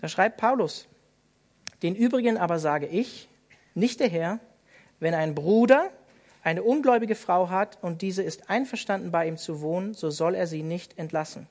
Da 0.00 0.08
schreibt 0.08 0.36
Paulus, 0.36 0.86
den 1.82 1.94
übrigen 1.94 2.36
aber 2.38 2.58
sage 2.58 2.86
ich, 2.86 3.28
nicht 3.74 4.00
der 4.00 4.08
Herr, 4.08 4.40
wenn 5.00 5.14
ein 5.14 5.34
Bruder 5.34 5.90
eine 6.42 6.62
ungläubige 6.62 7.14
Frau 7.14 7.50
hat 7.50 7.78
und 7.82 8.02
diese 8.02 8.22
ist 8.22 8.48
einverstanden 8.48 9.10
bei 9.10 9.26
ihm 9.26 9.36
zu 9.36 9.60
wohnen, 9.60 9.94
so 9.94 10.10
soll 10.10 10.34
er 10.34 10.46
sie 10.46 10.62
nicht 10.62 10.98
entlassen. 10.98 11.48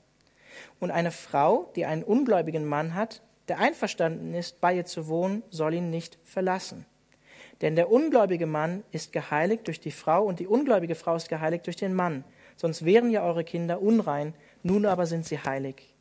Und 0.80 0.90
eine 0.90 1.10
Frau, 1.10 1.70
die 1.76 1.84
einen 1.84 2.02
ungläubigen 2.02 2.64
Mann 2.64 2.94
hat, 2.94 3.22
der 3.48 3.58
einverstanden 3.58 4.34
ist, 4.34 4.60
bei 4.60 4.74
ihr 4.74 4.84
zu 4.84 5.06
wohnen, 5.06 5.42
soll 5.50 5.74
ihn 5.74 5.90
nicht 5.90 6.18
verlassen. 6.24 6.86
Denn 7.60 7.76
der 7.76 7.90
ungläubige 7.90 8.46
Mann 8.46 8.82
ist 8.90 9.12
geheiligt 9.12 9.66
durch 9.66 9.80
die 9.80 9.90
Frau 9.90 10.24
und 10.24 10.40
die 10.40 10.46
ungläubige 10.46 10.94
Frau 10.94 11.14
ist 11.16 11.28
geheiligt 11.28 11.66
durch 11.66 11.76
den 11.76 11.94
Mann. 11.94 12.24
Sonst 12.56 12.84
wären 12.84 13.10
ja 13.10 13.22
eure 13.22 13.44
Kinder 13.44 13.80
unrein, 13.80 14.34
nun 14.62 14.86
aber 14.86 15.06
sind 15.06 15.24
sie 15.26 15.38
heilig. 15.38 15.94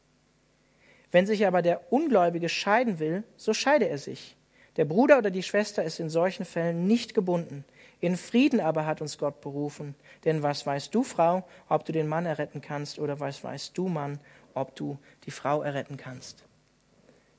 Wenn 1.11 1.25
sich 1.25 1.45
aber 1.45 1.61
der 1.61 1.91
Ungläubige 1.91 2.49
scheiden 2.49 2.99
will, 2.99 3.23
so 3.37 3.53
scheide 3.53 3.87
er 3.87 3.97
sich. 3.97 4.35
Der 4.77 4.85
Bruder 4.85 5.17
oder 5.17 5.31
die 5.31 5.43
Schwester 5.43 5.83
ist 5.83 5.99
in 5.99 6.09
solchen 6.09 6.45
Fällen 6.45 6.85
nicht 6.87 7.13
gebunden. 7.13 7.63
In 8.01 8.17
Frieden 8.17 8.59
aber 8.59 8.85
hat 8.85 9.01
uns 9.01 9.17
Gott 9.17 9.41
berufen. 9.41 9.95
Denn 10.25 10.43
was 10.43 10.65
weißt 10.65 10.93
du, 10.93 11.03
Frau, 11.03 11.47
ob 11.69 11.85
du 11.85 11.93
den 11.93 12.07
Mann 12.07 12.25
erretten 12.25 12.61
kannst, 12.61 12.99
oder 12.99 13.19
was 13.19 13.43
weißt 13.43 13.77
du, 13.77 13.87
Mann, 13.87 14.19
ob 14.53 14.75
du 14.75 14.97
die 15.25 15.31
Frau 15.31 15.61
erretten 15.61 15.97
kannst? 15.97 16.43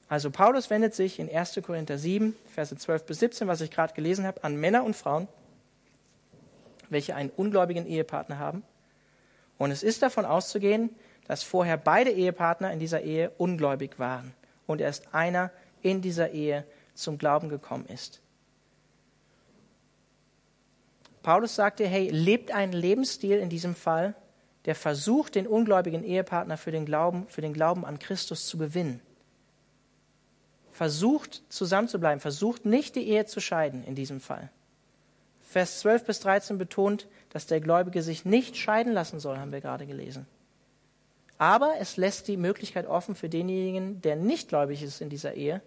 Also 0.08 0.30
Paulus 0.30 0.70
wendet 0.70 0.94
sich 0.94 1.18
in 1.18 1.28
1. 1.28 1.60
Korinther 1.64 1.98
7, 1.98 2.36
Verse 2.46 2.76
12 2.76 3.04
bis 3.04 3.18
17, 3.18 3.48
was 3.48 3.60
ich 3.60 3.70
gerade 3.70 3.92
gelesen 3.92 4.24
habe, 4.24 4.42
an 4.44 4.56
Männer 4.56 4.84
und 4.84 4.94
Frauen, 4.94 5.28
welche 6.88 7.16
einen 7.16 7.30
ungläubigen 7.30 7.86
Ehepartner 7.86 8.38
haben. 8.38 8.62
Und 9.58 9.72
es 9.72 9.82
ist 9.82 10.02
davon 10.02 10.24
auszugehen, 10.24 10.90
dass 11.26 11.42
vorher 11.42 11.76
beide 11.76 12.10
Ehepartner 12.10 12.72
in 12.72 12.78
dieser 12.78 13.02
Ehe 13.02 13.30
ungläubig 13.38 13.98
waren 13.98 14.34
und 14.66 14.80
erst 14.80 15.14
einer 15.14 15.50
in 15.82 16.02
dieser 16.02 16.30
Ehe 16.30 16.64
zum 16.94 17.18
Glauben 17.18 17.48
gekommen 17.48 17.86
ist. 17.86 18.20
Paulus 21.22 21.56
sagte, 21.56 21.86
hey, 21.86 22.08
lebt 22.10 22.52
einen 22.52 22.72
Lebensstil 22.72 23.38
in 23.38 23.48
diesem 23.48 23.74
Fall, 23.74 24.14
der 24.64 24.74
versucht, 24.74 25.34
den 25.34 25.46
ungläubigen 25.46 26.04
Ehepartner 26.04 26.56
für 26.56 26.70
den 26.70 26.86
Glauben, 26.86 27.26
für 27.28 27.40
den 27.40 27.52
Glauben 27.52 27.84
an 27.84 27.98
Christus 27.98 28.46
zu 28.46 28.58
gewinnen 28.58 29.00
versucht 30.76 31.42
zusammenzubleiben, 31.48 32.20
versucht 32.20 32.66
nicht 32.66 32.96
die 32.96 33.08
Ehe 33.08 33.24
zu 33.24 33.40
scheiden 33.40 33.82
in 33.82 33.94
diesem 33.94 34.20
Fall. 34.20 34.50
Vers 35.40 35.80
12 35.80 36.04
bis 36.04 36.20
13 36.20 36.58
betont, 36.58 37.08
dass 37.30 37.46
der 37.46 37.60
Gläubige 37.60 38.02
sich 38.02 38.26
nicht 38.26 38.56
scheiden 38.56 38.92
lassen 38.92 39.18
soll, 39.18 39.38
haben 39.38 39.52
wir 39.52 39.62
gerade 39.62 39.86
gelesen. 39.86 40.26
Aber 41.38 41.74
es 41.80 41.96
lässt 41.96 42.28
die 42.28 42.36
Möglichkeit 42.36 42.86
offen 42.86 43.14
für 43.14 43.28
denjenigen, 43.28 44.00
der 44.00 44.16
nicht 44.16 44.48
gläubig 44.48 44.82
ist 44.82 45.00
in 45.00 45.10
dieser 45.10 45.34
Ehe, 45.34 45.60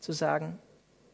zu 0.00 0.12
sagen, 0.12 0.58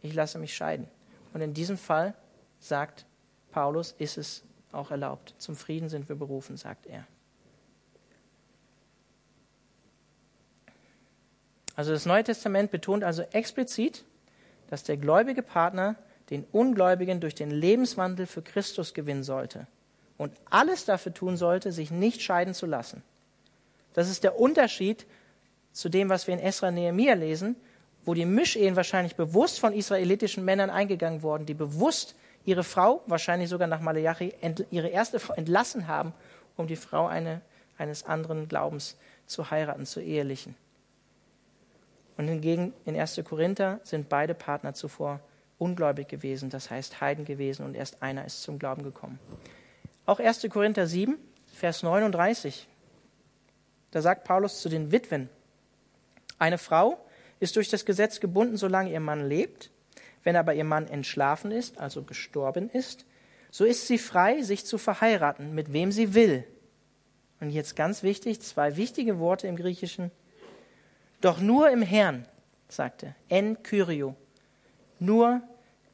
ich 0.03 0.15
lasse 0.15 0.39
mich 0.39 0.55
scheiden. 0.55 0.89
Und 1.33 1.41
in 1.41 1.55
diesem 1.55 1.79
Fall, 1.79 2.15
sagt 2.59 3.07
Paulus, 3.51 3.95
ist 3.99 4.19
es 4.19 4.43
auch 4.73 4.91
erlaubt. 4.91 5.35
Zum 5.39 5.57
Frieden 5.57 5.89
sind 5.89 6.09
wir 6.09 6.17
berufen, 6.17 6.57
sagt 6.57 6.87
er. 6.87 7.07
Also 11.77 11.93
das 11.93 12.07
Neue 12.07 12.25
Testament 12.25 12.73
betont 12.73 13.05
also 13.05 13.23
explizit, 13.31 14.05
dass 14.69 14.83
der 14.83 14.97
gläubige 14.97 15.43
Partner 15.43 15.95
den 16.31 16.45
Ungläubigen 16.51 17.21
durch 17.21 17.37
den 17.37 17.51
Lebenswandel 17.51 18.27
für 18.27 18.43
Christus 18.43 18.95
gewinnen 18.95 19.23
sollte 19.23 19.67
und 20.17 20.33
alles 20.51 20.85
dafür 20.85 21.15
tun 21.15 21.37
sollte, 21.37 21.71
sich 21.71 21.91
nicht 21.91 22.21
scheiden 22.21 22.53
zu 22.53 22.67
lassen. 22.67 23.03
Das 23.99 24.09
ist 24.09 24.23
der 24.23 24.39
Unterschied 24.39 25.07
zu 25.73 25.89
dem, 25.89 26.09
was 26.09 26.29
wir 26.29 26.35
in 26.35 26.39
Esra 26.39 26.71
Nehemiah 26.71 27.15
lesen, 27.15 27.57
wo 28.05 28.15
die 28.15 28.27
Mischehen 28.27 28.77
wahrscheinlich 28.77 29.17
bewusst 29.17 29.59
von 29.59 29.73
israelitischen 29.73 30.45
Männern 30.45 30.71
eingegangen 30.71 31.25
wurden, 31.25 31.47
die 31.47 31.55
bewusst 31.55 32.15
ihre 32.45 32.63
Frau, 32.63 33.03
wahrscheinlich 33.07 33.49
sogar 33.49 33.67
nach 33.67 33.81
Malachi, 33.81 34.33
ihre 34.71 34.87
erste 34.87 35.19
Frau 35.19 35.35
entlassen 35.35 35.89
haben, 35.89 36.13
um 36.57 36.69
die 36.69 36.77
Frau 36.77 37.09
eine, 37.09 37.41
eines 37.77 38.05
anderen 38.05 38.47
Glaubens 38.47 38.97
zu 39.27 39.51
heiraten, 39.51 39.85
zu 39.85 39.99
ehelichen. 39.99 40.55
Und 42.17 42.29
hingegen 42.29 42.75
in 42.85 42.97
1. 42.97 43.21
Korinther 43.25 43.81
sind 43.83 44.09
beide 44.09 44.35
Partner 44.35 44.75
zuvor 44.75 45.19
ungläubig 45.59 46.07
gewesen, 46.07 46.51
das 46.51 46.71
heißt 46.71 47.01
Heiden 47.01 47.25
gewesen 47.25 47.67
und 47.67 47.75
erst 47.75 48.01
einer 48.01 48.25
ist 48.25 48.45
zum 48.45 48.61
Glauben 48.61 48.85
gekommen. 48.85 49.19
Auch 50.07 50.21
1. 50.21 50.47
Korinther 50.51 50.87
7, 50.87 51.17
Vers 51.53 51.83
39, 51.83 52.69
da 53.91 54.03
sagt 54.03 54.25
Paulus 54.25 54.61
zu 54.61 54.69
den 54.69 54.93
Witwen, 54.93 55.29
eine 56.39 56.59
Frau 56.59 56.99
ist 57.41 57.57
durch 57.57 57.69
das 57.69 57.85
Gesetz 57.85 58.21
gebunden, 58.21 58.57
solange 58.57 58.93
ihr 58.93 59.01
Mann 59.01 59.29
lebt, 59.29 59.71
wenn 60.25 60.37
aber 60.37 60.55
ihr 60.55 60.65
Mann 60.65 60.87
entschlafen 60.87 61.51
ist, 61.51 61.79
also 61.79 62.03
gestorben 62.03 62.71
ist, 62.71 63.07
so 63.51 63.65
ist 63.65 63.87
sie 63.87 63.99
frei, 63.99 64.43
sich 64.43 64.67
zu 64.67 64.79
verheiraten, 64.79 65.55
mit 65.55 65.73
wem 65.73 65.91
sie 65.91 66.15
will. 66.15 66.45
Und 67.41 67.51
jetzt 67.51 67.77
ganz 67.77 68.03
wichtig, 68.03 68.41
zwei 68.41 68.77
wichtige 68.77 69.19
Worte 69.21 69.47
im 69.47 69.57
Griechischen, 69.57 70.11
doch 71.21 71.41
nur 71.41 71.71
im 71.71 71.83
Herrn, 71.83 72.27
sagte, 72.69 73.15
en 73.29 73.63
Kyrio, 73.63 74.15
nur 74.99 75.41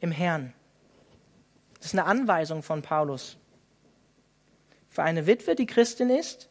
im 0.00 0.10
Herrn. 0.10 0.52
Das 1.76 1.86
ist 1.86 1.94
eine 1.94 2.06
Anweisung 2.06 2.62
von 2.62 2.82
Paulus. 2.82 3.36
Für 4.88 5.02
eine 5.02 5.26
Witwe, 5.26 5.54
die 5.54 5.66
Christin 5.66 6.10
ist, 6.10 6.48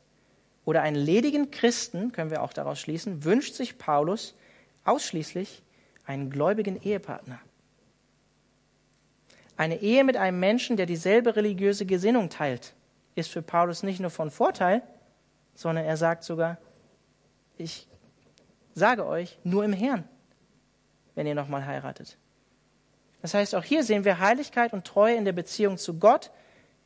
oder 0.65 0.81
einen 0.81 0.95
ledigen 0.95 1.51
Christen, 1.51 2.11
können 2.11 2.31
wir 2.31 2.41
auch 2.41 2.53
daraus 2.53 2.79
schließen, 2.79 3.23
wünscht 3.23 3.55
sich 3.55 3.77
Paulus 3.77 4.35
ausschließlich 4.85 5.61
einen 6.05 6.29
gläubigen 6.29 6.81
Ehepartner. 6.81 7.39
Eine 9.55 9.81
Ehe 9.81 10.03
mit 10.03 10.17
einem 10.17 10.39
Menschen, 10.39 10.77
der 10.77 10.85
dieselbe 10.85 11.35
religiöse 11.35 11.85
Gesinnung 11.85 12.29
teilt, 12.29 12.73
ist 13.15 13.29
für 13.29 13.41
Paulus 13.41 13.83
nicht 13.83 13.99
nur 13.99 14.09
von 14.09 14.31
Vorteil, 14.31 14.81
sondern 15.55 15.85
er 15.85 15.97
sagt 15.97 16.23
sogar, 16.23 16.57
ich 17.57 17.87
sage 18.73 19.05
euch, 19.05 19.37
nur 19.43 19.63
im 19.63 19.73
Herrn, 19.73 20.03
wenn 21.13 21.27
ihr 21.27 21.35
nochmal 21.35 21.65
heiratet. 21.65 22.17
Das 23.21 23.33
heißt, 23.33 23.53
auch 23.55 23.63
hier 23.63 23.83
sehen 23.83 24.03
wir, 24.05 24.19
Heiligkeit 24.19 24.73
und 24.73 24.85
Treue 24.85 25.15
in 25.15 25.25
der 25.25 25.31
Beziehung 25.31 25.77
zu 25.77 25.99
Gott 25.99 26.31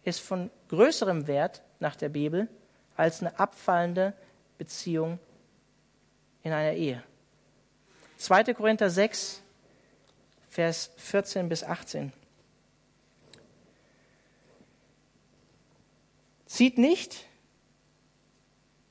ist 0.03 0.19
von 0.19 0.51
größerem 0.69 1.27
Wert 1.27 1.61
nach 1.79 1.95
der 1.95 2.09
Bibel 2.09 2.47
als 2.97 3.21
eine 3.21 3.39
abfallende 3.39 4.13
Beziehung 4.57 5.19
in 6.43 6.51
einer 6.51 6.73
Ehe. 6.73 7.01
2. 8.17 8.53
Korinther 8.55 8.89
6, 8.89 9.41
Vers 10.49 10.91
14 10.97 11.49
bis 11.49 11.63
18. 11.63 12.11
Zieht 16.47 16.79
nicht 16.79 17.25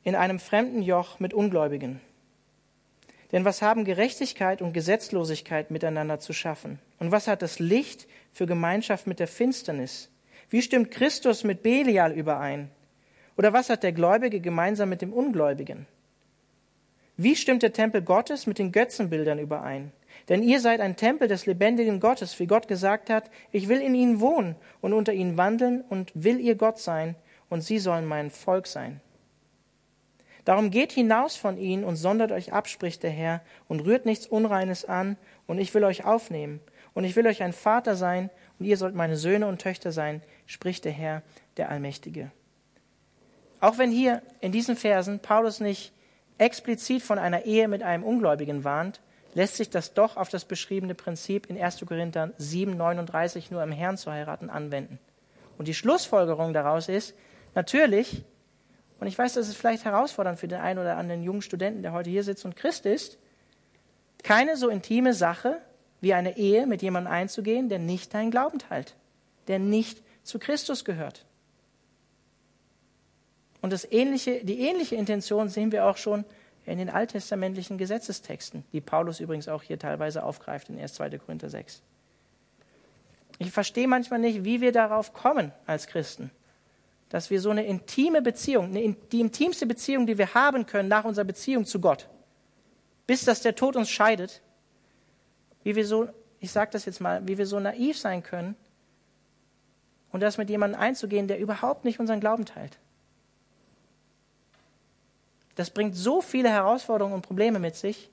in 0.04 0.14
einem 0.14 0.38
fremden 0.38 0.82
Joch 0.82 1.18
mit 1.18 1.34
Ungläubigen. 1.34 2.00
Denn 3.32 3.44
was 3.44 3.60
haben 3.60 3.84
Gerechtigkeit 3.84 4.62
und 4.62 4.72
Gesetzlosigkeit 4.72 5.72
miteinander 5.72 6.20
zu 6.20 6.32
schaffen? 6.32 6.78
Und 7.00 7.10
was 7.10 7.26
hat 7.26 7.42
das 7.42 7.58
Licht 7.58 8.06
für 8.32 8.46
Gemeinschaft 8.46 9.08
mit 9.08 9.18
der 9.18 9.26
Finsternis? 9.26 10.08
Wie 10.48 10.62
stimmt 10.62 10.92
Christus 10.92 11.42
mit 11.42 11.64
Belial 11.64 12.12
überein? 12.12 12.70
Oder 13.36 13.52
was 13.52 13.68
hat 13.68 13.82
der 13.82 13.92
Gläubige 13.92 14.40
gemeinsam 14.40 14.88
mit 14.88 15.02
dem 15.02 15.12
Ungläubigen? 15.12 15.86
Wie 17.18 17.36
stimmt 17.36 17.62
der 17.62 17.72
Tempel 17.72 18.02
Gottes 18.02 18.46
mit 18.46 18.58
den 18.58 18.72
Götzenbildern 18.72 19.38
überein? 19.38 19.92
Denn 20.28 20.42
ihr 20.42 20.60
seid 20.60 20.80
ein 20.80 20.96
Tempel 20.96 21.28
des 21.28 21.46
lebendigen 21.46 22.00
Gottes, 22.00 22.38
wie 22.40 22.46
Gott 22.46 22.68
gesagt 22.68 23.10
hat, 23.10 23.30
ich 23.52 23.68
will 23.68 23.80
in 23.80 23.94
ihnen 23.94 24.20
wohnen 24.20 24.56
und 24.80 24.92
unter 24.92 25.12
ihnen 25.12 25.36
wandeln 25.36 25.82
und 25.88 26.12
will 26.14 26.40
ihr 26.40 26.56
Gott 26.56 26.78
sein, 26.78 27.14
und 27.48 27.62
sie 27.62 27.78
sollen 27.78 28.06
mein 28.06 28.30
Volk 28.30 28.66
sein. 28.66 29.00
Darum 30.44 30.70
geht 30.70 30.92
hinaus 30.92 31.36
von 31.36 31.58
ihnen 31.58 31.84
und 31.84 31.96
sondert 31.96 32.32
euch 32.32 32.52
ab, 32.52 32.68
spricht 32.68 33.02
der 33.02 33.10
Herr, 33.10 33.42
und 33.68 33.80
rührt 33.80 34.06
nichts 34.06 34.26
Unreines 34.26 34.84
an, 34.84 35.16
und 35.46 35.58
ich 35.58 35.74
will 35.74 35.84
euch 35.84 36.04
aufnehmen, 36.04 36.60
und 36.94 37.04
ich 37.04 37.16
will 37.16 37.26
euch 37.26 37.42
ein 37.42 37.52
Vater 37.52 37.96
sein, 37.96 38.30
und 38.58 38.66
ihr 38.66 38.76
sollt 38.76 38.94
meine 38.94 39.16
Söhne 39.16 39.46
und 39.46 39.60
Töchter 39.60 39.92
sein, 39.92 40.22
spricht 40.46 40.84
der 40.84 40.92
Herr, 40.92 41.22
der 41.56 41.68
Allmächtige. 41.68 42.30
Auch 43.60 43.78
wenn 43.78 43.90
hier 43.90 44.22
in 44.40 44.52
diesen 44.52 44.76
Versen 44.76 45.20
Paulus 45.20 45.60
nicht 45.60 45.92
explizit 46.38 47.02
von 47.02 47.18
einer 47.18 47.44
Ehe 47.44 47.68
mit 47.68 47.82
einem 47.82 48.04
Ungläubigen 48.04 48.64
warnt, 48.64 49.00
lässt 49.34 49.56
sich 49.56 49.70
das 49.70 49.94
doch 49.94 50.16
auf 50.16 50.28
das 50.28 50.44
beschriebene 50.44 50.94
Prinzip 50.94 51.46
in 51.46 51.60
1. 51.60 51.84
Korinther 51.86 52.32
7, 52.38 52.76
39 52.76 53.50
nur 53.50 53.62
im 53.62 53.72
Herrn 53.72 53.96
zu 53.96 54.10
heiraten 54.10 54.50
anwenden. 54.50 54.98
Und 55.58 55.68
die 55.68 55.74
Schlussfolgerung 55.74 56.52
daraus 56.52 56.88
ist, 56.88 57.14
natürlich 57.54 58.24
und 58.98 59.06
ich 59.06 59.18
weiß, 59.18 59.34
das 59.34 59.48
ist 59.48 59.56
vielleicht 59.56 59.84
herausfordernd 59.84 60.38
für 60.38 60.48
den 60.48 60.60
einen 60.60 60.78
oder 60.78 60.96
anderen 60.96 61.22
jungen 61.22 61.42
Studenten, 61.42 61.82
der 61.82 61.92
heute 61.92 62.10
hier 62.10 62.22
sitzt 62.22 62.44
und 62.44 62.56
Christ 62.56 62.86
ist, 62.86 63.18
keine 64.22 64.56
so 64.56 64.68
intime 64.68 65.12
Sache 65.14 65.58
wie 66.00 66.14
eine 66.14 66.36
Ehe 66.36 66.66
mit 66.66 66.82
jemandem 66.82 67.12
einzugehen, 67.12 67.68
der 67.68 67.78
nicht 67.78 68.14
deinen 68.14 68.30
Glauben 68.30 68.58
teilt, 68.58 68.96
der 69.48 69.58
nicht 69.58 70.02
zu 70.22 70.38
Christus 70.38 70.84
gehört. 70.84 71.25
Und 73.62 73.72
das 73.72 73.90
ähnliche, 73.90 74.44
die 74.44 74.60
ähnliche 74.60 74.96
Intention 74.96 75.48
sehen 75.48 75.72
wir 75.72 75.86
auch 75.86 75.96
schon 75.96 76.24
in 76.66 76.78
den 76.78 76.90
alttestamentlichen 76.90 77.78
Gesetzestexten, 77.78 78.64
die 78.72 78.80
Paulus 78.80 79.20
übrigens 79.20 79.48
auch 79.48 79.62
hier 79.62 79.78
teilweise 79.78 80.24
aufgreift 80.24 80.68
in 80.68 80.78
1. 80.78 80.94
2. 80.94 81.18
Korinther 81.18 81.48
6. 81.48 81.82
Ich 83.38 83.50
verstehe 83.50 83.86
manchmal 83.86 84.18
nicht, 84.18 84.44
wie 84.44 84.60
wir 84.60 84.72
darauf 84.72 85.12
kommen 85.12 85.52
als 85.66 85.86
Christen, 85.86 86.30
dass 87.08 87.30
wir 87.30 87.40
so 87.40 87.50
eine 87.50 87.64
intime 87.64 88.22
Beziehung, 88.22 88.66
eine, 88.66 88.96
die 89.12 89.20
intimste 89.20 89.66
Beziehung, 89.66 90.06
die 90.06 90.18
wir 90.18 90.34
haben 90.34 90.66
können 90.66 90.88
nach 90.88 91.04
unserer 91.04 91.24
Beziehung 91.24 91.64
zu 91.66 91.80
Gott, 91.80 92.08
bis 93.06 93.24
dass 93.24 93.42
der 93.42 93.54
Tod 93.54 93.76
uns 93.76 93.90
scheidet, 93.90 94.42
wie 95.62 95.76
wir 95.76 95.86
so, 95.86 96.08
ich 96.40 96.50
sage 96.50 96.70
das 96.72 96.84
jetzt 96.84 97.00
mal, 97.00 97.26
wie 97.28 97.38
wir 97.38 97.46
so 97.46 97.60
naiv 97.60 97.98
sein 97.98 98.22
können 98.22 98.56
und 100.10 100.20
das 100.20 100.38
mit 100.38 100.50
jemandem 100.50 100.80
einzugehen, 100.80 101.28
der 101.28 101.38
überhaupt 101.38 101.84
nicht 101.84 102.00
unseren 102.00 102.20
Glauben 102.20 102.44
teilt. 102.44 102.78
Das 105.56 105.70
bringt 105.70 105.96
so 105.96 106.20
viele 106.20 106.50
Herausforderungen 106.50 107.14
und 107.16 107.22
Probleme 107.22 107.58
mit 107.58 107.74
sich. 107.74 108.10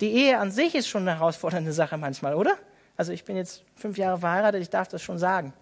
Die 0.00 0.12
Ehe 0.12 0.38
an 0.38 0.50
sich 0.50 0.74
ist 0.74 0.88
schon 0.88 1.02
eine 1.02 1.18
herausfordernde 1.18 1.72
Sache 1.72 1.96
manchmal, 1.96 2.34
oder? 2.34 2.56
Also 2.96 3.12
ich 3.12 3.24
bin 3.24 3.36
jetzt 3.36 3.64
fünf 3.76 3.96
Jahre 3.96 4.18
verheiratet, 4.18 4.60
ich 4.60 4.68
darf 4.68 4.88
das 4.88 5.00
schon 5.02 5.18
sagen. 5.18 5.54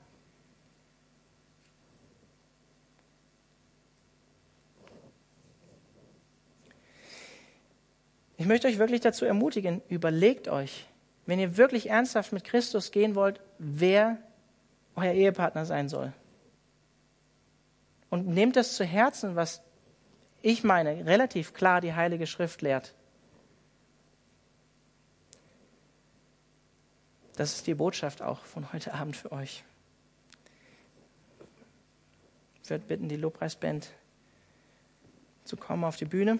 Ich 8.39 8.47
möchte 8.47 8.69
euch 8.69 8.79
wirklich 8.79 9.01
dazu 9.01 9.25
ermutigen, 9.25 9.83
überlegt 9.89 10.49
euch, 10.49 10.87
wenn 11.27 11.41
ihr 11.41 11.57
wirklich 11.57 11.91
ernsthaft 11.91 12.33
mit 12.33 12.45
Christus 12.45 12.93
gehen 12.93 13.15
wollt, 13.15 13.41
wer 13.59 14.19
euer 14.95 15.13
Ehepartner 15.13 15.67
sein 15.67 15.89
soll. 15.89 16.13
Und 18.11 18.27
nehmt 18.29 18.57
das 18.57 18.75
zu 18.75 18.85
Herzen, 18.85 19.37
was 19.37 19.61
ich 20.49 20.65
meine, 20.65 21.05
relativ 21.05 21.53
klar 21.53 21.83
die 21.83 21.93
Heilige 21.93 22.27
Schrift 22.27 22.63
lehrt. 22.63 22.95
Das 27.37 27.55
ist 27.55 27.67
die 27.67 27.75
Botschaft 27.75 28.23
auch 28.23 28.41
von 28.47 28.73
heute 28.73 28.95
Abend 28.95 29.15
für 29.15 29.31
euch. 29.31 29.63
Ich 32.63 32.71
würde 32.71 32.85
bitten, 32.87 33.11
die 33.11 33.17
Lobpreisband 33.17 33.91
zu 35.45 35.59
kommen 35.59 35.85
auf 35.85 35.97
die 35.97 36.07
Bühne. 36.07 36.39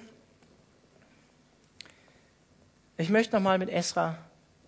Ich 2.97 3.11
möchte 3.11 3.37
nochmal 3.37 3.59
mit 3.59 3.69
Esra 3.69 4.17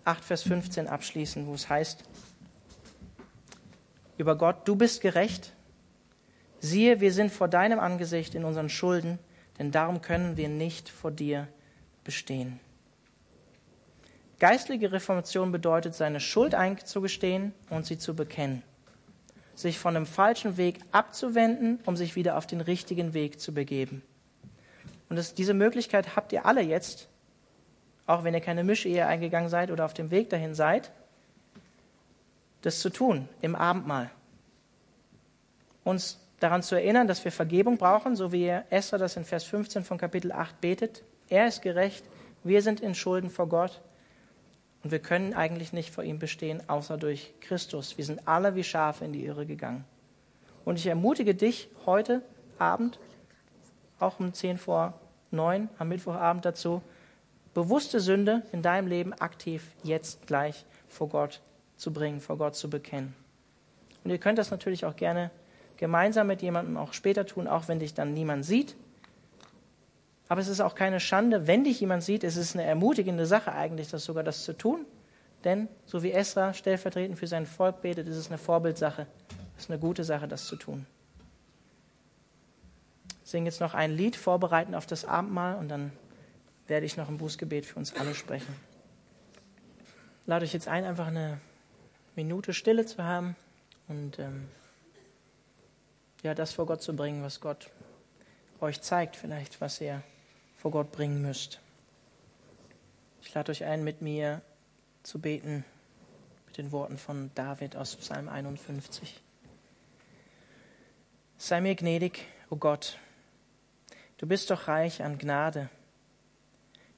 8, 0.05 0.23
Vers 0.23 0.43
15 0.43 0.87
abschließen, 0.87 1.47
wo 1.47 1.55
es 1.55 1.67
heißt, 1.67 2.03
über 4.19 4.37
Gott, 4.37 4.67
du 4.67 4.75
bist 4.75 5.01
gerecht 5.01 5.51
Siehe, 6.63 7.01
wir 7.01 7.11
sind 7.11 7.31
vor 7.31 7.47
deinem 7.47 7.79
Angesicht 7.79 8.35
in 8.35 8.45
unseren 8.45 8.69
Schulden, 8.69 9.17
denn 9.61 9.69
darum 9.69 10.01
können 10.01 10.37
wir 10.37 10.49
nicht 10.49 10.89
vor 10.89 11.11
dir 11.11 11.47
bestehen. 12.03 12.59
Geistliche 14.39 14.91
Reformation 14.91 15.51
bedeutet, 15.51 15.93
seine 15.93 16.19
Schuld 16.19 16.55
einzugestehen 16.55 17.53
und 17.69 17.85
sie 17.85 17.99
zu 17.99 18.15
bekennen. 18.15 18.63
Sich 19.53 19.77
von 19.77 19.93
dem 19.93 20.07
falschen 20.07 20.57
Weg 20.57 20.79
abzuwenden, 20.91 21.79
um 21.85 21.95
sich 21.95 22.15
wieder 22.15 22.39
auf 22.39 22.47
den 22.47 22.59
richtigen 22.59 23.13
Weg 23.13 23.39
zu 23.39 23.53
begeben. 23.53 24.01
Und 25.09 25.17
das, 25.17 25.35
diese 25.35 25.53
Möglichkeit 25.53 26.15
habt 26.15 26.33
ihr 26.33 26.47
alle 26.47 26.61
jetzt, 26.61 27.07
auch 28.07 28.23
wenn 28.23 28.33
ihr 28.33 28.41
keine 28.41 28.63
Mischehe 28.63 29.05
eingegangen 29.05 29.49
seid 29.49 29.69
oder 29.69 29.85
auf 29.85 29.93
dem 29.93 30.09
Weg 30.09 30.31
dahin 30.31 30.55
seid, 30.55 30.91
das 32.63 32.79
zu 32.79 32.89
tun 32.89 33.29
im 33.41 33.53
Abendmahl. 33.53 34.09
Uns 35.83 36.19
daran 36.41 36.63
zu 36.63 36.75
erinnern, 36.75 37.07
dass 37.07 37.23
wir 37.23 37.31
Vergebung 37.31 37.77
brauchen, 37.77 38.15
so 38.15 38.31
wie 38.31 38.47
Esther 38.69 38.97
das 38.97 39.15
in 39.15 39.23
Vers 39.23 39.43
15 39.45 39.83
von 39.83 39.97
Kapitel 39.97 40.31
8 40.31 40.59
betet. 40.59 41.03
Er 41.29 41.47
ist 41.47 41.61
gerecht, 41.61 42.03
wir 42.43 42.61
sind 42.63 42.81
in 42.81 42.95
Schulden 42.95 43.29
vor 43.29 43.47
Gott 43.47 43.79
und 44.83 44.91
wir 44.91 44.99
können 44.99 45.35
eigentlich 45.35 45.71
nicht 45.71 45.93
vor 45.93 46.03
ihm 46.03 46.17
bestehen, 46.17 46.67
außer 46.67 46.97
durch 46.97 47.33
Christus. 47.41 47.97
Wir 47.97 48.05
sind 48.05 48.27
alle 48.27 48.55
wie 48.55 48.63
Schafe 48.63 49.05
in 49.05 49.13
die 49.13 49.23
Irre 49.23 49.45
gegangen. 49.45 49.85
Und 50.65 50.79
ich 50.79 50.87
ermutige 50.87 51.35
dich 51.35 51.69
heute 51.85 52.23
Abend, 52.57 52.99
auch 53.99 54.19
um 54.19 54.33
10 54.33 54.57
vor 54.57 54.95
9 55.29 55.69
am 55.77 55.89
Mittwochabend 55.89 56.43
dazu, 56.43 56.81
bewusste 57.53 57.99
Sünde 57.99 58.41
in 58.51 58.63
deinem 58.63 58.87
Leben 58.87 59.13
aktiv 59.13 59.63
jetzt 59.83 60.25
gleich 60.25 60.65
vor 60.87 61.07
Gott 61.09 61.39
zu 61.77 61.93
bringen, 61.93 62.19
vor 62.19 62.39
Gott 62.39 62.55
zu 62.55 62.67
bekennen. 62.67 63.13
Und 64.03 64.09
ihr 64.09 64.17
könnt 64.17 64.39
das 64.39 64.49
natürlich 64.49 64.85
auch 64.85 64.95
gerne 64.95 65.29
gemeinsam 65.81 66.27
mit 66.27 66.43
jemandem 66.43 66.77
auch 66.77 66.93
später 66.93 67.25
tun, 67.25 67.47
auch 67.47 67.67
wenn 67.67 67.79
dich 67.79 67.95
dann 67.95 68.13
niemand 68.13 68.45
sieht. 68.45 68.75
Aber 70.29 70.39
es 70.39 70.47
ist 70.47 70.61
auch 70.61 70.75
keine 70.75 70.99
Schande, 70.99 71.47
wenn 71.47 71.63
dich 71.63 71.81
jemand 71.81 72.03
sieht. 72.03 72.23
Es 72.23 72.37
ist 72.37 72.55
eine 72.55 72.63
ermutigende 72.63 73.25
Sache 73.25 73.51
eigentlich, 73.51 73.89
das 73.89 74.05
sogar 74.05 74.23
das 74.23 74.43
zu 74.43 74.53
tun. 74.53 74.85
Denn 75.43 75.67
so 75.87 76.03
wie 76.03 76.11
Esra 76.11 76.53
stellvertretend 76.53 77.17
für 77.17 77.25
sein 77.25 77.47
Volk 77.47 77.81
betet, 77.81 78.07
ist 78.07 78.15
es 78.15 78.27
eine 78.27 78.37
Vorbildsache. 78.37 79.07
Es 79.57 79.63
ist 79.63 79.71
eine 79.71 79.79
gute 79.79 80.03
Sache, 80.03 80.27
das 80.27 80.45
zu 80.45 80.55
tun. 80.55 80.85
Ich 83.23 83.31
singe 83.31 83.47
jetzt 83.47 83.59
noch 83.59 83.73
ein 83.73 83.91
Lied, 83.91 84.15
vorbereiten 84.15 84.75
auf 84.75 84.85
das 84.85 85.03
Abendmahl 85.03 85.57
und 85.57 85.67
dann 85.67 85.91
werde 86.67 86.85
ich 86.85 86.95
noch 86.95 87.09
ein 87.09 87.17
Bußgebet 87.17 87.65
für 87.65 87.79
uns 87.79 87.95
alle 87.95 88.13
sprechen. 88.13 88.55
Lade 90.27 90.45
euch 90.45 90.53
jetzt 90.53 90.67
ein, 90.67 90.85
einfach 90.85 91.07
eine 91.07 91.39
Minute 92.15 92.53
Stille 92.53 92.85
zu 92.85 93.03
haben 93.03 93.35
und 93.87 94.19
ähm, 94.19 94.47
ja, 96.23 96.33
das 96.35 96.53
vor 96.53 96.65
Gott 96.65 96.81
zu 96.81 96.95
bringen, 96.95 97.23
was 97.23 97.39
Gott 97.39 97.69
euch 98.59 98.81
zeigt, 98.81 99.15
vielleicht, 99.15 99.59
was 99.59 99.81
ihr 99.81 100.03
vor 100.55 100.71
Gott 100.71 100.91
bringen 100.91 101.21
müsst. 101.21 101.59
Ich 103.21 103.33
lade 103.33 103.51
euch 103.51 103.63
ein, 103.65 103.83
mit 103.83 104.01
mir 104.01 104.41
zu 105.03 105.19
beten 105.19 105.65
mit 106.45 106.57
den 106.57 106.71
Worten 106.71 106.97
von 106.97 107.31
David 107.33 107.75
aus 107.75 107.95
Psalm 107.95 108.27
51. 108.29 109.21
Sei 111.37 111.61
mir 111.61 111.75
gnädig, 111.75 112.25
o 112.49 112.55
oh 112.55 112.57
Gott, 112.57 112.99
du 114.17 114.27
bist 114.27 114.51
doch 114.51 114.67
reich 114.67 115.01
an 115.01 115.17
Gnade. 115.17 115.69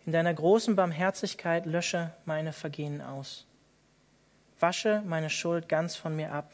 In 0.05 0.11
deiner 0.11 0.33
großen 0.33 0.75
Barmherzigkeit 0.75 1.65
lösche 1.65 2.11
meine 2.25 2.51
Vergehen 2.51 3.01
aus. 3.01 3.45
Wasche 4.59 5.01
meine 5.05 5.29
Schuld 5.29 5.69
ganz 5.69 5.95
von 5.95 6.15
mir 6.15 6.33
ab 6.33 6.51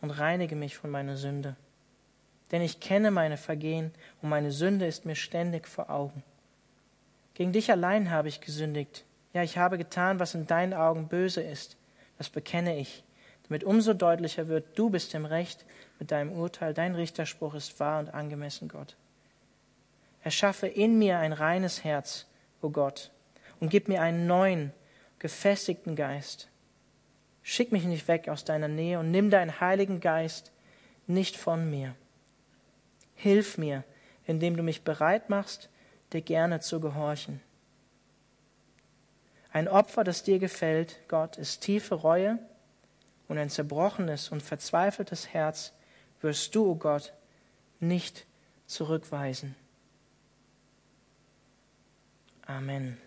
und 0.00 0.10
reinige 0.10 0.56
mich 0.56 0.76
von 0.76 0.90
meiner 0.90 1.16
Sünde 1.16 1.56
denn 2.52 2.62
ich 2.62 2.80
kenne 2.80 3.10
meine 3.10 3.36
Vergehen 3.36 3.92
und 4.22 4.28
meine 4.28 4.50
Sünde 4.50 4.86
ist 4.86 5.04
mir 5.04 5.16
ständig 5.16 5.66
vor 5.66 5.90
Augen. 5.90 6.22
Gegen 7.34 7.52
dich 7.52 7.70
allein 7.70 8.10
habe 8.10 8.28
ich 8.28 8.40
gesündigt. 8.40 9.04
Ja, 9.32 9.42
ich 9.42 9.58
habe 9.58 9.76
getan, 9.76 10.20
was 10.20 10.34
in 10.34 10.46
deinen 10.46 10.72
Augen 10.72 11.08
böse 11.08 11.42
ist. 11.42 11.76
Das 12.18 12.30
bekenne 12.30 12.78
ich, 12.78 13.04
damit 13.48 13.64
umso 13.64 13.92
deutlicher 13.92 14.48
wird, 14.48 14.78
du 14.78 14.90
bist 14.90 15.14
im 15.14 15.26
Recht 15.26 15.64
mit 15.98 16.10
deinem 16.10 16.32
Urteil, 16.32 16.72
dein 16.72 16.94
Richterspruch 16.94 17.54
ist 17.54 17.78
wahr 17.78 18.00
und 18.00 18.14
angemessen, 18.14 18.68
Gott. 18.68 18.96
Erschaffe 20.22 20.66
in 20.66 20.98
mir 20.98 21.18
ein 21.18 21.32
reines 21.32 21.84
Herz, 21.84 22.26
o 22.62 22.66
oh 22.66 22.70
Gott, 22.70 23.10
und 23.60 23.68
gib 23.68 23.88
mir 23.88 24.02
einen 24.02 24.26
neuen, 24.26 24.72
gefestigten 25.18 25.94
Geist. 25.94 26.48
Schick 27.42 27.70
mich 27.70 27.84
nicht 27.84 28.08
weg 28.08 28.28
aus 28.28 28.44
deiner 28.44 28.68
Nähe 28.68 28.98
und 28.98 29.10
nimm 29.10 29.30
deinen 29.30 29.60
Heiligen 29.60 30.00
Geist 30.00 30.52
nicht 31.06 31.36
von 31.36 31.70
mir. 31.70 31.94
Hilf 33.16 33.58
mir, 33.58 33.84
indem 34.26 34.56
du 34.56 34.62
mich 34.62 34.82
bereit 34.82 35.28
machst, 35.28 35.68
dir 36.12 36.22
gerne 36.22 36.60
zu 36.60 36.80
gehorchen. 36.80 37.40
Ein 39.52 39.68
Opfer, 39.68 40.04
das 40.04 40.22
dir 40.22 40.38
gefällt, 40.38 41.00
Gott, 41.08 41.38
ist 41.38 41.62
tiefe 41.62 41.94
Reue 41.94 42.38
und 43.26 43.38
ein 43.38 43.50
zerbrochenes 43.50 44.28
und 44.28 44.42
verzweifeltes 44.42 45.32
Herz 45.32 45.72
wirst 46.20 46.54
du, 46.54 46.66
o 46.66 46.70
oh 46.72 46.74
Gott, 46.74 47.12
nicht 47.80 48.26
zurückweisen. 48.66 49.54
Amen. 52.46 52.98